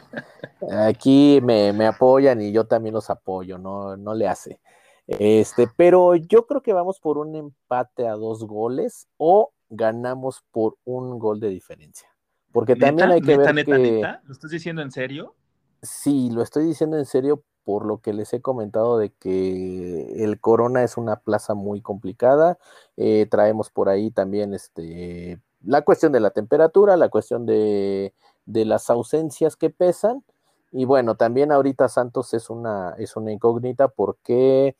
aquí 0.71 1.39
me, 1.43 1.71
me, 1.73 1.85
apoyan 1.85 2.41
y 2.41 2.51
yo 2.51 2.65
también 2.65 2.95
los 2.95 3.09
apoyo, 3.09 3.57
no, 3.57 3.95
no 3.95 4.15
le 4.15 4.27
hace. 4.27 4.59
Este, 5.07 5.69
pero 5.77 6.15
yo 6.15 6.47
creo 6.47 6.61
que 6.61 6.73
vamos 6.73 6.99
por 6.99 7.17
un 7.17 7.35
empate 7.35 8.07
a 8.07 8.13
dos 8.13 8.43
goles 8.45 9.07
o 9.17 9.53
ganamos 9.69 10.43
por 10.51 10.77
un 10.83 11.19
gol 11.19 11.39
de 11.39 11.49
diferencia. 11.49 12.09
Porque 12.51 12.73
¿Neta? 12.73 12.87
también 12.87 13.11
hay 13.11 13.21
que 13.21 13.37
¿Neta, 13.37 13.53
ver 13.53 13.55
neta, 13.55 13.75
que... 13.75 13.91
neta? 13.91 14.21
¿Lo 14.25 14.33
estás 14.33 14.51
diciendo 14.51 14.81
en 14.81 14.91
serio? 14.91 15.35
Sí, 15.81 16.29
lo 16.31 16.41
estoy 16.41 16.65
diciendo 16.65 16.97
en 16.97 17.05
serio 17.05 17.43
por 17.67 17.85
lo 17.85 17.97
que 17.97 18.13
les 18.13 18.31
he 18.31 18.39
comentado 18.39 18.97
de 18.97 19.09
que 19.09 20.23
el 20.23 20.39
Corona 20.39 20.85
es 20.85 20.95
una 20.95 21.17
plaza 21.17 21.53
muy 21.53 21.81
complicada. 21.81 22.57
Eh, 22.95 23.27
traemos 23.29 23.69
por 23.71 23.89
ahí 23.89 24.09
también 24.09 24.53
este, 24.53 25.41
la 25.65 25.81
cuestión 25.81 26.13
de 26.13 26.21
la 26.21 26.29
temperatura, 26.29 26.95
la 26.95 27.09
cuestión 27.09 27.45
de, 27.45 28.13
de, 28.45 28.63
las 28.63 28.89
ausencias 28.89 29.57
que 29.57 29.69
pesan. 29.69 30.23
Y 30.71 30.85
bueno, 30.85 31.15
también 31.15 31.51
ahorita 31.51 31.89
Santos 31.89 32.33
es 32.33 32.49
una, 32.49 32.95
es 32.99 33.17
una 33.17 33.33
incógnita 33.33 33.89
porque 33.89 34.77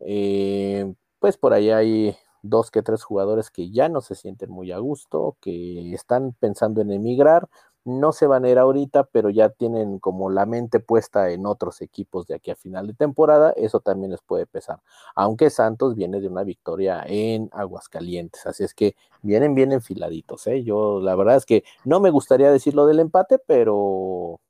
eh, 0.00 0.92
pues 1.20 1.36
por 1.36 1.52
ahí 1.52 1.70
hay 1.70 2.16
dos 2.42 2.72
que 2.72 2.82
tres 2.82 3.04
jugadores 3.04 3.48
que 3.48 3.70
ya 3.70 3.88
no 3.88 4.00
se 4.00 4.16
sienten 4.16 4.50
muy 4.50 4.72
a 4.72 4.78
gusto, 4.78 5.36
que 5.40 5.94
están 5.94 6.32
pensando 6.32 6.80
en 6.80 6.90
emigrar, 6.90 7.48
no 7.84 8.12
se 8.12 8.26
van 8.26 8.44
a 8.44 8.48
ir 8.48 8.58
ahorita, 8.58 9.04
pero 9.04 9.30
ya 9.30 9.48
tienen 9.48 9.98
como 9.98 10.30
la 10.30 10.46
mente 10.46 10.80
puesta 10.80 11.30
en 11.30 11.46
otros 11.46 11.80
equipos 11.80 12.26
de 12.26 12.34
aquí 12.36 12.50
a 12.50 12.56
final 12.56 12.86
de 12.86 12.94
temporada, 12.94 13.52
eso 13.56 13.80
también 13.80 14.12
les 14.12 14.22
puede 14.22 14.46
pesar. 14.46 14.80
Aunque 15.14 15.50
Santos 15.50 15.94
viene 15.94 16.20
de 16.20 16.28
una 16.28 16.44
victoria 16.44 17.04
en 17.06 17.50
Aguascalientes, 17.52 18.46
así 18.46 18.64
es 18.64 18.74
que 18.74 18.94
vienen 19.22 19.54
bien 19.54 19.72
enfiladitos, 19.72 20.46
¿eh? 20.46 20.62
Yo 20.62 21.00
la 21.00 21.14
verdad 21.14 21.36
es 21.36 21.46
que 21.46 21.64
no 21.84 22.00
me 22.00 22.10
gustaría 22.10 22.50
decir 22.50 22.74
lo 22.74 22.86
del 22.86 23.00
empate, 23.00 23.38
pero, 23.38 24.40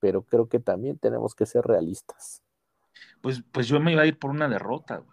pero 0.00 0.22
creo 0.22 0.48
que 0.48 0.60
también 0.60 0.98
tenemos 0.98 1.34
que 1.34 1.46
ser 1.46 1.64
realistas. 1.64 2.42
Pues, 3.20 3.42
pues 3.52 3.68
yo 3.68 3.80
me 3.80 3.92
iba 3.92 4.02
a 4.02 4.06
ir 4.06 4.18
por 4.18 4.30
una 4.30 4.48
derrota, 4.48 4.98
güey. 4.98 5.12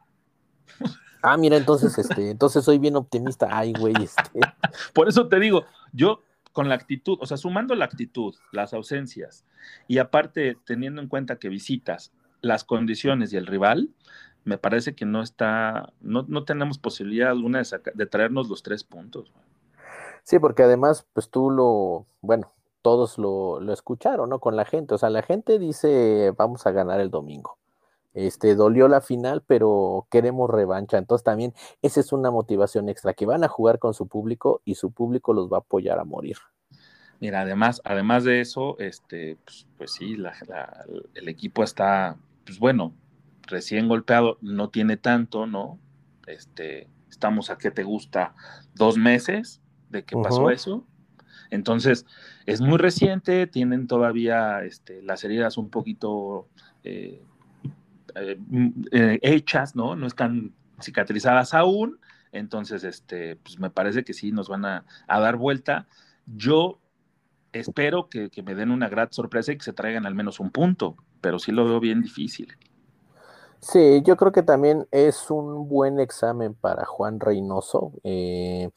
Ah, 1.22 1.38
mira, 1.38 1.58
entonces, 1.58 1.98
este, 1.98 2.30
entonces 2.30 2.64
soy 2.64 2.80
bien 2.80 2.96
optimista. 2.96 3.50
Ay, 3.52 3.74
güey, 3.74 3.94
este. 4.02 4.40
Por 4.94 5.10
eso 5.10 5.28
te 5.28 5.40
digo, 5.40 5.66
yo 5.92 6.22
con 6.52 6.70
la 6.70 6.76
actitud, 6.76 7.18
o 7.22 7.26
sea, 7.26 7.38
sumando 7.38 7.76
la 7.76 7.86
actitud, 7.86 8.36
las 8.52 8.74
ausencias, 8.74 9.46
y 9.88 10.00
aparte 10.00 10.58
teniendo 10.66 11.02
en 11.02 11.08
cuenta 11.08 11.38
que 11.38 11.50
visitas 11.50 12.12
las 12.42 12.64
condiciones 12.64 13.34
y 13.34 13.38
el 13.38 13.46
rival, 13.46 13.90
me 14.46 14.58
parece 14.58 14.96
que 14.96 15.06
no 15.06 15.22
está, 15.22 15.94
no, 16.02 16.26
no 16.28 16.44
tenemos 16.44 16.78
posibilidad 16.78 17.30
alguna 17.30 17.60
de, 17.60 17.66
sacar, 17.66 17.94
de, 17.94 18.06
traernos 18.06 18.50
los 18.50 18.64
tres 18.64 18.84
puntos. 18.84 19.32
Sí, 20.24 20.40
porque 20.40 20.64
además, 20.64 21.06
pues 21.14 21.30
tú 21.30 21.50
lo, 21.52 22.06
bueno, 22.22 22.52
todos 22.82 23.18
lo, 23.18 23.60
lo 23.60 23.74
escucharon, 23.74 24.30
¿no? 24.30 24.40
Con 24.40 24.56
la 24.56 24.66
gente, 24.66 24.96
o 24.96 24.98
sea, 24.98 25.10
la 25.10 25.22
gente 25.22 25.60
dice, 25.60 26.34
vamos 26.38 26.66
a 26.66 26.72
ganar 26.72 27.00
el 27.00 27.10
domingo. 27.10 27.58
Este, 28.14 28.56
dolió 28.56 28.88
la 28.88 29.02
final, 29.02 29.44
pero 29.46 30.08
queremos 30.10 30.50
revancha. 30.50 30.98
Entonces 30.98 31.24
también 31.24 31.54
esa 31.82 32.00
es 32.00 32.12
una 32.12 32.32
motivación 32.32 32.90
extra, 32.90 33.14
que 33.14 33.26
van 33.26 33.44
a 33.44 33.48
jugar 33.48 33.80
con 33.80 33.94
su 33.94 34.08
público 34.08 34.62
y 34.66 34.76
su 34.76 34.92
público 34.92 35.34
los 35.34 35.52
va 35.52 35.58
a 35.58 35.60
apoyar 35.60 36.00
a 36.00 36.06
morir. 36.06 36.38
Mira, 37.20 37.42
además, 37.42 37.82
además 37.84 38.24
de 38.24 38.40
eso, 38.42 38.80
este, 38.80 39.38
pues, 39.44 39.68
pues 39.78 39.92
sí, 39.94 40.16
la, 40.16 40.34
la, 40.48 40.86
el 41.14 41.28
equipo 41.28 41.64
está, 41.64 42.18
pues 42.46 42.60
bueno, 42.60 42.94
recién 43.44 43.88
golpeado, 43.90 44.38
no 44.42 44.70
tiene 44.70 44.96
tanto, 44.96 45.46
¿no? 45.46 45.80
Este, 46.28 46.88
estamos 47.10 47.50
a 47.50 47.58
qué 47.58 47.72
te 47.72 47.84
gusta, 47.84 48.36
dos 48.74 48.98
meses 48.98 49.62
de 49.90 50.06
que 50.06 50.16
pasó 50.16 50.44
uh 50.44 50.48
-huh. 50.48 50.54
eso. 50.54 50.88
Entonces, 51.50 52.06
es 52.46 52.62
muy 52.62 52.78
reciente, 52.78 53.48
tienen 53.48 53.88
todavía 53.88 54.64
este, 54.64 55.02
las 55.02 55.24
heridas 55.24 55.58
un 55.58 55.70
poquito 55.70 56.48
eh, 56.84 57.24
eh, 58.22 58.40
eh, 58.92 59.20
hechas, 59.22 59.76
¿no? 59.76 59.96
No 59.96 60.08
están 60.08 60.54
cicatrizadas 60.82 61.54
aún, 61.54 62.00
entonces, 62.32 62.84
este, 62.84 63.38
pues 63.38 63.60
me 63.60 63.70
parece 63.70 64.04
que 64.04 64.14
sí 64.14 64.32
nos 64.32 64.50
van 64.50 64.66
a, 64.66 64.86
dar 65.08 65.36
vuelta. 65.36 65.88
Yo 66.26 66.80
espero 67.52 68.10
que, 68.10 68.30
me 68.44 68.56
den 68.56 68.72
una 68.72 68.90
gran 68.90 69.12
sorpresa 69.12 69.52
y 69.52 69.58
que 69.58 69.64
se 69.64 69.74
traigan 69.74 70.06
al 70.06 70.16
menos 70.16 70.40
un 70.40 70.52
punto, 70.52 70.96
pero 71.22 71.40
sí 71.40 71.52
lo 71.52 71.66
veo 71.66 71.80
bien 71.80 72.02
difícil. 72.02 72.56
Sí, 73.60 74.02
yo 74.06 74.16
creo 74.16 74.32
que 74.32 74.44
también 74.44 74.88
es 74.92 75.30
un 75.32 75.68
buen 75.68 76.00
examen 76.00 76.54
para 76.54 76.86
Juan 76.86 77.20
Reynoso. 77.20 77.92
Eh, 78.04 78.70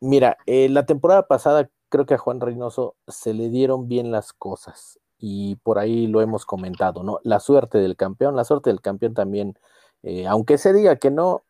mira, 0.00 0.36
la 0.46 0.86
temporada 0.86 1.28
pasada 1.28 1.70
creo 1.90 2.06
que 2.06 2.14
a 2.14 2.18
Juan 2.18 2.40
Reynoso 2.40 2.96
se 3.06 3.34
le 3.34 3.50
dieron 3.50 3.88
bien 3.88 4.10
las 4.10 4.32
cosas 4.32 4.98
y 5.20 5.56
por 5.56 5.78
ahí 5.78 6.06
lo 6.06 6.22
hemos 6.22 6.46
comentado, 6.46 7.02
¿no? 7.02 7.20
La 7.22 7.40
suerte 7.40 7.78
del 7.78 7.96
campeón, 7.96 8.36
la 8.36 8.44
suerte 8.44 8.70
del 8.70 8.80
campeón 8.80 9.14
también, 9.14 9.58
eh, 10.02 10.26
aunque 10.26 10.58
se 10.58 10.72
diga 10.72 10.96
que 10.96 11.10
no, 11.10 11.42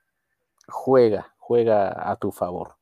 juega, 0.69 1.35
juega 1.39 2.11
a 2.11 2.17
tu 2.17 2.33
favor. 2.33 2.75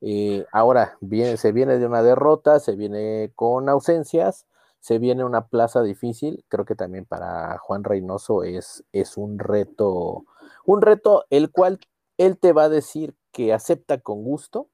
Eh, 0.00 0.46
ahora 0.52 0.96
viene, 1.00 1.36
se 1.36 1.52
viene 1.52 1.78
de 1.78 1.86
una 1.86 2.02
derrota, 2.02 2.58
se 2.58 2.74
viene 2.74 3.32
con 3.36 3.68
ausencias, 3.68 4.46
se 4.80 4.98
viene 4.98 5.24
una 5.24 5.46
plaza 5.48 5.82
difícil. 5.82 6.44
Creo 6.48 6.64
que 6.64 6.74
también 6.74 7.04
para 7.04 7.58
Juan 7.58 7.84
Reynoso 7.84 8.42
es, 8.42 8.84
es 8.92 9.16
un 9.18 9.38
reto, 9.38 10.24
un 10.64 10.80
reto 10.80 11.24
el 11.30 11.50
cual 11.50 11.78
él 12.16 12.38
te 12.38 12.52
va 12.52 12.64
a 12.64 12.68
decir 12.70 13.14
que 13.32 13.52
acepta 13.52 13.98
con 13.98 14.24
gusto 14.24 14.68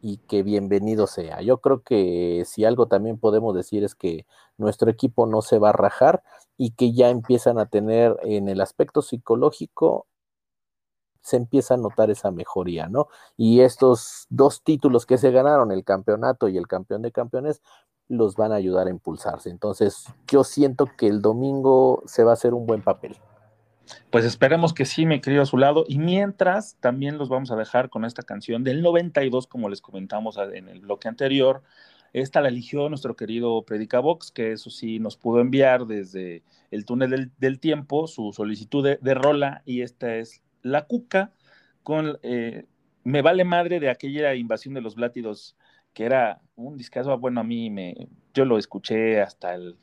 y 0.00 0.18
que 0.18 0.42
bienvenido 0.42 1.06
sea. 1.06 1.42
Yo 1.42 1.58
creo 1.60 1.82
que 1.82 2.44
si 2.46 2.64
algo 2.64 2.86
también 2.88 3.18
podemos 3.18 3.54
decir 3.54 3.84
es 3.84 3.94
que 3.94 4.26
nuestro 4.58 4.90
equipo 4.90 5.26
no 5.26 5.42
se 5.42 5.58
va 5.58 5.70
a 5.70 5.72
rajar 5.72 6.22
y 6.56 6.72
que 6.72 6.92
ya 6.92 7.10
empiezan 7.10 7.58
a 7.58 7.66
tener 7.66 8.16
en 8.22 8.48
el 8.48 8.60
aspecto 8.60 9.02
psicológico 9.02 10.06
se 11.22 11.36
empieza 11.36 11.74
a 11.74 11.76
notar 11.76 12.10
esa 12.10 12.30
mejoría, 12.30 12.88
¿no? 12.88 13.08
Y 13.36 13.60
estos 13.60 14.26
dos 14.30 14.62
títulos 14.62 15.06
que 15.06 15.18
se 15.18 15.30
ganaron, 15.30 15.70
el 15.70 15.84
campeonato 15.84 16.48
y 16.48 16.56
el 16.56 16.66
campeón 16.66 17.02
de 17.02 17.12
campeones, 17.12 17.60
los 18.08 18.36
van 18.36 18.52
a 18.52 18.56
ayudar 18.56 18.86
a 18.86 18.90
impulsarse. 18.90 19.50
Entonces, 19.50 20.06
yo 20.26 20.44
siento 20.44 20.88
que 20.96 21.06
el 21.06 21.22
domingo 21.22 22.02
se 22.06 22.24
va 22.24 22.32
a 22.32 22.34
hacer 22.34 22.54
un 22.54 22.66
buen 22.66 22.82
papel. 22.82 23.16
Pues 24.10 24.24
esperemos 24.24 24.72
que 24.72 24.84
sí, 24.84 25.06
mi 25.06 25.20
querido 25.20 25.42
a 25.42 25.46
su 25.46 25.58
lado. 25.58 25.84
Y 25.88 25.98
mientras, 25.98 26.76
también 26.80 27.18
los 27.18 27.28
vamos 27.28 27.50
a 27.50 27.56
dejar 27.56 27.90
con 27.90 28.04
esta 28.04 28.22
canción 28.22 28.64
del 28.64 28.82
92, 28.82 29.46
como 29.46 29.68
les 29.68 29.80
comentamos 29.80 30.36
en 30.36 30.68
el 30.68 30.80
bloque 30.80 31.08
anterior. 31.08 31.62
Esta 32.12 32.40
la 32.40 32.48
eligió 32.48 32.88
nuestro 32.88 33.14
querido 33.14 33.62
Predicabox, 33.62 34.32
que 34.32 34.52
eso 34.52 34.70
sí 34.70 34.98
nos 34.98 35.16
pudo 35.16 35.40
enviar 35.40 35.86
desde 35.86 36.42
el 36.70 36.84
túnel 36.84 37.30
del, 37.38 37.60
tiempo 37.60 38.08
su 38.08 38.32
solicitud 38.32 38.84
de, 38.84 38.98
de, 39.00 39.14
rola. 39.14 39.62
Y 39.64 39.82
esta 39.82 40.16
es 40.16 40.42
La 40.62 40.86
Cuca 40.86 41.32
con 41.82 42.18
eh, 42.22 42.66
Me 43.04 43.22
Vale 43.22 43.44
Madre 43.44 43.78
de 43.78 43.90
aquella 43.90 44.34
invasión 44.34 44.74
de 44.74 44.80
los 44.80 44.96
Blátidos, 44.96 45.56
que 45.94 46.04
era 46.04 46.40
un 46.56 46.76
discazo. 46.76 47.16
Bueno, 47.18 47.40
a 47.40 47.44
mí 47.44 47.70
me, 47.70 48.08
yo 48.34 48.44
lo 48.44 48.58
escuché 48.58 49.20
hasta 49.20 49.54
el 49.54 49.76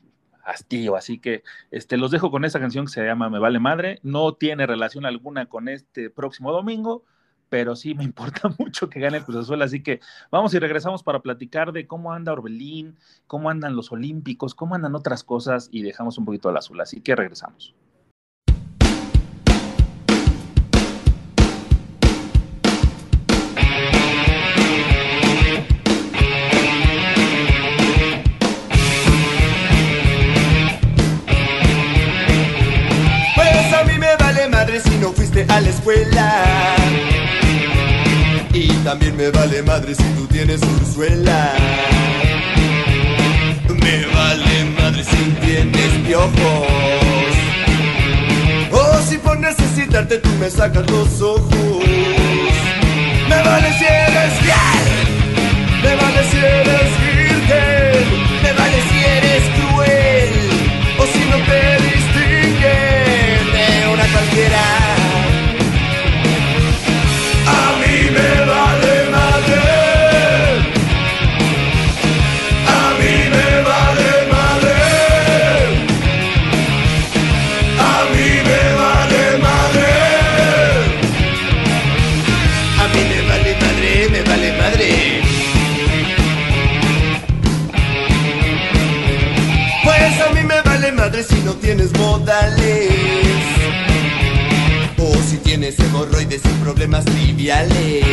hastío. 0.48 0.96
Así 0.96 1.18
que 1.18 1.42
este, 1.70 1.96
los 1.96 2.10
dejo 2.10 2.30
con 2.30 2.44
esa 2.44 2.60
canción 2.60 2.86
que 2.86 2.92
se 2.92 3.04
llama 3.04 3.30
Me 3.30 3.38
Vale 3.38 3.60
Madre. 3.60 4.00
No 4.02 4.34
tiene 4.34 4.66
relación 4.66 5.06
alguna 5.06 5.46
con 5.46 5.68
este 5.68 6.10
próximo 6.10 6.52
domingo, 6.52 7.04
pero 7.48 7.76
sí 7.76 7.94
me 7.94 8.04
importa 8.04 8.50
mucho 8.58 8.88
que 8.88 9.00
gane 9.00 9.18
el 9.18 9.24
Cruz 9.24 9.36
Azul. 9.36 9.62
Así 9.62 9.82
que 9.82 10.00
vamos 10.30 10.54
y 10.54 10.58
regresamos 10.58 11.02
para 11.02 11.20
platicar 11.20 11.72
de 11.72 11.86
cómo 11.86 12.12
anda 12.12 12.32
Orbelín, 12.32 12.98
cómo 13.26 13.50
andan 13.50 13.76
los 13.76 13.92
Olímpicos, 13.92 14.54
cómo 14.54 14.74
andan 14.74 14.94
otras 14.94 15.24
cosas 15.24 15.68
y 15.70 15.82
dejamos 15.82 16.18
un 16.18 16.24
poquito 16.24 16.48
al 16.48 16.56
azul. 16.56 16.80
Así 16.80 17.00
que 17.00 17.14
regresamos. 17.14 17.74
A 35.46 35.60
la 35.60 35.68
escuela. 35.68 36.44
Y 38.52 38.68
también 38.84 39.16
me 39.16 39.30
vale 39.30 39.62
madre 39.62 39.94
si 39.94 40.02
tú 40.14 40.26
tienes 40.26 40.60
ursuela. 40.62 41.52
Me 43.68 44.06
vale 44.06 44.64
madre 44.80 45.04
si 45.04 45.16
tienes 45.46 45.92
piojos. 46.06 47.34
O 48.72 49.02
si 49.08 49.18
por 49.18 49.38
necesitarte 49.38 50.18
tú 50.18 50.28
me 50.40 50.50
sacas 50.50 50.90
los 50.90 51.20
ojos. 51.20 51.84
Me 53.28 53.42
vale 53.42 53.72
si 53.78 53.84
eres 53.84 54.32
fiel. 54.40 55.82
Me 55.82 55.94
vale 55.94 56.24
si 56.30 56.36
eres 56.38 56.87
tienes 95.58 95.78
hemorroides 95.80 96.40
y 96.44 96.62
problemas 96.62 97.04
triviales. 97.04 98.04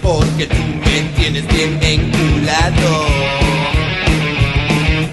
Porque 0.00 0.46
tú 0.46 0.62
me 0.82 1.00
tienes 1.14 1.46
bien 1.48 1.78
enculado. 1.82 3.06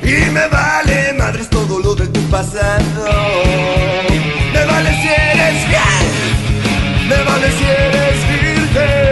Y 0.01 0.31
me 0.31 0.47
vale 0.47 1.13
madres 1.17 1.49
todo 1.49 1.79
lo 1.79 1.93
de 1.93 2.07
tu 2.07 2.21
pasado. 2.29 3.09
Me 4.53 4.63
vale 4.63 4.89
si 5.01 5.07
eres 5.09 5.65
fiel. 5.67 7.09
Me 7.09 7.23
vale 7.23 7.47
si 7.51 7.65
eres 7.65 8.17
virgen. 8.31 9.08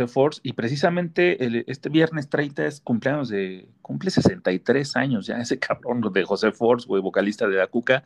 José 0.00 0.12
Force? 0.12 0.40
Y 0.42 0.52
precisamente 0.52 1.44
el- 1.44 1.64
este 1.66 1.88
viernes 1.88 2.28
30 2.28 2.66
es 2.66 2.80
cumpleaños 2.80 3.28
de. 3.28 3.68
Cumple 3.82 4.10
63 4.10 4.96
años 4.96 5.26
ya, 5.26 5.38
ese 5.38 5.58
cabrón 5.82 6.00
de 6.12 6.24
José 6.24 6.52
Force, 6.52 6.86
güey, 6.86 7.02
vocalista 7.02 7.46
de 7.48 7.56
Dacuca. 7.56 8.04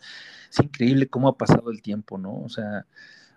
Es 0.50 0.60
increíble 0.60 1.06
cómo 1.08 1.28
ha 1.28 1.36
pasado 1.36 1.70
el 1.70 1.82
tiempo, 1.82 2.18
¿no? 2.18 2.42
O 2.44 2.48
sea, 2.48 2.86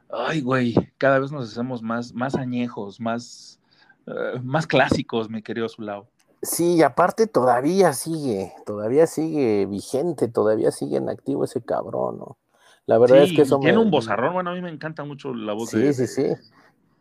ay, 0.09 0.41
güey, 0.41 0.73
cada 0.97 1.19
vez 1.19 1.31
nos 1.31 1.51
hacemos 1.51 1.81
más, 1.81 2.13
más 2.13 2.35
añejos, 2.35 2.99
más, 2.99 3.59
eh, 4.05 4.39
más 4.43 4.65
clásicos, 4.67 5.29
mi 5.29 5.41
querido 5.41 5.67
Zulao. 5.67 6.07
Sí, 6.41 6.75
y 6.75 6.81
aparte 6.83 7.25
todavía 7.27 7.93
sigue, 7.93 8.53
todavía 8.65 9.07
sigue 9.07 9.65
vigente, 9.65 10.27
todavía 10.27 10.71
sigue 10.71 10.97
en 10.97 11.09
activo 11.09 11.43
ese 11.43 11.61
cabrón, 11.61 12.19
¿no? 12.19 12.37
La 12.85 12.97
verdad 12.99 13.23
es 13.23 13.33
que 13.33 13.41
eso 13.41 13.59
tiene 13.59 13.79
me, 13.79 13.83
un 13.83 13.91
bozarrón, 13.91 14.33
bueno, 14.33 14.51
a 14.51 14.53
mí 14.53 14.61
me 14.61 14.69
encanta 14.69 15.03
mucho 15.03 15.33
la 15.33 15.51
voz 15.51 15.71
sí, 15.71 15.79
de, 15.79 15.93
sí, 15.93 16.07
sí. 16.07 16.27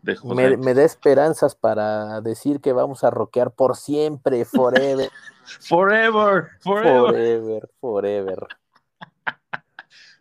De 0.06 0.16
José. 0.16 0.34
Me, 0.34 0.56
me 0.56 0.72
da 0.72 0.84
esperanzas 0.84 1.54
para 1.54 2.20
decir 2.22 2.60
que 2.60 2.72
vamos 2.72 3.04
a 3.04 3.10
rockear 3.10 3.50
por 3.50 3.76
siempre, 3.76 4.44
forever, 4.46 5.10
Forever, 5.60 6.48
forever. 6.60 7.10
forever, 7.10 7.70
forever. 7.80 8.46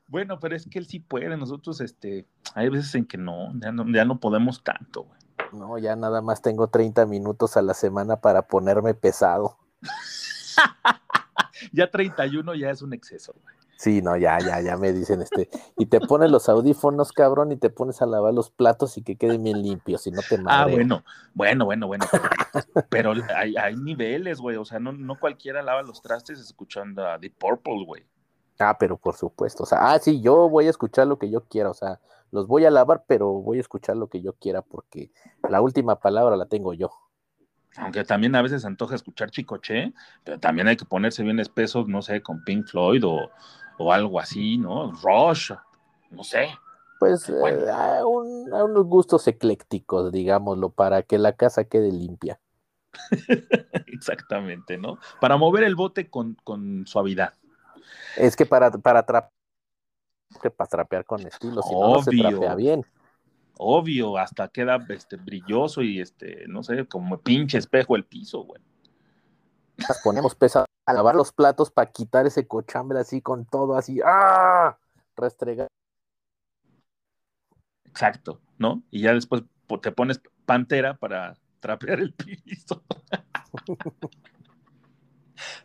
Bueno, 0.08 0.40
pero 0.40 0.56
es 0.56 0.68
que 0.70 0.78
él 0.78 0.86
sí 0.86 1.00
puede, 1.00 1.36
nosotros, 1.36 1.82
este, 1.82 2.28
hay 2.54 2.70
veces 2.70 2.94
en 2.94 3.06
que 3.06 3.18
no, 3.18 3.52
ya 3.60 3.72
no, 3.72 3.86
ya 3.92 4.06
no 4.06 4.20
podemos 4.20 4.64
tanto, 4.64 5.04
güey. 5.04 5.20
No, 5.52 5.78
ya 5.80 5.96
nada 5.96 6.22
más 6.22 6.42
tengo 6.42 6.68
30 6.68 7.06
minutos 7.08 7.58
a 7.58 7.62
la 7.64 7.74
semana 7.74 8.22
para 8.22 8.44
ponerme 8.44 8.94
pesado. 8.94 9.58
Ya 11.72 11.90
31 11.90 12.54
ya 12.56 12.70
es 12.70 12.82
un 12.82 12.94
exceso, 12.94 13.34
güey. 13.42 13.55
Sí, 13.78 14.02
no, 14.02 14.16
ya, 14.16 14.40
ya, 14.40 14.62
ya 14.62 14.78
me 14.78 14.94
dicen 14.94 15.22
este. 15.22 15.50
Y 15.78 15.88
te 15.88 16.00
pones 16.00 16.32
los 16.32 16.48
audífonos, 16.48 17.12
cabrón, 17.12 17.52
y 17.52 17.58
te 17.58 17.70
pones 17.70 18.02
a 18.02 18.06
lavar 18.06 18.34
los 18.34 18.50
platos 18.50 18.98
y 18.98 19.04
que 19.04 19.18
queden 19.18 19.44
bien 19.44 19.62
limpios, 19.62 20.08
y 20.08 20.12
no 20.12 20.22
te 20.28 20.36
Ah, 20.36 20.64
mareo. 20.66 20.76
bueno, 20.76 21.04
bueno, 21.34 21.66
bueno, 21.66 21.88
bueno. 21.88 22.06
Pero, 22.90 23.14
pero 23.14 23.14
hay, 23.36 23.56
hay 23.58 23.76
niveles, 23.76 24.40
güey. 24.40 24.56
O 24.56 24.66
sea, 24.66 24.80
no, 24.80 24.92
no 24.94 25.20
cualquiera 25.20 25.62
lava 25.62 25.82
los 25.82 26.02
trastes 26.02 26.40
escuchando 26.40 27.06
a 27.06 27.18
Deep 27.18 27.36
Purple, 27.38 27.84
güey. 27.86 28.06
Ah, 28.60 28.78
pero 28.80 28.98
por 28.98 29.16
supuesto. 29.16 29.64
O 29.64 29.66
sea, 29.66 29.92
ah, 29.92 30.00
sí, 30.00 30.22
yo 30.22 30.48
voy 30.50 30.68
a 30.68 30.70
escuchar 30.70 31.08
lo 31.08 31.20
que 31.20 31.30
yo 31.30 31.42
quiera. 31.44 31.70
O 31.70 31.74
sea, 31.74 32.00
los 32.32 32.48
voy 32.48 32.66
a 32.66 32.72
lavar, 32.72 33.04
pero 33.08 33.34
voy 33.34 33.58
a 33.58 33.62
escuchar 33.62 33.98
lo 33.98 34.08
que 34.08 34.22
yo 34.22 34.34
quiera 34.34 34.62
porque 34.62 35.12
la 35.50 35.60
última 35.62 36.00
palabra 36.00 36.38
la 36.38 36.46
tengo 36.46 36.74
yo. 36.74 36.92
Aunque 37.78 38.06
también 38.06 38.36
a 38.36 38.42
veces 38.42 38.64
antoja 38.64 38.96
escuchar 38.96 39.32
Chicoche, 39.32 39.94
pero 40.24 40.40
también 40.40 40.70
hay 40.70 40.78
que 40.78 40.86
ponerse 40.86 41.24
bien 41.24 41.40
espesos, 41.42 41.90
no 41.90 42.02
sé, 42.02 42.22
con 42.22 42.42
Pink 42.46 42.68
Floyd 42.68 43.04
o, 43.06 43.30
o 43.78 43.92
algo 43.92 44.20
así, 44.20 44.58
¿no? 44.58 44.92
Rush, 44.92 45.52
no 46.12 46.24
sé. 46.24 46.50
Pues 47.00 47.30
Bueno. 47.30 47.66
eh, 47.66 47.72
a, 47.72 48.06
un- 48.06 48.54
a 48.54 48.64
unos 48.64 48.86
gustos 48.86 49.28
eclécticos, 49.28 50.12
digámoslo, 50.12 50.70
para 50.72 51.04
que 51.04 51.18
la 51.18 51.34
casa 51.34 51.66
quede 51.66 51.92
limpia. 51.92 52.40
Exactamente, 53.88 54.78
¿no? 54.78 54.98
Para 55.20 55.38
mover 55.38 55.64
el 55.64 55.76
bote 55.76 56.10
con, 56.10 56.36
con 56.44 56.88
suavidad. 56.88 57.34
Es 58.18 58.36
que 58.36 58.46
para, 58.46 58.72
para, 58.72 59.06
tra- 59.06 59.30
para 60.56 60.70
trapear 60.70 61.06
con 61.06 61.26
estilo, 61.26 61.62
si 61.62 61.74
no, 61.74 61.94
no 61.94 62.02
se 62.02 62.12
trapea 62.12 62.56
bien. 62.56 62.86
Obvio, 63.58 64.18
hasta 64.18 64.48
queda 64.50 64.86
este, 64.90 65.16
brilloso 65.18 65.82
y 65.82 66.02
este, 66.02 66.46
no 66.48 66.64
sé, 66.64 66.86
como 66.88 67.20
pinche 67.20 67.58
espejo 67.58 67.96
el 67.96 68.06
piso, 68.06 68.44
güey. 68.44 68.62
Las 69.78 70.02
ponemos 70.02 70.36
pesadas 70.36 70.68
a 70.86 70.94
lavar 70.94 71.16
los 71.16 71.32
platos 71.32 71.72
para 71.72 71.92
quitar 71.92 72.26
ese 72.28 72.48
cochambre 72.48 73.00
así 73.00 73.22
con 73.22 73.46
todo 73.46 73.76
así. 73.76 74.00
¡Ah! 74.06 74.78
Restregar. 75.16 75.68
Exacto, 77.86 78.42
¿no? 78.58 78.84
Y 78.92 79.02
ya 79.02 79.14
después 79.14 79.44
te 79.82 79.92
pones 79.92 80.22
pantera 80.46 80.96
para 80.98 81.36
trapear 81.60 82.00
el 82.02 82.14
piso. 82.46 82.84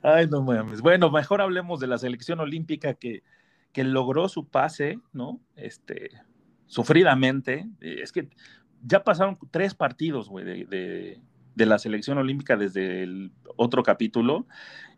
Ay, 0.02 0.26
no 0.28 0.42
mames. 0.42 0.80
Bueno, 0.80 1.10
mejor 1.10 1.40
hablemos 1.40 1.80
de 1.80 1.86
la 1.86 1.98
selección 1.98 2.40
olímpica 2.40 2.94
que, 2.94 3.22
que 3.72 3.84
logró 3.84 4.28
su 4.28 4.48
pase, 4.48 4.98
¿no? 5.12 5.40
Este, 5.56 6.10
sufridamente. 6.66 7.68
Eh, 7.80 8.00
Es 8.02 8.12
que 8.12 8.28
ya 8.82 9.04
pasaron 9.04 9.38
tres 9.50 9.74
partidos, 9.74 10.28
güey, 10.28 10.44
de, 10.44 10.64
de- 10.66 11.20
de 11.54 11.66
la 11.66 11.78
selección 11.78 12.16
olímpica 12.16 12.56
desde 12.56 13.02
el 13.02 13.32
otro 13.56 13.82
capítulo 13.82 14.46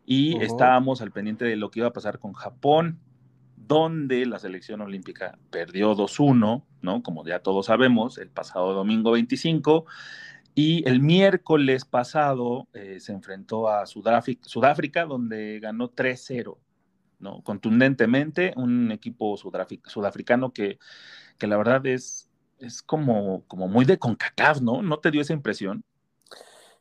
y 0.05 0.41
estábamos 0.43 1.01
al 1.01 1.11
pendiente 1.11 1.45
de 1.45 1.55
lo 1.55 1.71
que 1.71 1.79
iba 1.79 1.87
a 1.89 1.93
pasar 1.93 2.19
con 2.19 2.33
Japón, 2.33 2.99
donde 3.55 4.25
la 4.25 4.39
selección 4.39 4.81
olímpica 4.81 5.37
perdió 5.49 5.95
2-1, 5.95 6.65
¿no? 6.81 7.03
Como 7.03 7.25
ya 7.25 7.39
todos 7.39 7.67
sabemos, 7.67 8.17
el 8.17 8.29
pasado 8.29 8.73
domingo 8.73 9.11
25. 9.11 9.85
Y 10.55 10.87
el 10.87 10.99
miércoles 11.01 11.85
pasado 11.85 12.67
eh, 12.73 12.99
se 12.99 13.11
enfrentó 13.13 13.69
a 13.69 13.85
Sudáfrica, 13.87 14.47
Sudáfrica, 14.47 15.05
donde 15.05 15.59
ganó 15.59 15.89
3-0, 15.89 16.59
¿no? 17.19 17.41
Contundentemente, 17.43 18.53
un 18.57 18.91
equipo 18.91 19.35
sudafric- 19.37 19.87
sudafricano 19.87 20.53
que, 20.53 20.77
que 21.37 21.47
la 21.47 21.57
verdad 21.57 21.85
es, 21.87 22.29
es 22.59 22.83
como, 22.83 23.43
como 23.47 23.67
muy 23.67 23.85
de 23.85 23.97
CONCACAF, 23.97 24.61
¿no? 24.61 24.81
¿No 24.83 24.99
te 24.99 25.11
dio 25.11 25.21
esa 25.21 25.33
impresión? 25.33 25.83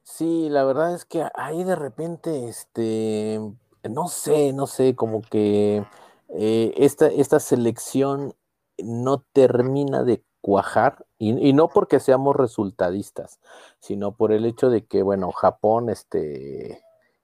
Sí, 0.02 0.48
la 0.48 0.64
verdad 0.64 0.94
es 0.94 1.04
que 1.04 1.24
ahí 1.34 1.64
de 1.64 1.76
repente, 1.76 2.48
este, 2.48 3.40
no 3.88 4.08
sé, 4.08 4.52
no 4.52 4.66
sé, 4.66 4.96
como 4.96 5.22
que 5.22 5.84
eh, 6.28 6.74
esta, 6.76 7.06
esta 7.06 7.40
selección 7.40 8.34
no 8.78 9.24
termina 9.32 10.02
de 10.02 10.22
cuajar, 10.40 11.06
y, 11.18 11.48
y 11.48 11.52
no 11.52 11.68
porque 11.68 12.00
seamos 12.00 12.34
resultadistas, 12.34 13.38
sino 13.78 14.16
por 14.16 14.32
el 14.32 14.44
hecho 14.44 14.70
de 14.70 14.84
que, 14.84 15.02
bueno, 15.02 15.30
Japón, 15.30 15.88
este, 15.88 16.82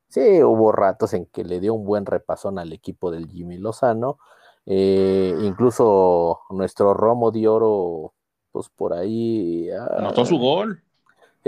sí, 0.09 0.43
hubo 0.43 0.71
ratos 0.71 1.15
en 1.15 1.27
que 1.27 1.45
le 1.45 1.59
dio 1.59 1.75
un 1.75 1.85
buen 1.85 2.07
repasón 2.07 2.61
al 2.61 2.73
equipo 2.73 3.11
del 3.11 3.29
Jimmy 3.29 3.59
Lozano, 3.59 4.19
eh, 4.67 5.35
incluso 5.41 6.41
nuestro 6.51 6.95
Romo 6.95 7.33
de 7.33 7.49
Oro, 7.49 8.15
pues 8.53 8.69
por 8.69 8.93
ahí... 8.93 9.69
Anotó 9.71 10.25
su 10.25 10.37
ah, 10.37 10.41
gol. 10.41 10.83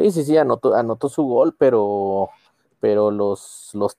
Sí, 0.00 0.10
sí, 0.12 0.24
sí, 0.24 0.36
anotó, 0.38 1.08
su 1.10 1.24
gol, 1.24 1.54
pero, 1.58 2.30
pero 2.80 3.10
los, 3.10 3.70
los 3.74 3.94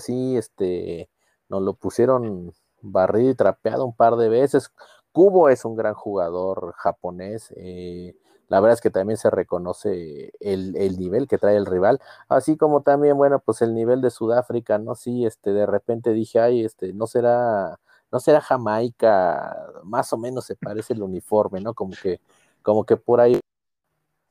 sí, 0.00 0.36
este, 0.38 1.10
nos 1.50 1.60
lo 1.60 1.74
pusieron 1.74 2.54
barrido 2.80 3.30
y 3.30 3.34
trapeado 3.34 3.84
un 3.84 3.94
par 3.94 4.16
de 4.16 4.30
veces. 4.30 4.72
Kubo 5.12 5.50
es 5.50 5.66
un 5.66 5.76
gran 5.76 5.92
jugador 5.92 6.72
japonés. 6.78 7.52
eh, 7.56 8.14
la 8.48 8.60
verdad 8.60 8.74
es 8.74 8.80
que 8.80 8.90
también 8.90 9.18
se 9.18 9.28
reconoce 9.30 10.32
el, 10.40 10.76
el 10.76 10.98
nivel 10.98 11.28
que 11.28 11.38
trae 11.38 11.56
el 11.56 11.66
rival, 11.66 12.00
así 12.28 12.56
como 12.56 12.82
también, 12.82 13.16
bueno, 13.16 13.38
pues 13.40 13.60
el 13.62 13.74
nivel 13.74 14.00
de 14.00 14.10
Sudáfrica, 14.10 14.78
¿no? 14.78 14.94
Sí, 14.94 15.26
este, 15.26 15.52
de 15.52 15.66
repente 15.66 16.12
dije, 16.12 16.40
ay, 16.40 16.64
este, 16.64 16.92
no 16.94 17.06
será, 17.06 17.78
no 18.10 18.20
será 18.20 18.40
Jamaica, 18.40 19.56
más 19.84 20.12
o 20.12 20.18
menos 20.18 20.46
se 20.46 20.56
parece 20.56 20.94
el 20.94 21.02
uniforme, 21.02 21.60
¿no? 21.60 21.74
Como 21.74 21.92
que, 22.02 22.20
como 22.62 22.84
que 22.84 22.96
por 22.96 23.20
ahí 23.20 23.40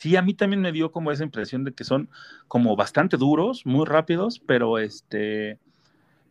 Sí, 0.04 0.18
a 0.18 0.22
mí 0.22 0.34
también 0.34 0.62
me 0.62 0.74
dio 0.74 0.92
como 0.92 1.14
esa 1.14 1.24
impresión 1.24 1.64
de 1.64 1.72
que 1.72 1.86
son 1.86 2.10
como 2.50 2.76
bastante 2.76 3.16
duros, 3.16 3.66
muy 3.66 3.86
rápidos, 3.86 4.38
pero 4.38 4.78
este, 4.78 5.60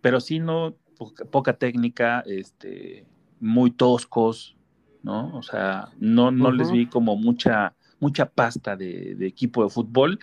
pero 0.03 0.21
sí 0.21 0.41
no, 0.41 0.75
poca, 0.99 1.25
poca 1.25 1.55
técnica, 1.55 2.23
este, 2.27 3.07
muy 3.41 3.71
toscos, 3.71 4.57
¿no? 5.03 5.35
O 5.35 5.43
sea, 5.43 5.89
no, 5.99 6.31
no 6.31 6.53
les 6.53 6.71
vi 6.71 6.85
como 6.85 7.17
mucha, 7.17 7.73
mucha 7.99 8.27
pasta 8.27 8.77
de, 8.77 9.15
de 9.15 9.27
equipo 9.27 9.65
de 9.65 9.71
fútbol 9.71 10.19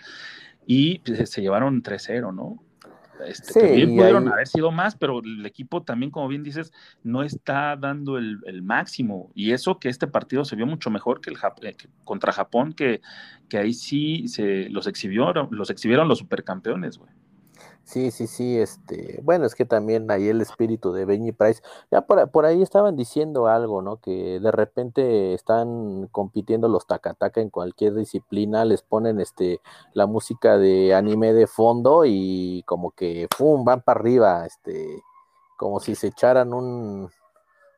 y 0.64 1.00
pues, 1.00 1.28
se 1.28 1.42
llevaron 1.42 1.82
3-0, 1.82 2.32
¿no? 2.32 2.62
Este, 3.26 3.52
Sí, 3.52 3.60
también 3.60 3.96
pudieron 3.96 4.26
ahí- 4.28 4.32
haber 4.32 4.46
sido 4.48 4.70
más, 4.70 4.96
pero 4.96 5.20
el 5.22 5.44
equipo 5.46 5.82
también, 5.82 6.10
como 6.10 6.28
bien 6.28 6.42
dices, 6.42 6.72
no 7.02 7.22
está 7.22 7.76
dando 7.76 8.18
el, 8.18 8.38
el 8.46 8.62
máximo. 8.62 9.30
Y 9.34 9.52
eso 9.52 9.78
que 9.78 9.88
este 9.88 10.06
partido 10.06 10.44
se 10.44 10.56
vio 10.56 10.66
mucho 10.66 10.90
mejor 10.90 11.20
que 11.20 11.30
el 11.30 11.36
Jap- 11.36 11.62
eh, 11.64 11.74
que 11.74 11.88
contra 12.04 12.32
Japón, 12.32 12.72
que, 12.72 13.00
que 13.48 13.58
ahí 13.58 13.72
sí 13.72 14.28
se 14.28 14.68
los 14.70 14.86
exhibieron, 14.86 15.48
los 15.50 15.70
exhibieron 15.70 16.08
los 16.08 16.18
supercampeones, 16.18 16.98
güey. 16.98 17.10
Sí, 17.90 18.12
sí, 18.12 18.28
sí, 18.28 18.56
este, 18.56 19.18
bueno, 19.24 19.46
es 19.46 19.56
que 19.56 19.64
también 19.64 20.08
ahí 20.12 20.28
el 20.28 20.40
espíritu 20.40 20.92
de 20.92 21.04
Benny 21.04 21.32
Price, 21.32 21.60
ya 21.90 22.02
por, 22.02 22.30
por 22.30 22.46
ahí 22.46 22.62
estaban 22.62 22.94
diciendo 22.94 23.48
algo, 23.48 23.82
¿no? 23.82 23.96
Que 23.96 24.38
de 24.38 24.52
repente 24.52 25.34
están 25.34 26.06
compitiendo 26.12 26.68
los 26.68 26.86
Takataka 26.86 27.40
en 27.40 27.50
cualquier 27.50 27.94
disciplina, 27.94 28.64
les 28.64 28.82
ponen 28.82 29.20
este 29.20 29.60
la 29.92 30.06
música 30.06 30.56
de 30.56 30.94
anime 30.94 31.32
de 31.32 31.48
fondo 31.48 32.04
y 32.06 32.62
como 32.64 32.92
que 32.92 33.26
¡pum! 33.36 33.64
van 33.64 33.80
para 33.80 33.98
arriba, 33.98 34.46
este, 34.46 35.02
como 35.56 35.80
si 35.80 35.96
se 35.96 36.06
echaran 36.06 36.54
un, 36.54 37.10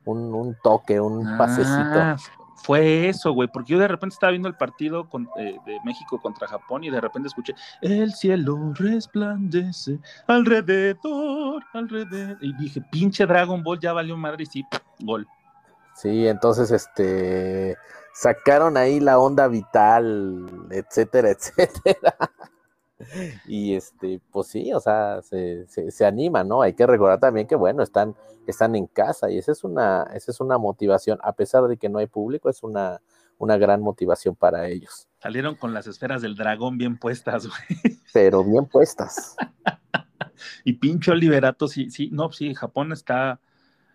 un, 0.04 0.34
un 0.34 0.56
toque, 0.62 1.00
un 1.00 1.38
pasecito. 1.38 2.22
Fue 2.62 3.08
eso, 3.08 3.32
güey, 3.32 3.48
porque 3.52 3.72
yo 3.72 3.78
de 3.78 3.88
repente 3.88 4.14
estaba 4.14 4.30
viendo 4.30 4.48
el 4.48 4.56
partido 4.56 5.08
eh, 5.36 5.56
de 5.66 5.78
México 5.84 6.20
contra 6.20 6.46
Japón 6.46 6.84
y 6.84 6.90
de 6.90 7.00
repente 7.00 7.28
escuché, 7.28 7.54
el 7.80 8.12
cielo 8.14 8.72
resplandece 8.74 9.98
alrededor, 10.28 11.64
alrededor. 11.72 12.38
Y 12.40 12.54
dije, 12.54 12.80
pinche 12.90 13.26
Dragon 13.26 13.62
Ball, 13.62 13.80
ya 13.80 13.92
valió 13.92 14.16
madre 14.16 14.44
y 14.44 14.46
sí, 14.46 14.66
gol. 15.00 15.26
Sí, 15.94 16.26
entonces 16.26 16.70
este 16.70 17.76
sacaron 18.14 18.76
ahí 18.76 19.00
la 19.00 19.18
onda 19.18 19.48
vital, 19.48 20.68
etcétera, 20.70 21.30
etcétera. 21.32 22.16
Y 23.46 23.74
este, 23.74 24.20
pues 24.30 24.48
sí, 24.48 24.72
o 24.72 24.80
sea, 24.80 25.20
se, 25.22 25.66
se, 25.66 25.90
se 25.90 26.04
anima, 26.06 26.44
¿no? 26.44 26.62
Hay 26.62 26.74
que 26.74 26.86
recordar 26.86 27.20
también 27.20 27.46
que, 27.46 27.56
bueno, 27.56 27.82
están, 27.82 28.14
están 28.46 28.74
en 28.74 28.86
casa 28.86 29.30
y 29.30 29.38
esa 29.38 29.52
es 29.52 29.64
una, 29.64 30.04
esa 30.14 30.30
es 30.30 30.40
una 30.40 30.58
motivación, 30.58 31.18
a 31.22 31.32
pesar 31.32 31.64
de 31.64 31.76
que 31.76 31.88
no 31.88 31.98
hay 31.98 32.06
público, 32.06 32.48
es 32.48 32.62
una, 32.62 33.00
una 33.38 33.56
gran 33.56 33.82
motivación 33.82 34.36
para 34.36 34.68
ellos. 34.68 35.08
Salieron 35.20 35.56
con 35.56 35.74
las 35.74 35.86
esferas 35.86 36.22
del 36.22 36.36
dragón 36.36 36.78
bien 36.78 36.98
puestas, 36.98 37.46
güey. 37.48 37.98
Pero 38.12 38.44
bien 38.44 38.66
puestas. 38.66 39.36
y 40.64 40.74
pincho 40.74 41.14
Liberato, 41.14 41.68
sí, 41.68 41.90
sí, 41.90 42.08
no, 42.12 42.30
sí, 42.30 42.54
Japón 42.54 42.92
está, 42.92 43.40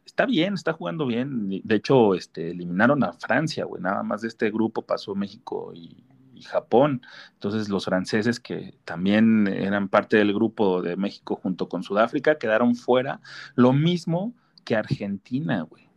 está 0.05 0.25
bien, 0.25 0.53
está 0.53 0.73
jugando 0.73 1.05
bien. 1.05 1.61
De 1.63 1.75
hecho, 1.75 2.13
este, 2.13 2.51
eliminaron 2.51 3.03
a 3.03 3.13
Francia, 3.13 3.65
güey. 3.65 3.81
Nada 3.81 4.03
más 4.03 4.21
de 4.21 4.27
este 4.27 4.51
grupo 4.51 4.81
pasó 4.81 5.15
México 5.15 5.71
y, 5.73 6.03
y 6.37 6.43
Japón. 6.43 7.01
Entonces 7.33 7.69
los 7.69 7.85
franceses 7.85 8.39
que 8.39 8.77
también 8.85 9.47
eran 9.47 9.89
parte 9.89 10.17
del 10.17 10.33
grupo 10.33 10.81
de 10.81 10.95
México 10.95 11.39
junto 11.41 11.67
con 11.67 11.83
Sudáfrica 11.83 12.37
quedaron 12.37 12.75
fuera. 12.75 13.21
Lo 13.55 13.73
mismo 13.73 14.33
que 14.63 14.75
Argentina, 14.75 15.63
güey. 15.63 15.89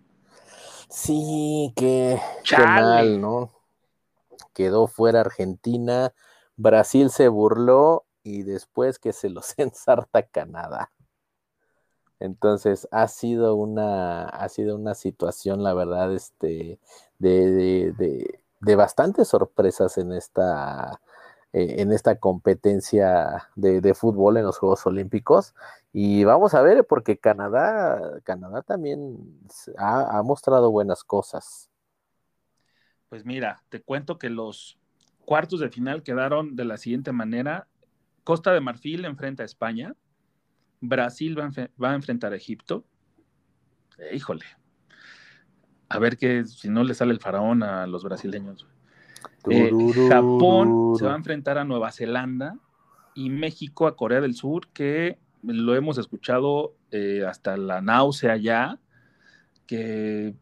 Sí, 0.89 1.73
qué, 1.77 2.21
qué 2.45 2.57
mal, 2.59 3.21
¿no? 3.21 3.53
Quedó 4.55 4.89
fuera 4.89 5.21
Argentina, 5.21 6.13
Brasil 6.57 7.11
se 7.11 7.29
burló 7.29 8.07
y 8.23 8.43
después 8.43 8.99
que 8.99 9.13
se 9.13 9.31
los 9.31 9.55
ensarta 9.59 10.23
Canadá. 10.23 10.91
Entonces 12.19 12.87
ha 12.91 13.09
sido 13.09 13.55
una, 13.55 14.27
ha 14.27 14.49
sido 14.51 14.77
una 14.77 14.95
situación, 14.95 15.63
la 15.63 15.73
verdad, 15.73 16.13
este, 16.15 16.79
de, 17.19 17.51
de, 17.51 17.93
de, 17.93 18.45
de 18.61 18.77
bastantes 18.77 19.29
sorpresas 19.29 19.99
en 19.99 20.13
esta, 20.13 21.01
eh, 21.53 21.77
en 21.79 21.93
esta 21.93 22.19
competencia 22.19 23.49
de, 23.57 23.95
fútbol 23.95 24.37
en 24.37 24.45
los 24.45 24.59
Juegos 24.59 24.87
Olímpicos. 24.87 25.55
Y 25.93 26.25
vamos 26.25 26.55
a 26.55 26.63
ver, 26.63 26.87
porque 26.87 27.19
Canadá, 27.19 28.21
Canadá 28.23 28.63
también 28.63 29.19
ha, 29.79 30.19
ha 30.19 30.23
mostrado 30.23 30.71
buenas 30.71 31.03
cosas. 31.03 31.71
Pues 33.09 33.25
mira, 33.25 33.65
te 33.69 33.83
cuento 33.83 34.19
que 34.19 34.31
los 34.31 34.79
cuartos 35.25 35.61
de 35.61 35.71
final 35.71 36.03
quedaron 36.03 36.55
de 36.55 36.65
la 36.65 36.77
siguiente 36.77 37.13
manera. 37.13 37.67
Costa 38.23 38.53
de 38.53 38.61
Marfil 38.61 39.05
enfrenta 39.05 39.43
a 39.43 39.47
España. 39.47 39.95
Brasil 40.81 41.39
va 41.39 41.47
a, 41.47 41.51
va 41.83 41.91
a 41.91 41.95
enfrentar 41.95 42.33
a 42.33 42.37
Egipto. 42.37 42.85
Híjole. 44.13 44.45
A 45.91 45.99
ver 45.99 46.17
que 46.17 46.47
si 46.47 46.71
no 46.71 46.83
le 46.83 46.95
sale 46.95 47.13
el 47.13 47.21
faraón 47.21 47.63
a 47.63 47.87
los 47.87 48.03
brasileños. 48.03 48.67
Eh, 49.51 49.71
Japón 50.09 50.97
se 50.97 51.05
va 51.05 51.13
a 51.13 51.17
enfrentar 51.17 51.59
a 51.59 51.65
Nueva 51.65 51.93
Zelanda 51.93 52.57
y 53.15 53.29
México 53.29 53.87
a 53.87 53.97
Corea 53.97 54.23
del 54.23 54.35
Sur, 54.35 54.69
que 54.73 55.19
lo 55.43 55.75
hemos 55.75 55.99
escuchado 55.99 56.75
eh, 56.91 57.25
hasta 57.29 57.57
la 57.57 57.83
náusea 57.83 58.37
ya, 58.37 58.79
que 59.67 60.35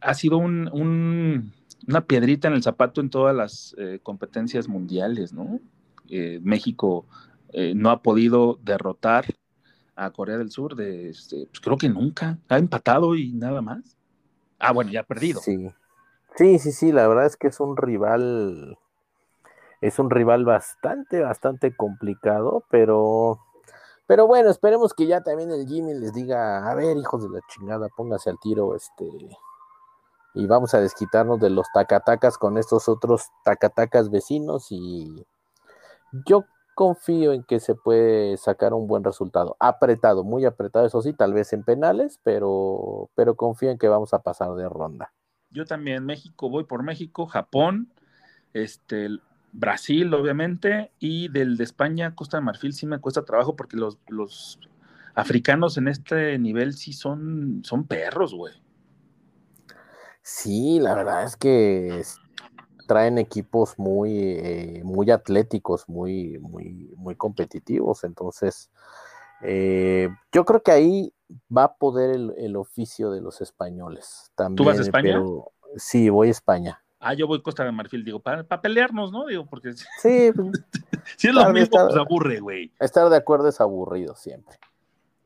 ha 0.00 0.14
sido 0.14 0.38
un, 0.38 0.68
un, 0.72 1.52
una 1.86 2.06
piedrita 2.06 2.48
en 2.48 2.54
el 2.54 2.62
zapato 2.62 3.00
en 3.00 3.10
todas 3.10 3.34
las 3.34 3.74
eh, 3.78 4.00
competencias 4.02 4.68
mundiales, 4.68 5.32
¿no? 5.32 5.60
Eh, 6.08 6.40
México 6.42 7.06
eh, 7.52 7.74
no 7.74 7.90
ha 7.90 8.02
podido 8.02 8.58
derrotar 8.62 9.26
a 9.94 10.10
Corea 10.10 10.38
del 10.38 10.50
Sur, 10.50 10.76
de, 10.76 11.10
este, 11.10 11.46
pues 11.46 11.60
creo 11.60 11.78
que 11.78 11.88
nunca, 11.88 12.38
ha 12.48 12.58
empatado 12.58 13.16
y 13.16 13.32
nada 13.32 13.62
más. 13.62 13.95
Ah, 14.58 14.72
bueno, 14.72 14.90
ya 14.90 15.02
perdido. 15.02 15.40
Sí. 15.40 15.70
sí, 16.36 16.58
sí, 16.58 16.72
sí, 16.72 16.92
la 16.92 17.06
verdad 17.08 17.26
es 17.26 17.36
que 17.36 17.48
es 17.48 17.60
un 17.60 17.76
rival, 17.76 18.78
es 19.80 19.98
un 19.98 20.10
rival 20.10 20.44
bastante, 20.44 21.20
bastante 21.20 21.74
complicado, 21.76 22.64
pero, 22.70 23.40
pero 24.06 24.26
bueno, 24.26 24.50
esperemos 24.50 24.94
que 24.94 25.06
ya 25.06 25.22
también 25.22 25.50
el 25.50 25.66
Jimmy 25.66 25.94
les 25.94 26.12
diga, 26.12 26.70
a 26.70 26.74
ver, 26.74 26.96
hijos 26.96 27.22
de 27.22 27.30
la 27.30 27.40
chingada, 27.48 27.88
póngase 27.96 28.30
al 28.30 28.38
tiro, 28.40 28.74
este, 28.74 29.06
y 30.34 30.46
vamos 30.46 30.74
a 30.74 30.80
desquitarnos 30.80 31.40
de 31.40 31.50
los 31.50 31.66
tacatacas 31.72 32.36
con 32.36 32.58
estos 32.58 32.88
otros 32.88 33.30
tacatacas 33.42 34.10
vecinos 34.10 34.66
y 34.70 35.26
yo 36.26 36.44
confío 36.76 37.32
en 37.32 37.42
que 37.42 37.58
se 37.58 37.74
puede 37.74 38.36
sacar 38.36 38.74
un 38.74 38.86
buen 38.86 39.02
resultado. 39.02 39.56
Apretado, 39.58 40.24
muy 40.24 40.44
apretado, 40.44 40.84
eso 40.84 41.00
sí, 41.00 41.14
tal 41.14 41.32
vez 41.32 41.54
en 41.54 41.64
penales, 41.64 42.20
pero, 42.22 43.08
pero 43.14 43.34
confío 43.34 43.70
en 43.70 43.78
que 43.78 43.88
vamos 43.88 44.12
a 44.12 44.22
pasar 44.22 44.54
de 44.54 44.68
ronda. 44.68 45.10
Yo 45.48 45.64
también, 45.64 46.04
México, 46.04 46.50
voy 46.50 46.64
por 46.64 46.82
México, 46.82 47.24
Japón, 47.24 47.90
este, 48.52 49.08
Brasil, 49.52 50.12
obviamente, 50.12 50.92
y 50.98 51.28
del 51.28 51.56
de 51.56 51.64
España, 51.64 52.14
Costa 52.14 52.36
de 52.36 52.42
Marfil, 52.42 52.74
sí 52.74 52.84
me 52.86 52.98
cuesta 52.98 53.24
trabajo 53.24 53.56
porque 53.56 53.78
los, 53.78 53.98
los 54.08 54.60
africanos 55.14 55.78
en 55.78 55.88
este 55.88 56.38
nivel 56.38 56.74
sí 56.74 56.92
son, 56.92 57.62
son 57.64 57.86
perros, 57.86 58.34
güey. 58.34 58.52
Sí, 60.20 60.78
la 60.78 60.94
verdad 60.94 61.24
es 61.24 61.36
que 61.36 62.02
traen 62.86 63.18
equipos 63.18 63.78
muy, 63.78 64.12
eh, 64.20 64.82
muy 64.84 65.10
atléticos, 65.10 65.88
muy, 65.88 66.38
muy, 66.38 66.92
muy 66.96 67.14
competitivos. 67.16 68.04
Entonces, 68.04 68.70
eh, 69.42 70.08
yo 70.32 70.44
creo 70.44 70.62
que 70.62 70.72
ahí 70.72 71.12
va 71.54 71.64
a 71.64 71.74
poder 71.74 72.10
el, 72.10 72.34
el 72.38 72.56
oficio 72.56 73.10
de 73.10 73.20
los 73.20 73.40
españoles. 73.40 74.32
También, 74.34 74.56
¿Tú 74.56 74.64
vas 74.64 74.78
a 74.78 74.82
España? 74.82 75.14
Pero, 75.14 75.52
sí, 75.76 76.08
voy 76.08 76.28
a 76.28 76.30
España. 76.30 76.82
Ah, 76.98 77.14
yo 77.14 77.26
voy 77.26 77.38
a 77.38 77.42
Costa 77.42 77.64
de 77.64 77.72
Marfil, 77.72 78.04
digo, 78.04 78.20
para 78.20 78.42
pa 78.42 78.60
pelearnos, 78.60 79.12
¿no? 79.12 79.26
Digo, 79.26 79.46
porque 79.46 79.74
sí, 79.74 79.86
si 81.16 81.28
es 81.28 81.34
lo 81.34 81.44
mismo, 81.50 81.62
estar, 81.62 81.86
pues 81.86 81.96
aburre, 81.96 82.40
güey. 82.40 82.72
Estar 82.80 83.08
de 83.08 83.16
acuerdo 83.16 83.48
es 83.48 83.60
aburrido 83.60 84.14
siempre. 84.14 84.58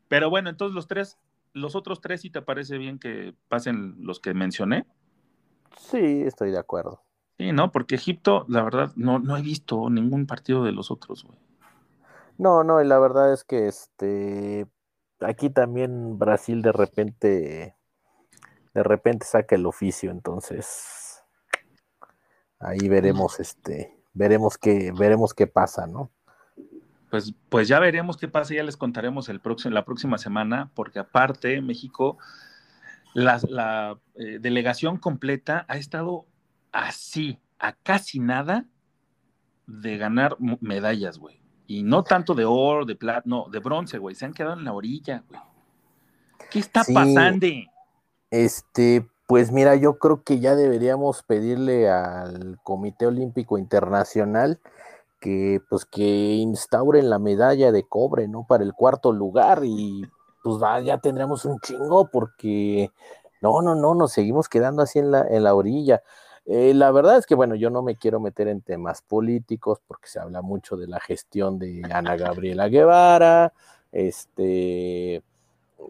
Pero 0.08 0.28
bueno, 0.28 0.50
entonces 0.50 0.74
los 0.74 0.88
tres, 0.88 1.18
los 1.52 1.76
otros 1.76 2.00
tres, 2.00 2.22
si 2.22 2.30
te 2.30 2.42
parece 2.42 2.76
bien 2.76 2.98
que 2.98 3.34
pasen 3.48 3.94
los 4.00 4.18
que 4.18 4.34
mencioné. 4.34 4.84
Sí, 5.78 6.22
estoy 6.22 6.50
de 6.50 6.58
acuerdo. 6.58 7.02
Sí, 7.40 7.52
¿no? 7.52 7.72
Porque 7.72 7.94
Egipto, 7.94 8.44
la 8.48 8.62
verdad, 8.62 8.92
no, 8.96 9.18
no 9.18 9.34
he 9.34 9.40
visto 9.40 9.88
ningún 9.88 10.26
partido 10.26 10.62
de 10.62 10.72
los 10.72 10.90
otros, 10.90 11.24
güey. 11.24 11.38
No, 12.36 12.64
no, 12.64 12.82
y 12.82 12.86
la 12.86 12.98
verdad 12.98 13.32
es 13.32 13.44
que 13.44 13.66
este 13.66 14.66
aquí 15.20 15.48
también 15.48 16.18
Brasil 16.18 16.60
de 16.60 16.72
repente 16.72 17.76
de 18.74 18.82
repente 18.82 19.24
saca 19.24 19.56
el 19.56 19.64
oficio, 19.64 20.10
entonces 20.10 21.24
ahí 22.58 22.90
veremos 22.90 23.40
este 23.40 23.96
veremos 24.12 24.58
qué 24.58 24.92
veremos 24.94 25.32
qué 25.32 25.46
pasa, 25.46 25.86
¿no? 25.86 26.10
Pues, 27.10 27.32
pues 27.48 27.68
ya 27.68 27.78
veremos 27.78 28.18
qué 28.18 28.28
pasa, 28.28 28.52
ya 28.52 28.64
les 28.64 28.76
contaremos 28.76 29.30
el 29.30 29.40
próximo, 29.40 29.72
la 29.72 29.86
próxima 29.86 30.18
semana, 30.18 30.70
porque 30.74 30.98
aparte 30.98 31.62
México, 31.62 32.18
la, 33.14 33.40
la 33.48 33.98
eh, 34.16 34.38
delegación 34.40 34.98
completa 34.98 35.64
ha 35.68 35.78
estado 35.78 36.26
así, 36.72 37.38
a 37.58 37.72
casi 37.72 38.18
nada 38.18 38.66
de 39.66 39.98
ganar 39.98 40.36
medallas, 40.60 41.18
güey. 41.18 41.40
Y 41.66 41.82
no 41.82 42.02
tanto 42.02 42.34
de 42.34 42.44
oro, 42.44 42.84
de 42.84 42.96
plata, 42.96 43.22
no, 43.26 43.46
de 43.48 43.60
bronce, 43.60 43.98
güey. 43.98 44.14
Se 44.14 44.24
han 44.24 44.32
quedado 44.32 44.54
en 44.54 44.64
la 44.64 44.72
orilla, 44.72 45.22
güey. 45.28 45.40
¿Qué 46.50 46.58
está 46.58 46.82
sí, 46.82 46.92
pasando? 46.92 47.46
Este, 48.30 49.08
pues 49.26 49.52
mira, 49.52 49.76
yo 49.76 49.98
creo 49.98 50.24
que 50.24 50.40
ya 50.40 50.56
deberíamos 50.56 51.22
pedirle 51.22 51.88
al 51.88 52.58
Comité 52.64 53.06
Olímpico 53.06 53.58
Internacional 53.58 54.60
que, 55.20 55.60
pues, 55.68 55.84
que 55.84 56.02
instauren 56.02 57.10
la 57.10 57.20
medalla 57.20 57.70
de 57.70 57.86
cobre, 57.86 58.26
¿no? 58.26 58.46
Para 58.48 58.64
el 58.64 58.74
cuarto 58.74 59.12
lugar 59.12 59.62
y 59.64 60.02
pues 60.42 60.56
ya 60.84 60.98
tendremos 60.98 61.44
un 61.44 61.60
chingo 61.60 62.08
porque 62.10 62.90
no, 63.40 63.60
no, 63.62 63.74
no, 63.74 63.94
nos 63.94 64.12
seguimos 64.12 64.48
quedando 64.48 64.82
así 64.82 64.98
en 64.98 65.10
la, 65.10 65.26
en 65.28 65.44
la 65.44 65.54
orilla. 65.54 66.02
Eh, 66.46 66.74
la 66.74 66.90
verdad 66.90 67.18
es 67.18 67.26
que, 67.26 67.34
bueno, 67.34 67.54
yo 67.54 67.70
no 67.70 67.82
me 67.82 67.96
quiero 67.96 68.18
meter 68.18 68.48
en 68.48 68.62
temas 68.62 69.02
políticos 69.02 69.78
porque 69.86 70.08
se 70.08 70.18
habla 70.18 70.42
mucho 70.42 70.76
de 70.76 70.86
la 70.88 71.00
gestión 71.00 71.58
de 71.58 71.82
Ana 71.92 72.16
Gabriela 72.16 72.68
Guevara, 72.68 73.52
este, 73.92 75.22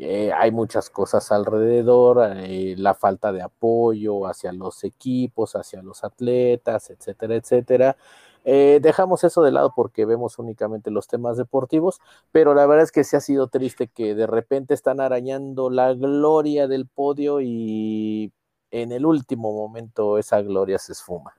eh, 0.00 0.32
hay 0.36 0.50
muchas 0.50 0.90
cosas 0.90 1.30
alrededor, 1.32 2.32
eh, 2.36 2.74
la 2.76 2.94
falta 2.94 3.32
de 3.32 3.42
apoyo 3.42 4.26
hacia 4.26 4.52
los 4.52 4.84
equipos, 4.84 5.56
hacia 5.56 5.82
los 5.82 6.04
atletas, 6.04 6.90
etcétera, 6.90 7.36
etcétera. 7.36 7.96
Dejamos 8.42 9.22
eso 9.22 9.42
de 9.42 9.52
lado 9.52 9.72
porque 9.76 10.06
vemos 10.06 10.38
únicamente 10.38 10.90
los 10.90 11.06
temas 11.06 11.36
deportivos, 11.36 12.00
pero 12.32 12.54
la 12.54 12.66
verdad 12.66 12.84
es 12.84 12.90
que 12.92 13.04
sí 13.04 13.14
ha 13.14 13.20
sido 13.20 13.48
triste 13.48 13.88
que 13.88 14.14
de 14.14 14.26
repente 14.26 14.74
están 14.74 14.98
arañando 15.00 15.68
la 15.70 15.92
gloria 15.92 16.66
del 16.66 16.86
podio 16.86 17.40
y 17.42 18.32
en 18.70 18.92
el 18.92 19.04
último 19.06 19.52
momento 19.52 20.18
esa 20.18 20.40
gloria 20.42 20.78
se 20.78 20.92
esfuma. 20.92 21.34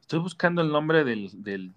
Estoy 0.00 0.20
buscando 0.20 0.62
el 0.62 0.70
nombre 0.70 1.04
del, 1.04 1.30
del, 1.42 1.72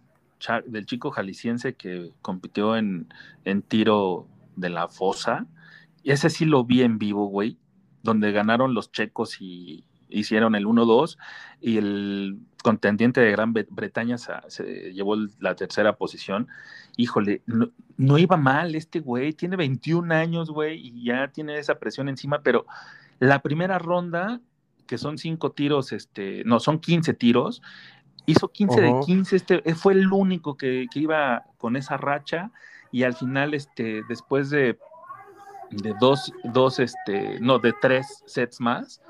chico 0.86 1.12
jalisciense 1.12 1.76
que 1.76 2.12
compitió 2.22 2.76
en, 2.76 3.08
en, 3.46 3.62
tiro 3.62 4.28
de 4.56 4.70
la 4.70 4.88
fosa. 4.88 5.46
Y 6.04 6.12
ese 6.12 6.30
sí 6.30 6.46
lo 6.46 6.64
vi 6.64 6.82
en 6.82 6.98
vivo, 6.98 7.28
güey, 7.28 7.58
donde 8.04 8.32
ganaron 8.32 8.74
los 8.74 8.92
checos 8.92 9.38
y 9.40 9.86
hicieron 10.10 10.56
el 10.56 10.66
1-2 10.66 11.18
y 11.62 11.78
el 11.78 12.40
contendiente 12.64 13.22
de 13.22 13.32
Gran 13.32 13.54
Bretaña 13.54 14.18
se, 14.18 14.34
se 14.48 14.94
llevó 14.94 15.16
la 15.40 15.56
tercera 15.56 15.98
posición. 15.98 16.48
Híjole, 16.98 17.42
no, 17.46 17.70
no 17.98 18.18
iba 18.18 18.38
mal 18.38 18.76
este 18.76 19.00
güey, 19.00 19.34
tiene 19.34 19.56
21 19.56 20.14
años, 20.14 20.50
güey, 20.50 20.80
y 20.80 21.04
ya 21.06 21.28
tiene 21.30 21.58
esa 21.58 21.76
presión 21.80 22.10
encima, 22.10 22.42
pero 22.42 22.66
la 23.20 23.42
primera 23.42 23.78
ronda 23.78 24.42
que 24.88 24.98
son 24.98 25.18
cinco 25.18 25.52
tiros, 25.52 25.92
este, 25.92 26.44
no, 26.46 26.60
son 26.60 26.80
15 26.80 27.14
tiros, 27.14 27.62
Hizo 28.28 28.48
15 28.48 28.82
de 28.82 28.90
Ujú. 28.90 29.06
15, 29.06 29.36
este, 29.36 29.70
eh, 29.70 29.76
fue 29.76 29.94
el 29.94 30.12
único 30.12 30.58
que, 30.58 30.88
que 30.92 31.00
iba 31.00 31.44
con 31.58 31.76
esa 31.76 31.98
racha 31.98 32.52
y 32.92 33.04
al 33.04 33.14
final, 33.14 33.54
este, 33.54 34.02
después 34.10 34.50
de, 34.50 34.80
de 35.70 35.94
dos, 36.00 36.34
dos, 36.44 36.80
este, 36.80 37.40
no, 37.40 37.60
de 37.60 37.74
tres 37.82 38.24
sets 38.26 38.60
más, 38.60 39.02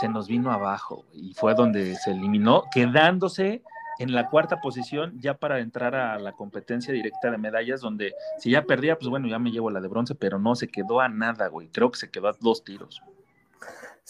se 0.00 0.08
nos 0.08 0.28
vino 0.28 0.50
abajo 0.50 1.04
y 1.12 1.34
fue 1.34 1.54
donde 1.54 1.94
se 1.96 2.10
eliminó, 2.10 2.64
quedándose 2.72 3.62
en 3.98 4.12
la 4.12 4.28
cuarta 4.28 4.60
posición 4.60 5.20
ya 5.20 5.34
para 5.34 5.58
entrar 5.60 5.94
a 5.94 6.18
la 6.18 6.32
competencia 6.32 6.92
directa 6.92 7.30
de 7.30 7.38
medallas, 7.38 7.80
donde 7.80 8.14
si 8.38 8.50
ya 8.50 8.62
perdía, 8.62 8.96
pues 8.96 9.08
bueno, 9.08 9.28
ya 9.28 9.38
me 9.38 9.50
llevo 9.50 9.70
la 9.70 9.80
de 9.80 9.88
bronce, 9.88 10.14
pero 10.14 10.38
no, 10.38 10.54
se 10.54 10.68
quedó 10.68 11.00
a 11.00 11.08
nada, 11.08 11.48
güey. 11.48 11.68
Creo 11.68 11.90
que 11.90 11.98
se 11.98 12.10
quedó 12.10 12.28
a 12.28 12.36
dos 12.40 12.64
tiros. 12.64 13.02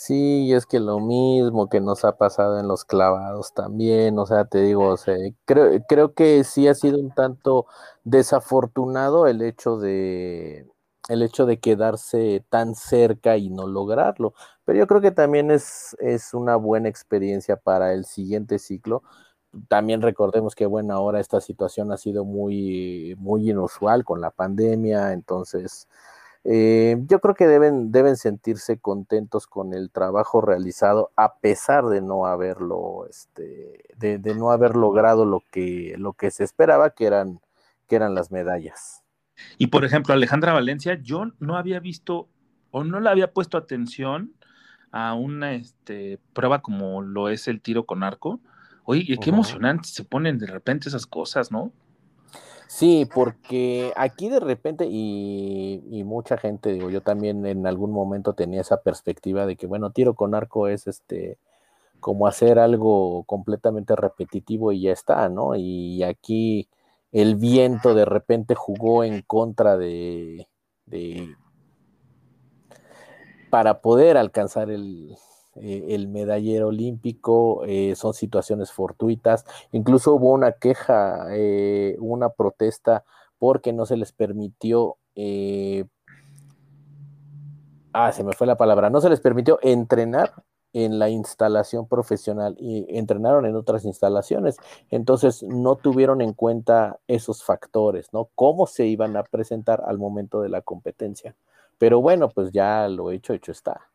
Sí, 0.00 0.52
es 0.52 0.64
que 0.64 0.78
lo 0.78 1.00
mismo 1.00 1.68
que 1.68 1.80
nos 1.80 2.04
ha 2.04 2.16
pasado 2.16 2.60
en 2.60 2.68
los 2.68 2.84
clavados 2.84 3.52
también, 3.52 4.16
o 4.20 4.26
sea, 4.26 4.44
te 4.44 4.60
digo, 4.62 4.92
o 4.94 4.96
creo, 5.44 5.82
creo 5.88 6.14
que 6.14 6.44
sí 6.44 6.68
ha 6.68 6.74
sido 6.74 7.00
un 7.00 7.12
tanto 7.12 7.66
desafortunado 8.04 9.26
el 9.26 9.42
hecho 9.42 9.76
de 9.76 10.68
el 11.08 11.22
hecho 11.22 11.46
de 11.46 11.58
quedarse 11.58 12.44
tan 12.48 12.76
cerca 12.76 13.38
y 13.38 13.50
no 13.50 13.66
lograrlo, 13.66 14.34
pero 14.64 14.78
yo 14.78 14.86
creo 14.86 15.00
que 15.00 15.10
también 15.10 15.50
es, 15.50 15.96
es 15.98 16.32
una 16.32 16.54
buena 16.54 16.88
experiencia 16.88 17.56
para 17.56 17.92
el 17.92 18.04
siguiente 18.04 18.58
ciclo. 18.60 19.02
También 19.68 20.02
recordemos 20.02 20.54
que, 20.54 20.66
bueno, 20.66 20.94
ahora 20.94 21.18
esta 21.20 21.40
situación 21.40 21.90
ha 21.90 21.96
sido 21.96 22.24
muy, 22.24 23.14
muy 23.18 23.50
inusual 23.50 24.04
con 24.04 24.20
la 24.20 24.30
pandemia, 24.30 25.12
entonces 25.12 25.88
eh, 26.50 26.96
yo 27.08 27.20
creo 27.20 27.34
que 27.34 27.46
deben, 27.46 27.92
deben 27.92 28.16
sentirse 28.16 28.78
contentos 28.78 29.46
con 29.46 29.74
el 29.74 29.90
trabajo 29.90 30.40
realizado 30.40 31.10
a 31.14 31.34
pesar 31.40 31.84
de 31.86 32.00
no 32.00 32.24
haberlo, 32.24 33.06
este, 33.06 33.84
de, 33.98 34.16
de 34.16 34.34
no 34.34 34.50
haber 34.50 34.74
logrado 34.74 35.26
lo 35.26 35.42
que, 35.50 35.94
lo 35.98 36.14
que 36.14 36.30
se 36.30 36.44
esperaba, 36.44 36.88
que 36.88 37.04
eran, 37.04 37.40
que 37.86 37.96
eran 37.96 38.14
las 38.14 38.30
medallas. 38.30 39.04
Y 39.58 39.66
por 39.66 39.84
ejemplo, 39.84 40.14
Alejandra 40.14 40.54
Valencia, 40.54 40.98
yo 41.02 41.26
no 41.38 41.58
había 41.58 41.80
visto 41.80 42.30
o 42.70 42.82
no 42.82 42.98
le 42.98 43.10
había 43.10 43.32
puesto 43.34 43.58
atención 43.58 44.32
a 44.90 45.12
una 45.12 45.52
este, 45.52 46.18
prueba 46.32 46.62
como 46.62 47.02
lo 47.02 47.28
es 47.28 47.46
el 47.48 47.60
tiro 47.60 47.84
con 47.84 48.02
arco. 48.02 48.40
Oye, 48.84 49.18
qué 49.18 49.28
emocionante 49.28 49.86
se 49.88 50.02
ponen 50.02 50.38
de 50.38 50.46
repente 50.46 50.88
esas 50.88 51.06
cosas, 51.06 51.52
¿no? 51.52 51.72
Sí, 52.68 53.08
porque 53.12 53.94
aquí 53.96 54.28
de 54.28 54.40
repente, 54.40 54.86
y, 54.86 56.02
mucha 56.04 56.36
gente, 56.36 56.70
digo, 56.70 56.90
yo 56.90 57.00
también 57.00 57.46
en 57.46 57.66
algún 57.66 57.90
momento 57.92 58.34
tenía 58.34 58.60
esa 58.60 58.82
perspectiva 58.82 59.46
de 59.46 59.56
que, 59.56 59.66
bueno, 59.66 59.90
tiro 59.90 60.14
con 60.14 60.34
arco 60.34 60.68
es 60.68 60.86
este 60.86 61.38
como 62.00 62.26
hacer 62.28 62.58
algo 62.58 63.24
completamente 63.24 63.96
repetitivo 63.96 64.72
y 64.72 64.82
ya 64.82 64.92
está, 64.92 65.28
¿no? 65.30 65.56
Y 65.56 66.02
aquí 66.04 66.68
el 67.12 67.36
viento 67.36 67.94
de 67.94 68.04
repente 68.04 68.54
jugó 68.54 69.02
en 69.04 69.22
contra 69.22 69.76
de 69.78 70.46
para 73.50 73.80
poder 73.80 74.18
alcanzar 74.18 74.70
el, 74.70 75.16
eh, 75.60 75.94
el 75.94 76.08
medallero 76.08 76.68
olímpico, 76.68 77.64
eh, 77.66 77.94
son 77.96 78.14
situaciones 78.14 78.72
fortuitas. 78.72 79.44
Incluso 79.72 80.14
hubo 80.14 80.32
una 80.32 80.52
queja, 80.52 81.26
eh, 81.30 81.96
una 82.00 82.30
protesta 82.30 83.04
porque 83.38 83.72
no 83.72 83.86
se 83.86 83.96
les 83.96 84.12
permitió, 84.12 84.96
ah, 87.92 88.12
se 88.12 88.24
me 88.24 88.32
fue 88.32 88.46
la 88.46 88.56
palabra, 88.56 88.90
no 88.90 89.00
se 89.00 89.10
les 89.10 89.20
permitió 89.20 89.58
entrenar 89.62 90.32
en 90.72 90.98
la 90.98 91.08
instalación 91.08 91.86
profesional 91.86 92.56
y 92.58 92.86
entrenaron 92.96 93.46
en 93.46 93.56
otras 93.56 93.84
instalaciones. 93.84 94.56
Entonces 94.90 95.42
no 95.42 95.76
tuvieron 95.76 96.20
en 96.20 96.32
cuenta 96.34 96.98
esos 97.08 97.42
factores, 97.42 98.12
¿no? 98.12 98.30
Cómo 98.34 98.66
se 98.66 98.86
iban 98.86 99.16
a 99.16 99.22
presentar 99.22 99.82
al 99.86 99.98
momento 99.98 100.40
de 100.42 100.48
la 100.50 100.60
competencia. 100.60 101.34
Pero 101.78 102.00
bueno, 102.00 102.28
pues 102.28 102.52
ya 102.52 102.88
lo 102.88 103.10
hecho, 103.10 103.32
hecho 103.32 103.52
está. 103.52 103.88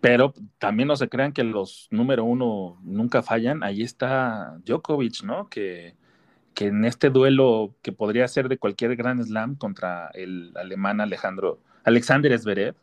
Pero 0.00 0.32
también 0.58 0.88
no 0.88 0.96
se 0.96 1.08
crean 1.08 1.32
que 1.32 1.44
los 1.44 1.88
número 1.90 2.24
uno 2.24 2.78
nunca 2.82 3.22
fallan. 3.22 3.62
Ahí 3.62 3.82
está 3.82 4.58
Djokovic, 4.64 5.22
¿no? 5.22 5.48
Que, 5.48 5.94
que 6.54 6.66
en 6.68 6.84
este 6.84 7.10
duelo 7.10 7.74
que 7.82 7.92
podría 7.92 8.26
ser 8.28 8.48
de 8.48 8.58
cualquier 8.58 8.96
Grand 8.96 9.22
Slam 9.22 9.56
contra 9.56 10.08
el 10.14 10.52
alemán 10.56 11.00
Alejandro 11.00 11.60
Alexander 11.84 12.38
Zverev, 12.38 12.74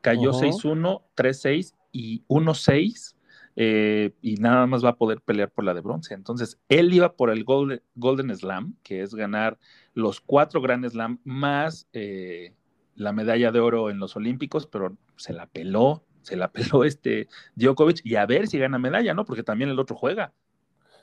cayó 0.00 0.30
Ujú. 0.30 0.40
6-1, 0.40 1.02
3-6 1.16 1.74
y 1.92 2.22
1-6 2.28 3.16
eh, 3.56 4.12
y 4.20 4.36
nada 4.36 4.66
más 4.66 4.84
va 4.84 4.90
a 4.90 4.96
poder 4.96 5.20
pelear 5.20 5.50
por 5.50 5.64
la 5.64 5.74
de 5.74 5.80
bronce. 5.80 6.14
Entonces, 6.14 6.58
él 6.68 6.92
iba 6.92 7.14
por 7.14 7.30
el 7.30 7.44
Golden, 7.44 7.82
Golden 7.94 8.34
Slam, 8.34 8.76
que 8.82 9.02
es 9.02 9.14
ganar 9.14 9.58
los 9.94 10.20
cuatro 10.20 10.60
Grand 10.60 10.88
Slam 10.88 11.20
más 11.24 11.88
eh, 11.92 12.52
la 12.96 13.12
medalla 13.12 13.52
de 13.52 13.60
oro 13.60 13.90
en 13.90 13.98
los 13.98 14.16
Olímpicos, 14.16 14.66
pero 14.66 14.96
se 15.16 15.32
la 15.32 15.46
peló, 15.46 16.04
se 16.24 16.36
la 16.36 16.48
peló 16.52 16.84
este 16.84 17.28
Djokovic 17.54 18.00
y 18.04 18.16
a 18.16 18.26
ver 18.26 18.48
si 18.48 18.58
gana 18.58 18.78
medalla, 18.78 19.14
¿no? 19.14 19.24
Porque 19.24 19.42
también 19.42 19.70
el 19.70 19.78
otro 19.78 19.96
juega. 19.96 20.32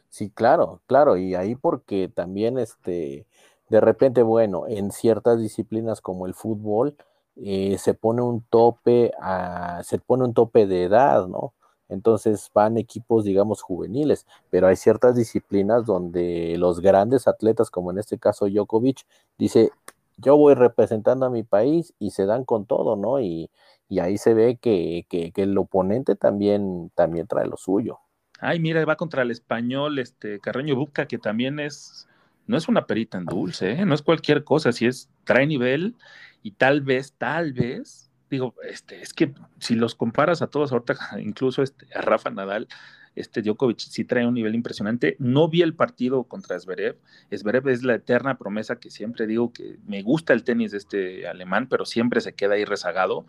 Sí, 0.09 0.30
claro, 0.30 0.82
claro, 0.88 1.15
y 1.15 1.36
ahí 1.36 1.55
porque 1.55 2.09
también 2.09 2.57
este, 2.57 3.26
de 3.69 3.80
repente, 3.80 4.24
bueno, 4.24 4.65
en 4.67 4.91
ciertas 4.91 5.39
disciplinas 5.39 6.01
como 6.01 6.28
el 6.28 6.34
fútbol, 6.34 6.97
eh, 7.38 7.78
se 7.78 7.93
pone 7.93 8.22
un 8.22 8.41
tope 8.41 9.13
a, 9.22 9.82
se 9.84 9.99
pone 9.99 10.26
un 10.26 10.34
tope 10.34 10.67
de 10.67 10.84
edad, 10.84 11.28
¿no? 11.28 11.53
Entonces 11.88 12.51
van 12.53 12.78
equipos, 12.78 13.24
digamos, 13.24 13.61
juveniles, 13.61 14.26
pero 14.49 14.67
hay 14.67 14.76
ciertas 14.76 15.15
disciplinas 15.15 15.86
donde 15.86 16.55
los 16.57 16.82
grandes 16.82 17.28
atletas, 17.28 17.69
como 17.69 17.91
en 17.91 17.99
este 17.99 18.17
caso 18.17 18.47
Djokovic, 18.47 19.05
dice, 19.38 19.72
yo 20.17 20.38
voy 20.38 20.53
representando 20.53 21.26
a 21.26 21.30
mi 21.30 21.43
país 21.43 21.93
y 21.99 22.11
se 22.11 22.26
dan 22.26 22.45
con 22.45 22.65
todo, 22.65 22.95
¿no? 22.95 23.19
Y, 23.19 23.49
y 23.92 24.00
ahí 24.00 24.18
se 24.18 24.34
ve 24.34 24.56
que, 24.56 25.06
que, 25.10 25.34
el 25.36 25.58
oponente 25.58 26.16
también, 26.16 26.89
también 26.96 27.28
trae 27.28 27.46
lo 27.46 27.58
suyo. 27.58 28.00
Ay, 28.39 28.58
mira, 28.58 28.86
va 28.86 28.96
contra 28.96 29.22
el 29.22 29.32
español, 29.32 30.00
este 30.00 30.39
Carreño 30.39 30.78
Buca, 30.78 31.08
que 31.08 31.18
también 31.18 31.60
es, 31.60 32.08
no 32.48 32.56
es 32.56 32.70
una 32.70 32.88
perita 32.88 33.18
en 33.18 33.26
dulce, 33.26 33.74
¿eh? 33.74 33.86
no 33.86 33.94
es 33.94 34.02
cualquier 34.02 34.46
cosa, 34.46 34.72
si 34.72 34.86
es, 34.86 35.10
trae 35.26 35.46
nivel 35.46 35.98
y 36.42 36.52
tal 36.52 36.80
vez, 36.80 37.16
tal 37.18 37.52
vez, 37.52 38.10
digo, 38.30 38.56
este, 38.64 39.02
es 39.02 39.14
que 39.14 39.34
si 39.60 39.76
los 39.76 39.94
comparas 39.94 40.42
a 40.42 40.48
todos 40.48 40.72
ahorita, 40.72 40.96
incluso 41.20 41.62
este, 41.62 41.86
a 41.94 42.00
Rafa 42.00 42.30
Nadal, 42.30 42.70
este 43.16 43.41
Djokovic 43.41 43.80
sí 43.80 44.05
trae 44.05 44.26
un 44.26 44.34
nivel 44.34 44.55
impresionante. 44.55 45.16
No 45.20 45.49
vi 45.49 45.62
el 45.62 45.74
partido 45.74 46.24
contra 46.24 46.59
Zverev. 46.59 46.97
Zverev 47.36 47.68
es 47.70 47.84
la 47.84 47.95
eterna 47.95 48.38
promesa 48.38 48.78
que 48.78 48.89
siempre 48.89 49.28
digo 49.28 49.51
que 49.51 49.78
me 49.86 50.01
gusta 50.01 50.34
el 50.34 50.43
tenis 50.43 50.72
de 50.72 50.78
este 50.78 51.28
alemán, 51.28 51.68
pero 51.68 51.86
siempre 51.86 52.22
se 52.22 52.34
queda 52.34 52.53
ahí 52.55 52.66
rezagado 52.66 53.26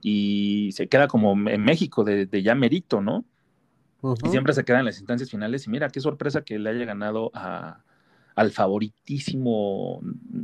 y 0.00 0.70
se 0.72 0.88
queda 0.88 1.08
como 1.08 1.32
en 1.48 1.62
México 1.64 2.04
de, 2.04 2.26
de 2.26 2.42
ya 2.42 2.54
merito, 2.54 3.00
¿no? 3.00 3.24
Uh 4.00 4.14
-huh. 4.14 4.26
Y 4.26 4.30
siempre 4.30 4.52
se 4.54 4.64
queda 4.64 4.78
en 4.78 4.84
las 4.86 4.98
instancias 4.98 5.30
finales. 5.30 5.66
Y 5.66 5.70
mira, 5.70 5.90
qué 5.90 6.00
sorpresa 6.00 6.42
que 6.42 6.58
le 6.58 6.70
haya 6.70 6.84
ganado 6.84 7.30
a, 7.34 7.82
al 8.36 8.50
favoritísimo 8.52 10.00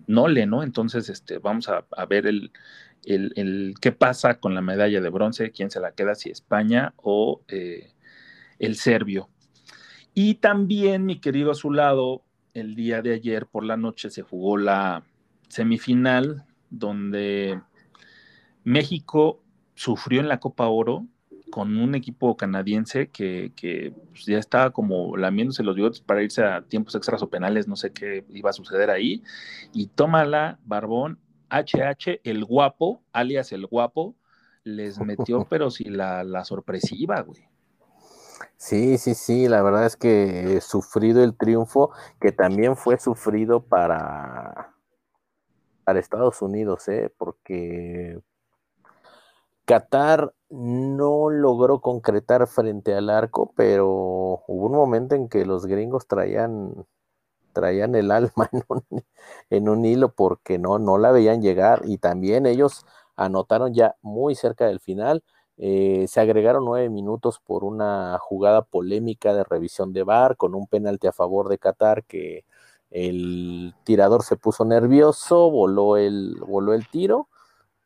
Nole, 0.09 0.47
¿no? 0.47 0.63
Entonces, 0.63 1.09
este, 1.09 1.39
vamos 1.39 1.69
a, 1.69 1.87
a 1.97 2.07
ver 2.07 2.27
el, 2.27 2.51
el, 3.05 3.33
el, 3.37 3.75
qué 3.81 3.93
pasa 3.93 4.41
con 4.41 4.55
la 4.55 4.61
medalla 4.61 5.01
de 5.01 5.09
bronce, 5.09 5.53
quién 5.53 5.71
se 5.71 5.81
la 5.81 5.93
queda, 5.93 6.17
si 6.17 6.31
España 6.31 6.93
o 6.97 7.43
eh, 7.49 7.93
el 8.59 8.77
serbio. 8.77 9.29
Y 10.15 10.37
también, 10.37 11.07
mi 11.07 11.21
querido 11.21 11.51
a 11.51 11.55
su 11.55 11.71
lado, 11.71 12.23
el 12.55 12.75
día 12.75 13.03
de 13.03 13.15
ayer 13.15 13.47
por 13.47 13.65
la 13.65 13.77
noche 13.77 14.11
se 14.11 14.23
jugó 14.23 14.57
la 14.57 15.03
semifinal 15.49 16.45
donde 16.71 17.61
México 18.63 19.41
sufrió 19.75 20.21
en 20.21 20.29
la 20.29 20.41
Copa 20.41 20.69
Oro 20.69 21.07
con 21.51 21.77
un 21.77 21.95
equipo 21.95 22.37
canadiense 22.37 23.11
que, 23.11 23.53
que 23.55 23.93
pues 24.11 24.25
ya 24.27 24.39
estaba 24.39 24.71
como 24.71 25.17
lamiéndose 25.17 25.63
los 25.63 25.77
bigotes 25.77 26.01
para 26.01 26.23
irse 26.23 26.43
a 26.43 26.63
tiempos 26.63 26.97
extras 26.97 27.23
o 27.23 27.31
penales, 27.31 27.69
no 27.69 27.77
sé 27.77 27.93
qué 27.93 28.25
iba 28.31 28.51
a 28.51 28.55
suceder 28.55 28.91
ahí. 28.91 29.23
Y 29.73 29.87
tómala, 29.87 30.59
Barbón, 30.65 31.21
HH, 31.51 32.21
el 32.25 32.45
guapo, 32.45 33.03
alias 33.13 33.53
el 33.53 33.67
guapo, 33.67 34.17
les 34.65 34.99
metió, 34.99 35.47
pero 35.51 35.71
si 35.71 35.85
la, 35.85 36.25
la 36.25 36.45
sorpresiva, 36.45 37.21
güey. 37.21 37.47
Sí, 38.57 38.99
sí, 38.99 39.15
sí, 39.15 39.49
la 39.49 39.63
verdad 39.63 39.87
es 39.87 39.97
que 39.97 40.61
sufrido 40.61 41.23
el 41.23 41.37
triunfo, 41.37 41.91
que 42.21 42.33
también 42.33 42.77
fue 42.77 42.99
sufrido 42.99 43.63
para, 43.65 44.75
para 45.85 46.01
Estados 46.01 46.41
Unidos, 46.43 46.89
¿eh? 46.89 47.13
porque 47.17 48.19
Qatar 49.65 50.35
no 50.51 51.31
logró 51.31 51.81
concretar 51.81 52.47
frente 52.47 52.95
al 52.95 53.11
arco, 53.11 53.53
pero 53.57 53.89
hubo 54.47 54.67
un 54.67 54.73
momento 54.73 55.15
en 55.15 55.29
que 55.29 55.47
los 55.47 55.67
gringos 55.67 56.07
traían, 56.07 56.87
traían 57.53 57.95
el 57.95 58.11
alma 58.13 58.51
en 58.53 58.65
un, 58.69 58.85
en 59.51 59.69
un 59.69 59.85
hilo 59.85 60.15
porque 60.15 60.59
no, 60.59 60.79
no 60.79 60.99
la 60.99 61.13
veían 61.13 61.43
llegar 61.43 61.83
y 61.85 61.99
también 61.99 62.47
ellos 62.47 62.87
anotaron 63.17 63.75
ya 63.75 63.97
muy 64.03 64.35
cerca 64.35 64.67
del 64.67 64.81
final 64.81 65.23
Eh, 65.57 66.07
se 66.09 66.21
agregaron 66.21 66.65
nueve 66.65 66.91
minutos 66.91 67.39
por 67.39 67.63
una 67.63 68.19
jugada 68.21 68.63
polémica 68.63 69.33
de 69.33 69.45
revisión 69.45 69.93
de 69.93 70.03
VAR 70.03 70.37
con 70.37 70.55
un 70.55 70.67
penalti 70.67 71.07
a 71.07 71.13
favor 71.13 71.49
de 71.49 71.59
Qatar 71.59 72.05
que 72.05 72.45
el 72.91 73.75
tirador 73.85 74.23
se 74.23 74.37
puso 74.37 74.65
nervioso, 74.65 75.51
voló 75.51 75.97
el, 75.97 76.37
voló 76.47 76.75
el 76.75 76.89
tiro, 76.89 77.29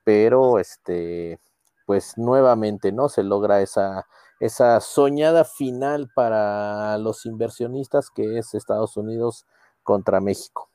pero 0.05 0.59
este, 0.59 1.41
pues 1.87 2.17
nuevamente 2.17 2.93
no 2.93 3.09
se 3.09 3.23
logra 3.23 3.61
esa, 3.61 4.07
esa 4.41 4.81
soñada 4.81 5.45
final 5.45 6.11
para 6.15 6.97
los 6.99 7.27
inversionistas 7.27 8.11
que 8.11 8.39
es 8.39 8.55
Estados 8.55 8.97
Unidos 8.97 9.47
contra 9.83 10.21
México. 10.21 10.71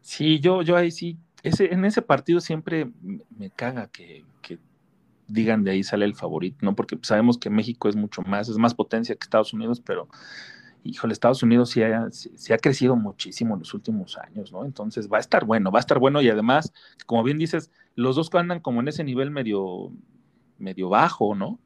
Sí, 0.00 0.40
yo, 0.40 0.62
yo 0.62 0.76
ahí 0.76 0.90
sí, 0.90 1.18
ese, 1.42 1.72
en 1.72 1.84
ese 1.84 2.02
partido 2.02 2.40
siempre 2.40 2.90
me 3.36 3.50
caga 3.50 3.88
que, 3.88 4.24
que 4.42 4.58
digan 5.28 5.64
de 5.64 5.72
ahí 5.72 5.82
sale 5.82 6.04
el 6.04 6.14
favorito, 6.14 6.58
¿no? 6.62 6.74
Porque 6.74 6.98
sabemos 7.02 7.38
que 7.38 7.50
México 7.50 7.88
es 7.88 7.96
mucho 7.96 8.22
más, 8.22 8.48
es 8.48 8.58
más 8.58 8.74
potencia 8.74 9.14
que 9.14 9.24
Estados 9.24 9.52
Unidos, 9.52 9.80
pero 9.80 10.08
híjole, 10.84 11.12
Estados 11.12 11.42
Unidos 11.42 11.70
sí 11.70 11.82
ha, 11.82 12.10
sí 12.10 12.52
ha, 12.52 12.58
crecido 12.58 12.94
muchísimo 12.94 13.54
en 13.54 13.60
los 13.60 13.72
últimos 13.72 14.18
años, 14.18 14.52
¿no? 14.52 14.64
Entonces 14.64 15.10
va 15.10 15.16
a 15.16 15.20
estar 15.20 15.44
bueno, 15.44 15.70
va 15.70 15.78
a 15.78 15.80
estar 15.80 15.98
bueno 15.98 16.20
y 16.20 16.28
además, 16.28 16.72
como 17.06 17.22
bien 17.22 17.38
dices, 17.38 17.70
los 17.94 18.16
dos 18.16 18.30
andan 18.34 18.60
como 18.60 18.80
en 18.80 18.88
ese 18.88 19.02
nivel 19.02 19.30
medio, 19.30 19.90
medio 20.58 20.90
bajo, 20.90 21.34
¿no? 21.34 21.58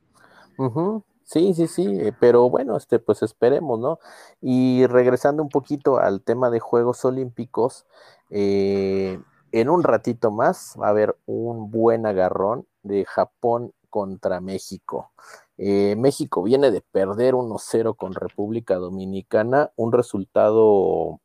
Sí, 1.24 1.52
sí, 1.52 1.66
sí, 1.66 1.86
eh, 2.00 2.12
pero 2.18 2.48
bueno, 2.48 2.76
este, 2.76 2.98
pues 2.98 3.22
esperemos, 3.22 3.78
¿no? 3.78 3.98
Y 4.40 4.86
regresando 4.86 5.42
un 5.42 5.50
poquito 5.50 5.98
al 5.98 6.22
tema 6.22 6.48
de 6.48 6.58
Juegos 6.58 7.04
Olímpicos, 7.04 7.86
eh, 8.30 9.20
en 9.52 9.68
un 9.68 9.82
ratito 9.82 10.30
más 10.30 10.76
va 10.80 10.86
a 10.86 10.90
haber 10.90 11.16
un 11.26 11.70
buen 11.70 12.06
agarrón 12.06 12.66
de 12.88 13.04
Japón 13.04 13.72
contra 13.88 14.40
México. 14.40 15.12
Eh, 15.56 15.96
México 15.96 16.42
viene 16.42 16.70
de 16.70 16.80
perder 16.80 17.34
1-0 17.34 17.96
con 17.96 18.14
República 18.14 18.76
Dominicana, 18.76 19.72
un 19.76 19.92
resultado 19.92 21.20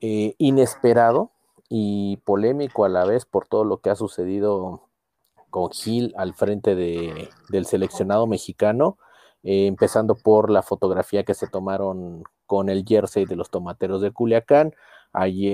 eh, 0.00 0.34
inesperado 0.38 1.30
y 1.68 2.18
polémico 2.18 2.84
a 2.84 2.88
la 2.88 3.04
vez 3.04 3.24
por 3.24 3.46
todo 3.46 3.64
lo 3.64 3.78
que 3.78 3.90
ha 3.90 3.96
sucedido 3.96 4.82
con 5.48 5.70
Gil 5.70 6.12
al 6.16 6.34
frente 6.34 6.74
de, 6.74 7.30
del 7.48 7.66
seleccionado 7.66 8.26
mexicano, 8.26 8.98
eh, 9.42 9.66
empezando 9.66 10.14
por 10.16 10.50
la 10.50 10.62
fotografía 10.62 11.24
que 11.24 11.34
se 11.34 11.48
tomaron 11.48 12.24
con 12.46 12.68
el 12.68 12.84
jersey 12.84 13.24
de 13.24 13.36
los 13.36 13.50
tomateros 13.50 14.02
de 14.02 14.10
Culiacán, 14.10 14.74
allí, 15.12 15.48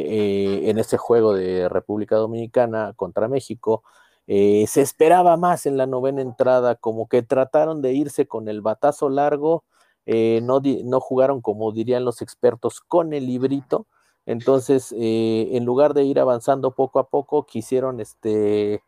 en 0.68 0.78
ese 0.78 0.99
juego 0.99 1.34
de 1.34 1.68
República 1.68 2.16
Dominicana 2.16 2.93
contra 2.95 3.28
México. 3.28 3.84
Eh, 4.27 4.66
se 4.66 4.83
esperaba 4.83 5.37
más 5.37 5.66
en 5.66 5.77
la 5.77 5.87
novena 5.87 6.20
entrada, 6.20 6.74
como 6.74 7.09
que 7.09 7.22
trataron 7.22 7.81
de 7.81 7.93
irse 7.93 8.27
con 8.27 8.49
el 8.49 8.61
batazo 8.61 9.09
largo, 9.09 9.64
eh, 10.07 10.41
no, 10.43 10.61
jugaron 11.01 11.41
como 11.41 11.72
dirían 11.72 12.05
los 12.05 12.22
expertos 12.22 12.81
con 12.81 13.12
el 13.12 13.27
librito, 13.27 13.87
entonces 14.27 14.93
eh, 14.99 15.51
en 15.53 15.64
lugar 15.64 15.95
de 15.95 16.05
ir 16.05 16.18
avanzando 16.18 16.72
poco 16.72 16.99
a 16.99 17.09
poco, 17.09 17.47
quisieron 17.47 18.01
este, 18.01 18.83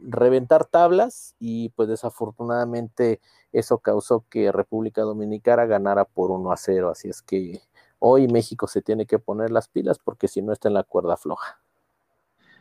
reventar 0.00 0.66
tablas 0.66 1.34
y 1.38 1.70
pues 1.70 1.88
desafortunadamente 1.88 3.20
eso 3.52 3.78
causó 3.78 4.24
que 4.28 4.52
República 4.52 5.02
Dominicana 5.02 5.66
ganara 5.66 6.04
por 6.04 6.30
1 6.30 6.52
a 6.52 6.56
0, 6.56 6.90
así 6.90 7.08
es 7.08 7.22
que 7.22 7.60
hoy 7.98 8.28
México 8.28 8.66
se 8.66 8.82
tiene 8.82 9.06
que 9.06 9.18
poner 9.18 9.50
las 9.50 9.68
pilas 9.68 9.98
porque 9.98 10.28
si 10.28 10.42
no 10.42 10.52
está 10.52 10.68
en 10.68 10.74
la 10.74 10.82
cuerda 10.82 11.16
floja. 11.16 11.60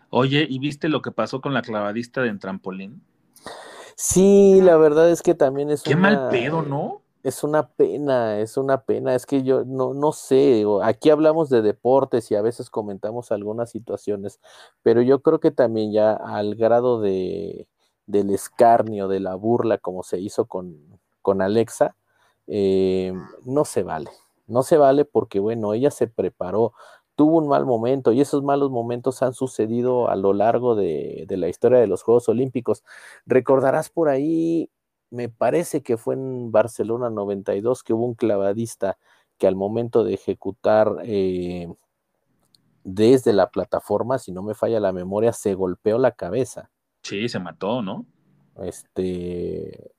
Oye, 0.09 0.45
¿y 0.49 0.59
viste 0.59 0.89
lo 0.89 1.01
que 1.01 1.11
pasó 1.11 1.41
con 1.41 1.53
la 1.53 1.61
clavadista 1.61 2.21
de 2.21 2.29
en 2.29 2.39
trampolín? 2.39 3.01
Sí, 3.95 4.61
la 4.61 4.77
verdad 4.77 5.09
es 5.09 5.21
que 5.21 5.35
también 5.35 5.69
es 5.69 5.83
Qué 5.83 5.95
una, 5.95 6.01
mal 6.01 6.29
pedo, 6.29 6.61
¿no? 6.61 7.01
Es 7.23 7.43
una 7.43 7.67
pena, 7.67 8.39
es 8.39 8.57
una 8.57 8.81
pena. 8.83 9.15
Es 9.15 9.25
que 9.25 9.43
yo 9.43 9.63
no, 9.65 9.93
no 9.93 10.11
sé, 10.11 10.63
aquí 10.83 11.09
hablamos 11.09 11.49
de 11.49 11.61
deportes 11.61 12.29
y 12.29 12.35
a 12.35 12.41
veces 12.41 12.69
comentamos 12.69 13.31
algunas 13.31 13.71
situaciones, 13.71 14.39
pero 14.83 15.01
yo 15.01 15.21
creo 15.21 15.39
que 15.39 15.51
también 15.51 15.91
ya 15.91 16.13
al 16.13 16.55
grado 16.55 17.01
de, 17.01 17.67
del 18.05 18.29
escarnio, 18.29 19.07
de 19.07 19.19
la 19.19 19.35
burla, 19.35 19.77
como 19.77 20.03
se 20.03 20.19
hizo 20.19 20.45
con, 20.45 20.99
con 21.21 21.41
Alexa, 21.41 21.95
eh, 22.47 23.13
no 23.45 23.65
se 23.65 23.83
vale. 23.83 24.11
No 24.47 24.61
se 24.61 24.77
vale 24.77 25.05
porque, 25.05 25.39
bueno, 25.39 25.73
ella 25.73 25.89
se 25.89 26.07
preparó, 26.07 26.73
tuvo 27.15 27.37
un 27.37 27.47
mal 27.47 27.65
momento 27.65 28.11
y 28.11 28.21
esos 28.21 28.43
malos 28.43 28.71
momentos 28.71 29.21
han 29.23 29.33
sucedido 29.33 30.09
a 30.09 30.15
lo 30.15 30.33
largo 30.33 30.75
de, 30.75 31.25
de, 31.27 31.37
la 31.37 31.47
historia 31.47 31.79
de 31.79 31.87
los 31.87 32.03
Juegos 32.03 32.29
Olímpicos. 32.29 32.83
Recordarás 33.25 33.89
por 33.89 34.09
ahí, 34.09 34.69
me 35.09 35.29
parece 35.29 35.81
que 35.81 35.97
fue 35.97 36.15
en 36.15 36.51
Barcelona 36.51 37.09
92 37.09 37.83
que 37.83 37.93
hubo 37.93 38.05
un 38.05 38.15
clavadista 38.15 38.97
que 39.37 39.47
al 39.47 39.55
momento 39.55 40.03
de 40.03 40.13
ejecutar 40.13 40.97
eh, 41.03 41.67
desde 42.83 43.33
la 43.33 43.49
plataforma, 43.49 44.19
si 44.19 44.31
no 44.31 44.43
me 44.43 44.53
falla 44.53 44.79
la 44.79 44.93
memoria, 44.93 45.33
se 45.33 45.55
golpeó 45.55 45.97
la 45.97 46.11
cabeza. 46.11 46.69
Sí, 47.01 47.27
se 47.29 47.39
mató, 47.39 47.81
¿no? 47.81 48.05
Este. 48.61 49.91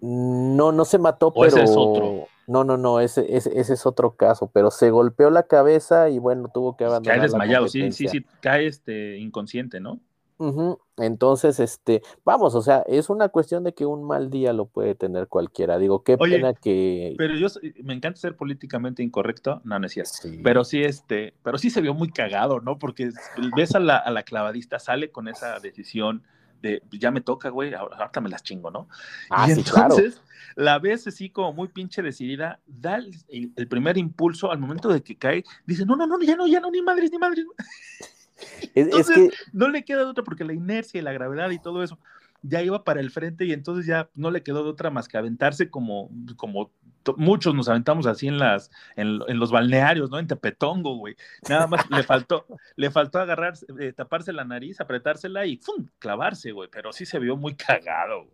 No, 0.00 0.72
no 0.72 0.84
se 0.84 0.98
mató, 0.98 1.28
¿O 1.28 1.34
pero. 1.34 1.46
Ese 1.46 1.64
es 1.64 1.74
otro. 1.76 2.26
No, 2.46 2.64
no, 2.64 2.76
no, 2.76 3.00
ese, 3.00 3.36
ese, 3.36 3.58
ese, 3.58 3.74
es 3.74 3.86
otro 3.86 4.16
caso, 4.16 4.50
pero 4.52 4.70
se 4.70 4.90
golpeó 4.90 5.30
la 5.30 5.44
cabeza 5.44 6.10
y 6.10 6.18
bueno, 6.18 6.50
tuvo 6.52 6.76
que 6.76 6.84
abandonar. 6.84 7.18
Cae 7.18 7.28
desmayado, 7.28 7.68
sí, 7.68 7.92
sí, 7.92 8.08
sí, 8.08 8.24
cae 8.40 8.66
este 8.66 9.18
inconsciente, 9.18 9.80
¿no? 9.80 10.00
Uh 10.38 10.52
-huh. 10.52 10.78
Entonces, 10.96 11.60
este, 11.60 12.02
vamos, 12.24 12.56
o 12.56 12.62
sea, 12.62 12.82
es 12.88 13.10
una 13.10 13.28
cuestión 13.28 13.62
de 13.62 13.74
que 13.74 13.86
un 13.86 14.02
mal 14.02 14.28
día 14.28 14.52
lo 14.52 14.66
puede 14.66 14.96
tener 14.96 15.28
cualquiera. 15.28 15.78
Digo, 15.78 16.02
qué 16.02 16.16
Oye, 16.18 16.36
pena 16.36 16.54
que. 16.54 17.14
Pero 17.16 17.34
yo 17.36 17.46
me 17.84 17.94
encanta 17.94 18.20
ser 18.20 18.36
políticamente 18.36 19.04
incorrecto, 19.04 19.60
no, 19.64 19.78
no 19.78 19.86
es 19.86 19.92
cierto. 19.92 20.12
Sí. 20.14 20.40
Pero 20.42 20.64
sí, 20.64 20.82
este, 20.82 21.34
pero 21.44 21.58
sí 21.58 21.70
se 21.70 21.80
vio 21.80 21.94
muy 21.94 22.10
cagado, 22.10 22.60
¿no? 22.60 22.78
Porque 22.78 23.10
ves 23.56 23.74
a 23.76 23.80
la, 23.80 23.96
a 23.98 24.10
la 24.10 24.24
clavadista, 24.24 24.80
sale 24.80 25.12
con 25.12 25.28
esa 25.28 25.60
decisión 25.60 26.24
de 26.62 26.82
ya 26.92 27.10
me 27.10 27.20
toca, 27.20 27.50
güey, 27.50 27.74
ahorita 27.74 28.20
me 28.20 28.30
las 28.30 28.42
chingo, 28.42 28.70
¿no? 28.70 28.88
Ah, 29.28 29.46
y 29.48 29.54
sí, 29.54 29.60
entonces, 29.60 30.14
claro. 30.14 30.54
la 30.56 30.78
ves 30.78 31.06
así 31.06 31.28
como 31.28 31.52
muy 31.52 31.68
pinche 31.68 32.00
decidida, 32.00 32.60
da 32.66 32.96
el, 32.96 33.52
el, 33.56 33.68
primer 33.68 33.98
impulso 33.98 34.50
al 34.50 34.58
momento 34.58 34.88
de 34.88 35.02
que 35.02 35.16
cae, 35.16 35.44
dice, 35.66 35.84
no, 35.84 35.96
no, 35.96 36.06
no, 36.06 36.18
ya 36.22 36.36
no, 36.36 36.46
ya 36.46 36.60
no, 36.60 36.70
ni 36.70 36.80
madres, 36.80 37.10
ni 37.10 37.18
madres. 37.18 37.44
Entonces, 38.74 39.16
es 39.16 39.30
que... 39.30 39.36
no 39.52 39.68
le 39.68 39.84
queda 39.84 39.98
de 39.98 40.06
otra 40.06 40.24
porque 40.24 40.44
la 40.44 40.54
inercia 40.54 40.98
y 40.98 41.02
la 41.02 41.12
gravedad 41.12 41.50
y 41.50 41.58
todo 41.58 41.82
eso 41.82 41.98
ya 42.42 42.62
iba 42.62 42.82
para 42.84 43.00
el 43.00 43.10
frente 43.10 43.44
y 43.44 43.52
entonces 43.52 43.86
ya 43.86 44.10
no 44.14 44.30
le 44.30 44.42
quedó 44.42 44.64
de 44.64 44.70
otra 44.70 44.90
más 44.90 45.08
que 45.08 45.16
aventarse 45.16 45.70
como, 45.70 46.10
como 46.36 46.72
muchos 47.16 47.54
nos 47.54 47.68
aventamos 47.68 48.06
así 48.06 48.28
en 48.28 48.38
las 48.38 48.70
en, 48.96 49.18
los 49.38 49.50
balnearios, 49.50 50.10
¿no? 50.10 50.18
En 50.18 50.26
Tepetongo, 50.26 50.96
güey. 50.96 51.16
Nada 51.48 51.66
más 51.66 51.88
le 51.90 52.02
faltó 52.02 52.46
le 52.76 52.90
faltó 52.90 53.18
agarrar 53.18 53.54
eh, 53.80 53.92
taparse 53.92 54.32
la 54.32 54.44
nariz, 54.44 54.80
apretársela 54.80 55.46
y 55.46 55.56
¡fum! 55.56 55.88
clavarse, 55.98 56.52
güey, 56.52 56.68
pero 56.70 56.92
sí 56.92 57.06
se 57.06 57.18
vio 57.18 57.36
muy 57.36 57.54
cagado. 57.54 58.26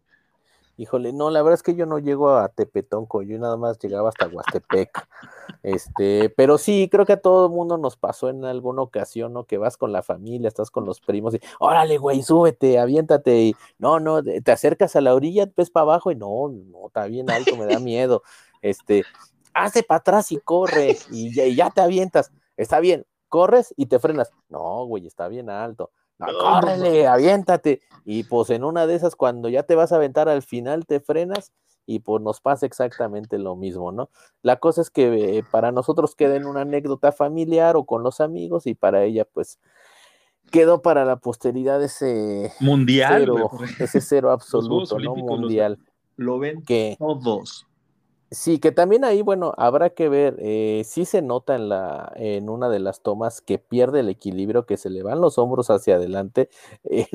Híjole, 0.81 1.13
no, 1.13 1.29
la 1.29 1.43
verdad 1.43 1.55
es 1.55 1.65
que 1.65 1.75
yo 1.75 1.87
no 1.87 1.99
llego 1.99 2.37
a 2.37 2.51
Tepetonco, 2.51 3.23
yo 3.23 3.37
nada 3.37 3.57
más 3.57 3.81
llegaba 3.81 4.11
hasta 4.11 4.29
Huastepec. 4.29 5.09
Este, 5.65 6.31
pero 6.31 6.57
sí, 6.57 6.89
creo 6.89 7.05
que 7.05 7.15
a 7.15 7.21
todo 7.21 7.47
el 7.47 7.53
mundo 7.53 7.79
nos 7.79 7.97
pasó 7.97 8.29
en 8.29 8.45
alguna 8.45 8.83
ocasión, 8.83 9.33
¿no? 9.33 9.43
Que 9.43 9.59
vas 9.59 9.77
con 9.77 9.91
la 9.91 10.05
familia, 10.05 10.47
estás 10.47 10.71
con 10.71 10.85
los 10.85 11.01
primos 11.01 11.35
y, 11.35 11.41
órale, 11.59 11.99
güey, 11.99 12.23
súbete, 12.23 12.79
aviéntate, 12.79 13.41
y 13.43 13.57
no, 13.79 13.99
no, 13.99 14.23
te 14.23 14.53
acercas 14.53 14.95
a 14.95 15.01
la 15.01 15.17
orilla, 15.17 15.51
ves 15.57 15.69
para 15.69 15.83
abajo 15.83 16.13
y 16.13 16.15
no, 16.15 16.49
no, 16.49 16.87
está 16.87 17.07
bien 17.07 17.29
alto, 17.29 17.57
me 17.57 17.67
da 17.67 17.81
miedo. 17.81 18.23
Este, 18.63 19.05
hace 19.55 19.83
para 19.83 19.99
atrás 19.99 20.33
y 20.33 20.39
corre, 20.39 20.97
y 21.11 21.35
ya, 21.35 21.45
y 21.45 21.57
ya 21.57 21.71
te 21.71 21.81
avientas, 21.81 22.33
está 22.57 22.81
bien, 22.81 23.07
corres 23.29 23.75
y 23.77 23.87
te 23.87 23.99
frenas. 23.99 24.31
No, 24.49 24.85
güey, 24.87 25.07
está 25.07 25.29
bien 25.29 25.51
alto. 25.51 25.91
No, 26.19 26.27
córrele, 26.39 27.07
aviéntate. 27.07 27.81
Y 28.05 28.25
pues 28.25 28.51
en 28.51 28.65
una 28.65 28.87
de 28.87 28.97
esas, 28.97 29.15
cuando 29.15 29.49
ya 29.49 29.63
te 29.63 29.77
vas 29.77 29.93
a 29.93 29.97
aventar 29.97 30.29
al 30.29 30.43
final, 30.43 30.85
te 30.85 31.01
frenas 31.01 31.53
y 31.87 32.01
pues 32.01 32.23
nos 32.23 32.41
pasa 32.41 32.67
exactamente 32.67 33.39
lo 33.39 33.57
mismo, 33.57 33.93
¿no? 33.93 34.11
La 34.43 34.57
cosa 34.57 34.83
es 34.83 34.91
que 34.91 35.39
eh, 35.39 35.45
para 35.51 35.73
nosotros 35.73 36.15
queda 36.15 36.37
en 36.37 36.45
una 36.45 36.63
anécdota 36.63 37.13
familiar 37.13 37.77
o 37.77 37.85
con 37.85 38.03
los 38.03 38.21
amigos 38.21 38.67
y 38.67 38.75
para 38.75 39.05
ella, 39.05 39.25
pues, 39.25 39.59
quedó 40.51 40.83
para 40.83 41.05
la 41.05 41.17
posteridad 41.17 41.83
ese 41.83 42.53
mundial, 42.61 43.21
cero, 43.21 43.51
ese 43.79 44.01
cero 44.01 44.33
absoluto, 44.33 44.99
¿no? 44.99 45.15
Mundial. 45.15 45.79
Lo 46.17 46.39
ven 46.39 46.63
que, 46.63 46.97
todos. 46.99 47.68
Sí, 48.31 48.59
que 48.59 48.73
también 48.73 49.05
ahí, 49.05 49.23
bueno, 49.23 49.55
habrá 49.57 49.91
que 49.91 50.09
ver, 50.09 50.37
eh, 50.39 50.83
sí 50.85 51.07
se 51.07 51.23
nota 51.23 51.55
en, 51.55 51.71
la, 51.71 52.13
en 52.17 52.51
una 52.51 52.69
de 52.69 52.79
las 52.79 53.01
tomas 53.03 53.41
que 53.41 53.59
pierde 53.59 54.01
el 54.01 54.11
equilibrio, 54.11 54.67
que 54.67 54.77
se 54.77 54.91
le 54.91 55.03
van 55.03 55.21
los 55.21 55.39
hombros 55.39 55.71
hacia 55.71 55.97
adelante. 55.97 56.49
Eh, 56.91 57.07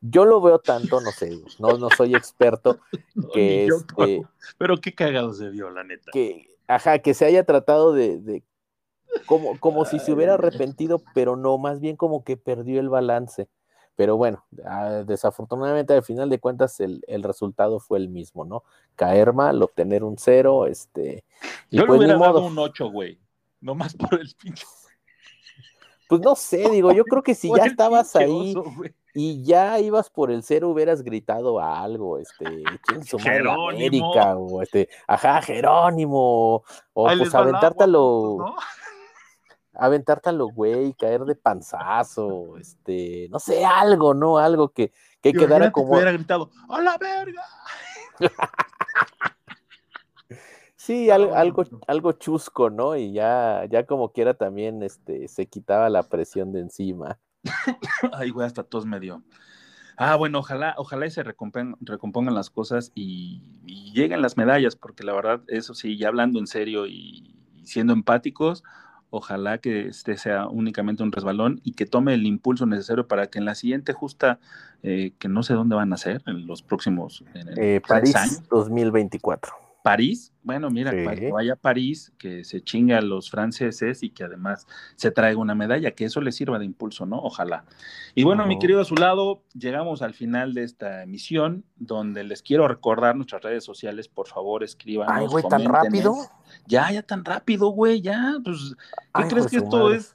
yo 0.00 0.24
lo 0.24 0.40
veo 0.40 0.60
tanto, 0.60 1.00
no 1.00 1.10
sé, 1.10 1.42
no, 1.58 1.76
no 1.76 1.90
soy 1.90 2.14
experto, 2.14 2.78
que 3.34 3.66
yo, 3.68 3.76
este, 3.76 4.22
Pero 4.58 4.76
qué 4.76 4.94
cagado 4.94 5.34
se 5.34 5.50
vio, 5.50 5.70
la 5.70 5.82
neta. 5.82 6.12
Que, 6.12 6.46
ajá, 6.68 7.00
que 7.00 7.14
se 7.14 7.24
haya 7.24 7.44
tratado 7.44 7.92
de, 7.92 8.18
de 8.20 8.44
como, 9.26 9.58
como 9.58 9.84
si 9.84 9.98
se 9.98 10.12
hubiera 10.12 10.34
arrepentido, 10.34 11.02
pero 11.14 11.36
no, 11.36 11.58
más 11.58 11.80
bien 11.80 11.96
como 11.96 12.22
que 12.22 12.36
perdió 12.36 12.80
el 12.80 12.88
balance. 12.88 13.48
Pero 13.98 14.16
bueno, 14.16 14.44
ah, 14.64 15.02
desafortunadamente 15.04 15.92
al 15.92 16.04
final 16.04 16.30
de 16.30 16.38
cuentas 16.38 16.78
el, 16.78 17.02
el 17.08 17.24
resultado 17.24 17.80
fue 17.80 17.98
el 17.98 18.08
mismo, 18.08 18.44
¿no? 18.44 18.62
Caer 18.94 19.32
mal, 19.32 19.60
obtener 19.60 20.04
un 20.04 20.16
cero, 20.16 20.68
este... 20.68 21.24
y 21.68 21.78
Yo 21.78 21.82
le 21.82 21.86
pues 21.88 21.98
ni 21.98 22.04
hubiera 22.04 22.20
dado 22.20 22.44
un 22.44 22.56
8, 22.56 22.90
güey. 22.92 23.18
Nomás 23.60 23.96
por 23.96 24.14
el 24.20 24.32
pinche. 24.40 24.64
Pues 26.08 26.22
no 26.22 26.34
sé, 26.36 26.70
digo, 26.70 26.90
yo 26.92 27.04
creo 27.04 27.22
que 27.22 27.34
si 27.34 27.50
ya 27.54 27.64
estabas 27.64 28.16
ahí 28.16 28.54
y 29.14 29.42
ya 29.42 29.78
ibas 29.78 30.08
por 30.08 30.30
el 30.30 30.42
cero, 30.42 30.70
hubieras 30.70 31.02
gritado 31.02 31.60
algo, 31.60 32.16
este, 32.16 32.46
"Chingue 32.88 33.04
su 33.04 33.18
madre 33.18 33.42
la 33.42 33.50
Jerónimo. 33.50 33.68
América, 33.68 34.36
o 34.38 34.62
este, 34.62 34.88
ajá, 35.06 35.42
Jerónimo, 35.42 36.64
o 36.94 37.08
Ahí 37.08 37.18
pues 37.18 37.34
va 37.34 37.42
el 37.42 37.50
aventártalo, 39.78 39.80
¿no? 39.80 39.86
aventártalo, 39.86 40.48
güey, 40.48 40.92
caer 40.94 41.24
de 41.24 41.36
panzazo, 41.36 42.56
este, 42.58 43.28
no 43.30 43.38
sé, 43.38 43.64
algo, 43.64 44.12
¿no? 44.12 44.38
Algo 44.38 44.70
que, 44.70 44.92
que 45.22 45.32
quedara 45.32 45.66
Imagínate 45.66 45.68
que 45.68 45.72
como, 45.72 45.94
hubiera 45.94 46.12
gritado, 46.12 46.50
¡a 46.68 46.82
la 46.82 46.98
verga! 46.98 47.42
sí, 50.76 51.10
algo, 51.10 51.64
no. 51.70 51.80
algo 51.86 52.12
chusco, 52.12 52.70
¿no? 52.70 52.96
Y 52.96 53.12
ya, 53.12 53.64
ya 53.70 53.86
como 53.86 54.12
quiera 54.12 54.34
también, 54.34 54.82
este, 54.82 55.28
se 55.28 55.46
quitaba 55.46 55.88
la 55.88 56.02
presión 56.02 56.52
de 56.52 56.60
encima. 56.60 57.18
Ay, 58.12 58.30
güey, 58.30 58.46
hasta 58.46 58.64
tos 58.64 58.84
me 58.84 59.00
dio. 59.00 59.22
Ah, 59.96 60.14
bueno, 60.14 60.38
ojalá, 60.38 60.74
ojalá 60.78 61.06
y 61.06 61.10
se 61.10 61.24
recompen- 61.24 61.76
recompongan 61.80 62.34
las 62.34 62.50
cosas 62.50 62.92
y, 62.94 63.42
y 63.66 63.92
lleguen 63.94 64.22
las 64.22 64.36
medallas, 64.36 64.76
porque 64.76 65.02
la 65.02 65.12
verdad, 65.12 65.42
eso 65.48 65.74
sí, 65.74 65.98
ya 65.98 66.08
hablando 66.08 66.38
en 66.38 66.46
serio 66.46 66.86
y, 66.86 67.36
y 67.56 67.66
siendo 67.66 67.92
empáticos, 67.92 68.62
ojalá 69.10 69.58
que 69.58 69.88
este 69.88 70.16
sea 70.16 70.48
únicamente 70.48 71.02
un 71.02 71.12
resbalón 71.12 71.60
y 71.64 71.72
que 71.72 71.86
tome 71.86 72.14
el 72.14 72.26
impulso 72.26 72.66
necesario 72.66 73.06
para 73.06 73.28
que 73.28 73.38
en 73.38 73.44
la 73.44 73.54
siguiente 73.54 73.92
justa, 73.92 74.38
eh, 74.82 75.12
que 75.18 75.28
no 75.28 75.42
sé 75.42 75.54
dónde 75.54 75.76
van 75.76 75.92
a 75.92 75.96
ser, 75.96 76.22
en 76.26 76.46
los 76.46 76.62
próximos 76.62 77.24
en 77.34 77.48
el 77.48 77.58
Eh, 77.58 77.82
París 77.86 78.14
años. 78.16 78.48
2024. 78.48 79.67
París, 79.88 80.34
bueno, 80.42 80.68
mira, 80.70 80.90
Sí. 80.92 81.30
vaya 81.32 81.54
a 81.54 81.56
París, 81.56 82.12
que 82.18 82.44
se 82.44 82.60
chingue 82.62 82.94
a 82.94 83.00
los 83.00 83.30
franceses 83.30 84.02
y 84.02 84.10
que 84.10 84.24
además 84.24 84.66
se 84.96 85.10
traiga 85.10 85.38
una 85.40 85.54
medalla, 85.54 85.92
que 85.92 86.04
eso 86.04 86.20
le 86.20 86.30
sirva 86.30 86.58
de 86.58 86.66
impulso, 86.66 87.06
¿no? 87.06 87.18
Ojalá. 87.18 87.64
Y 88.14 88.22
bueno, 88.24 88.46
mi 88.46 88.58
querido 88.58 88.82
a 88.82 88.84
su 88.84 88.96
lado, 88.96 89.42
llegamos 89.54 90.02
al 90.02 90.12
final 90.12 90.52
de 90.52 90.64
esta 90.64 91.02
emisión, 91.04 91.64
donde 91.76 92.22
les 92.22 92.42
quiero 92.42 92.68
recordar 92.68 93.16
nuestras 93.16 93.42
redes 93.42 93.64
sociales, 93.64 94.08
por 94.08 94.26
favor, 94.26 94.62
escríbanos. 94.62 95.14
Ay, 95.16 95.26
güey, 95.26 95.44
tan 95.48 95.64
rápido. 95.64 96.14
Ya, 96.66 96.92
ya 96.92 97.02
tan 97.02 97.24
rápido, 97.24 97.68
güey, 97.70 98.02
ya, 98.02 98.36
pues, 98.44 98.74
¿qué 98.76 99.02
Ay, 99.14 99.28
crees 99.28 99.46
que 99.46 99.56
esto 99.56 99.84
madre. 99.84 99.96
es? 99.96 100.14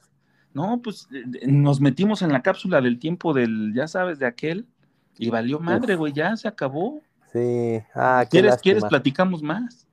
No, 0.52 0.80
pues 0.82 1.08
eh, 1.12 1.24
eh, 1.42 1.46
nos 1.48 1.80
metimos 1.80 2.22
en 2.22 2.32
la 2.32 2.42
cápsula 2.42 2.80
del 2.80 3.00
tiempo 3.00 3.34
del, 3.34 3.72
ya 3.74 3.88
sabes, 3.88 4.20
de 4.20 4.26
aquel, 4.26 4.66
y 5.18 5.30
valió 5.30 5.58
madre, 5.58 5.94
Uf. 5.94 5.98
güey, 5.98 6.12
ya 6.12 6.36
se 6.36 6.46
acabó. 6.46 7.02
Sí, 7.34 7.82
ah, 7.96 8.24
¿Quieres, 8.30 8.58
¿Quieres 8.58 8.84
platicamos 8.84 9.42
más? 9.42 9.88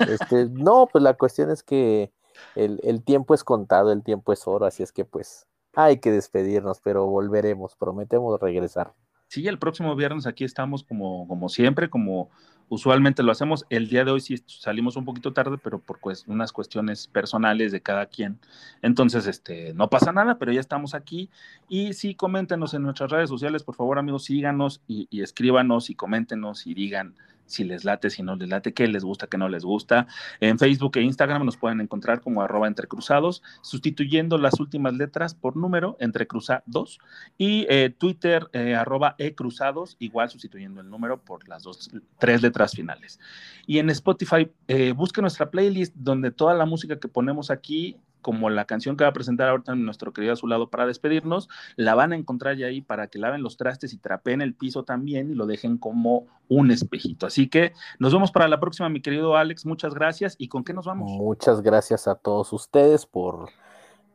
Este, 0.00 0.46
no, 0.50 0.88
pues 0.90 1.04
la 1.04 1.14
cuestión 1.14 1.48
es 1.52 1.62
que 1.62 2.10
el, 2.56 2.80
el 2.82 3.04
tiempo 3.04 3.34
es 3.34 3.44
contado, 3.44 3.92
el 3.92 4.02
tiempo 4.02 4.32
es 4.32 4.48
oro, 4.48 4.66
así 4.66 4.82
es 4.82 4.90
que 4.90 5.04
pues 5.04 5.46
hay 5.74 6.00
que 6.00 6.10
despedirnos, 6.10 6.80
pero 6.80 7.06
volveremos, 7.06 7.76
prometemos 7.76 8.40
regresar. 8.40 8.94
Sí, 9.28 9.46
el 9.46 9.60
próximo 9.60 9.94
viernes 9.94 10.26
aquí 10.26 10.42
estamos 10.42 10.82
como, 10.82 11.28
como 11.28 11.48
siempre, 11.48 11.88
como 11.88 12.30
usualmente 12.72 13.22
lo 13.22 13.32
hacemos. 13.32 13.66
El 13.68 13.88
día 13.88 14.02
de 14.02 14.12
hoy 14.12 14.20
sí 14.22 14.42
salimos 14.46 14.96
un 14.96 15.04
poquito 15.04 15.34
tarde, 15.34 15.58
pero 15.62 15.78
por 15.78 16.00
unas 16.26 16.52
cuestiones 16.52 17.06
personales 17.06 17.70
de 17.70 17.82
cada 17.82 18.06
quien. 18.06 18.38
Entonces, 18.80 19.26
este, 19.26 19.74
no 19.74 19.90
pasa 19.90 20.10
nada, 20.10 20.38
pero 20.38 20.52
ya 20.52 20.60
estamos 20.60 20.94
aquí. 20.94 21.28
Y 21.68 21.92
sí, 21.92 22.14
coméntenos 22.14 22.72
en 22.72 22.84
nuestras 22.84 23.10
redes 23.10 23.28
sociales, 23.28 23.62
por 23.62 23.74
favor, 23.74 23.98
amigos, 23.98 24.24
síganos 24.24 24.80
y, 24.88 25.06
y 25.10 25.20
escríbanos 25.20 25.90
y 25.90 25.94
coméntenos 25.94 26.66
y 26.66 26.72
digan 26.72 27.14
si 27.52 27.64
les 27.64 27.84
late, 27.84 28.10
si 28.10 28.22
no 28.22 28.36
les 28.36 28.48
late, 28.48 28.72
qué 28.72 28.86
les 28.88 29.04
gusta, 29.04 29.26
qué 29.26 29.38
no 29.38 29.48
les 29.48 29.64
gusta. 29.64 30.06
En 30.40 30.58
Facebook 30.58 30.96
e 30.96 31.02
Instagram 31.02 31.44
nos 31.44 31.56
pueden 31.56 31.80
encontrar 31.80 32.20
como 32.20 32.42
arroba 32.42 32.66
entrecruzados, 32.66 33.42
sustituyendo 33.60 34.38
las 34.38 34.58
últimas 34.60 34.94
letras 34.94 35.34
por 35.34 35.56
número, 35.56 35.96
entrecruzados, 36.00 36.98
y 37.38 37.66
eh, 37.68 37.94
Twitter 37.96 38.48
eh, 38.52 38.74
arroba 38.74 39.14
ecruzados, 39.18 39.96
igual 39.98 40.30
sustituyendo 40.30 40.80
el 40.80 40.90
número 40.90 41.20
por 41.20 41.48
las 41.48 41.62
dos, 41.62 41.90
tres 42.18 42.42
letras 42.42 42.72
finales. 42.72 43.20
Y 43.66 43.78
en 43.78 43.90
Spotify, 43.90 44.50
eh, 44.68 44.92
busque 44.92 45.20
nuestra 45.20 45.50
playlist 45.50 45.94
donde 45.94 46.30
toda 46.30 46.54
la 46.54 46.66
música 46.66 46.98
que 46.98 47.08
ponemos 47.08 47.50
aquí 47.50 47.96
como 48.22 48.48
la 48.48 48.64
canción 48.64 48.96
que 48.96 49.04
va 49.04 49.10
a 49.10 49.12
presentar 49.12 49.48
ahorita 49.48 49.74
nuestro 49.74 50.12
querido 50.12 50.32
a 50.32 50.36
su 50.36 50.46
lado 50.46 50.70
para 50.70 50.86
despedirnos, 50.86 51.48
la 51.76 51.94
van 51.94 52.12
a 52.12 52.16
encontrar 52.16 52.56
ya 52.56 52.66
ahí 52.68 52.80
para 52.80 53.08
que 53.08 53.18
laven 53.18 53.42
los 53.42 53.56
trastes 53.56 53.92
y 53.92 53.98
trapeen 53.98 54.40
el 54.40 54.54
piso 54.54 54.84
también 54.84 55.30
y 55.30 55.34
lo 55.34 55.46
dejen 55.46 55.76
como 55.76 56.26
un 56.48 56.70
espejito. 56.70 57.26
Así 57.26 57.48
que 57.48 57.72
nos 57.98 58.12
vemos 58.12 58.30
para 58.30 58.48
la 58.48 58.60
próxima, 58.60 58.88
mi 58.88 59.02
querido 59.02 59.36
Alex. 59.36 59.66
Muchas 59.66 59.94
gracias. 59.94 60.36
¿Y 60.38 60.48
con 60.48 60.64
qué 60.64 60.72
nos 60.72 60.86
vamos? 60.86 61.10
Muchas 61.10 61.60
gracias 61.60 62.08
a 62.08 62.14
todos 62.14 62.52
ustedes 62.52 63.04
por, 63.04 63.50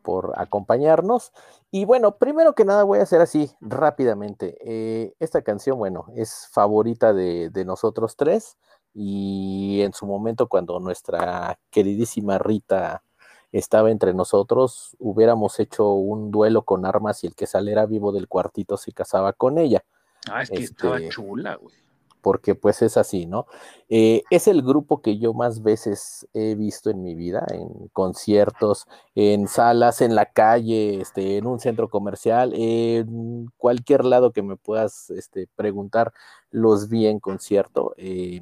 por 0.01 0.33
acompañarnos. 0.37 1.31
Y 1.69 1.85
bueno, 1.85 2.17
primero 2.17 2.55
que 2.55 2.65
nada 2.65 2.83
voy 2.83 2.99
a 2.99 3.03
hacer 3.03 3.21
así 3.21 3.51
rápidamente. 3.61 4.57
Eh, 4.61 5.13
esta 5.19 5.41
canción, 5.41 5.77
bueno, 5.77 6.05
es 6.15 6.49
favorita 6.51 7.13
de 7.13 7.63
nosotros 7.65 8.15
tres 8.15 8.57
y 8.99 9.81
en 9.81 9.93
su 9.93 10.07
momento 10.07 10.47
cuando 10.47 10.79
nuestra 10.79 11.59
queridísima 11.69 12.39
Rita 12.39 13.03
estaba 13.51 13.91
entre 13.91 14.13
nosotros, 14.13 14.95
hubiéramos 14.99 15.59
hecho 15.59 15.91
un 15.93 16.31
duelo 16.31 16.63
con 16.63 16.85
armas 16.85 17.23
y 17.23 17.27
el 17.27 17.35
que 17.35 17.47
saliera 17.47 17.85
vivo 17.85 18.11
del 18.11 18.27
cuartito 18.27 18.77
se 18.77 18.91
casaba 18.91 19.33
con 19.33 19.57
ella. 19.57 19.83
Ah, 20.29 20.41
es 20.43 20.49
que 20.49 20.55
Este, 20.55 20.65
estaba 20.65 20.99
chula, 21.09 21.55
güey. 21.55 21.75
porque 22.21 22.55
pues 22.55 22.81
es 22.81 22.97
así, 22.97 23.25
¿no? 23.25 23.45
Eh, 23.87 24.23
es 24.29 24.49
el 24.49 24.61
grupo 24.61 25.01
que 25.01 25.17
yo 25.17 25.33
más 25.33 25.61
veces 25.63 26.27
he 26.33 26.55
visto 26.55 26.89
en 26.89 27.01
mi 27.01 27.15
vida, 27.15 27.45
en 27.51 27.87
conciertos, 27.93 28.85
en 29.15 29.47
salas, 29.47 30.01
en 30.01 30.13
la 30.13 30.25
calle, 30.25 30.99
este, 30.99 31.37
en 31.37 31.47
un 31.47 31.59
centro 31.61 31.89
comercial, 31.89 32.51
en 32.55 33.49
cualquier 33.57 34.03
lado 34.03 34.33
que 34.33 34.41
me 34.41 34.57
puedas 34.57 35.09
este, 35.11 35.47
preguntar, 35.55 36.11
los 36.51 36.89
vi 36.89 37.07
en 37.07 37.19
concierto. 37.21 37.93
eh, 37.97 38.41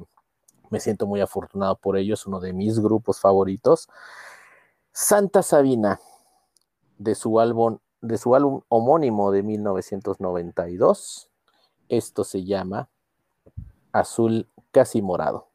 me 0.70 0.80
siento 0.80 1.06
muy 1.06 1.20
afortunado 1.20 1.76
por 1.76 1.96
ello, 1.96 2.14
es 2.14 2.26
uno 2.26 2.40
de 2.40 2.52
mis 2.52 2.80
grupos 2.80 3.20
favoritos. 3.20 3.88
Santa 4.98 5.42
Sabina, 5.42 6.00
de 6.96 7.14
su 7.14 7.38
álbum, 7.38 7.80
de 8.00 8.16
su 8.16 8.34
álbum 8.34 8.62
homónimo 8.68 9.30
de 9.30 9.42
1992. 9.42 11.28
Esto 11.90 12.24
se 12.24 12.44
llama 12.44 12.88
Azul 13.92 14.48
Casi 14.70 15.02
Morado. 15.02 15.50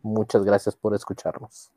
Muchas 0.00 0.44
gracias 0.44 0.76
por 0.76 0.94
escucharnos. 0.94 1.72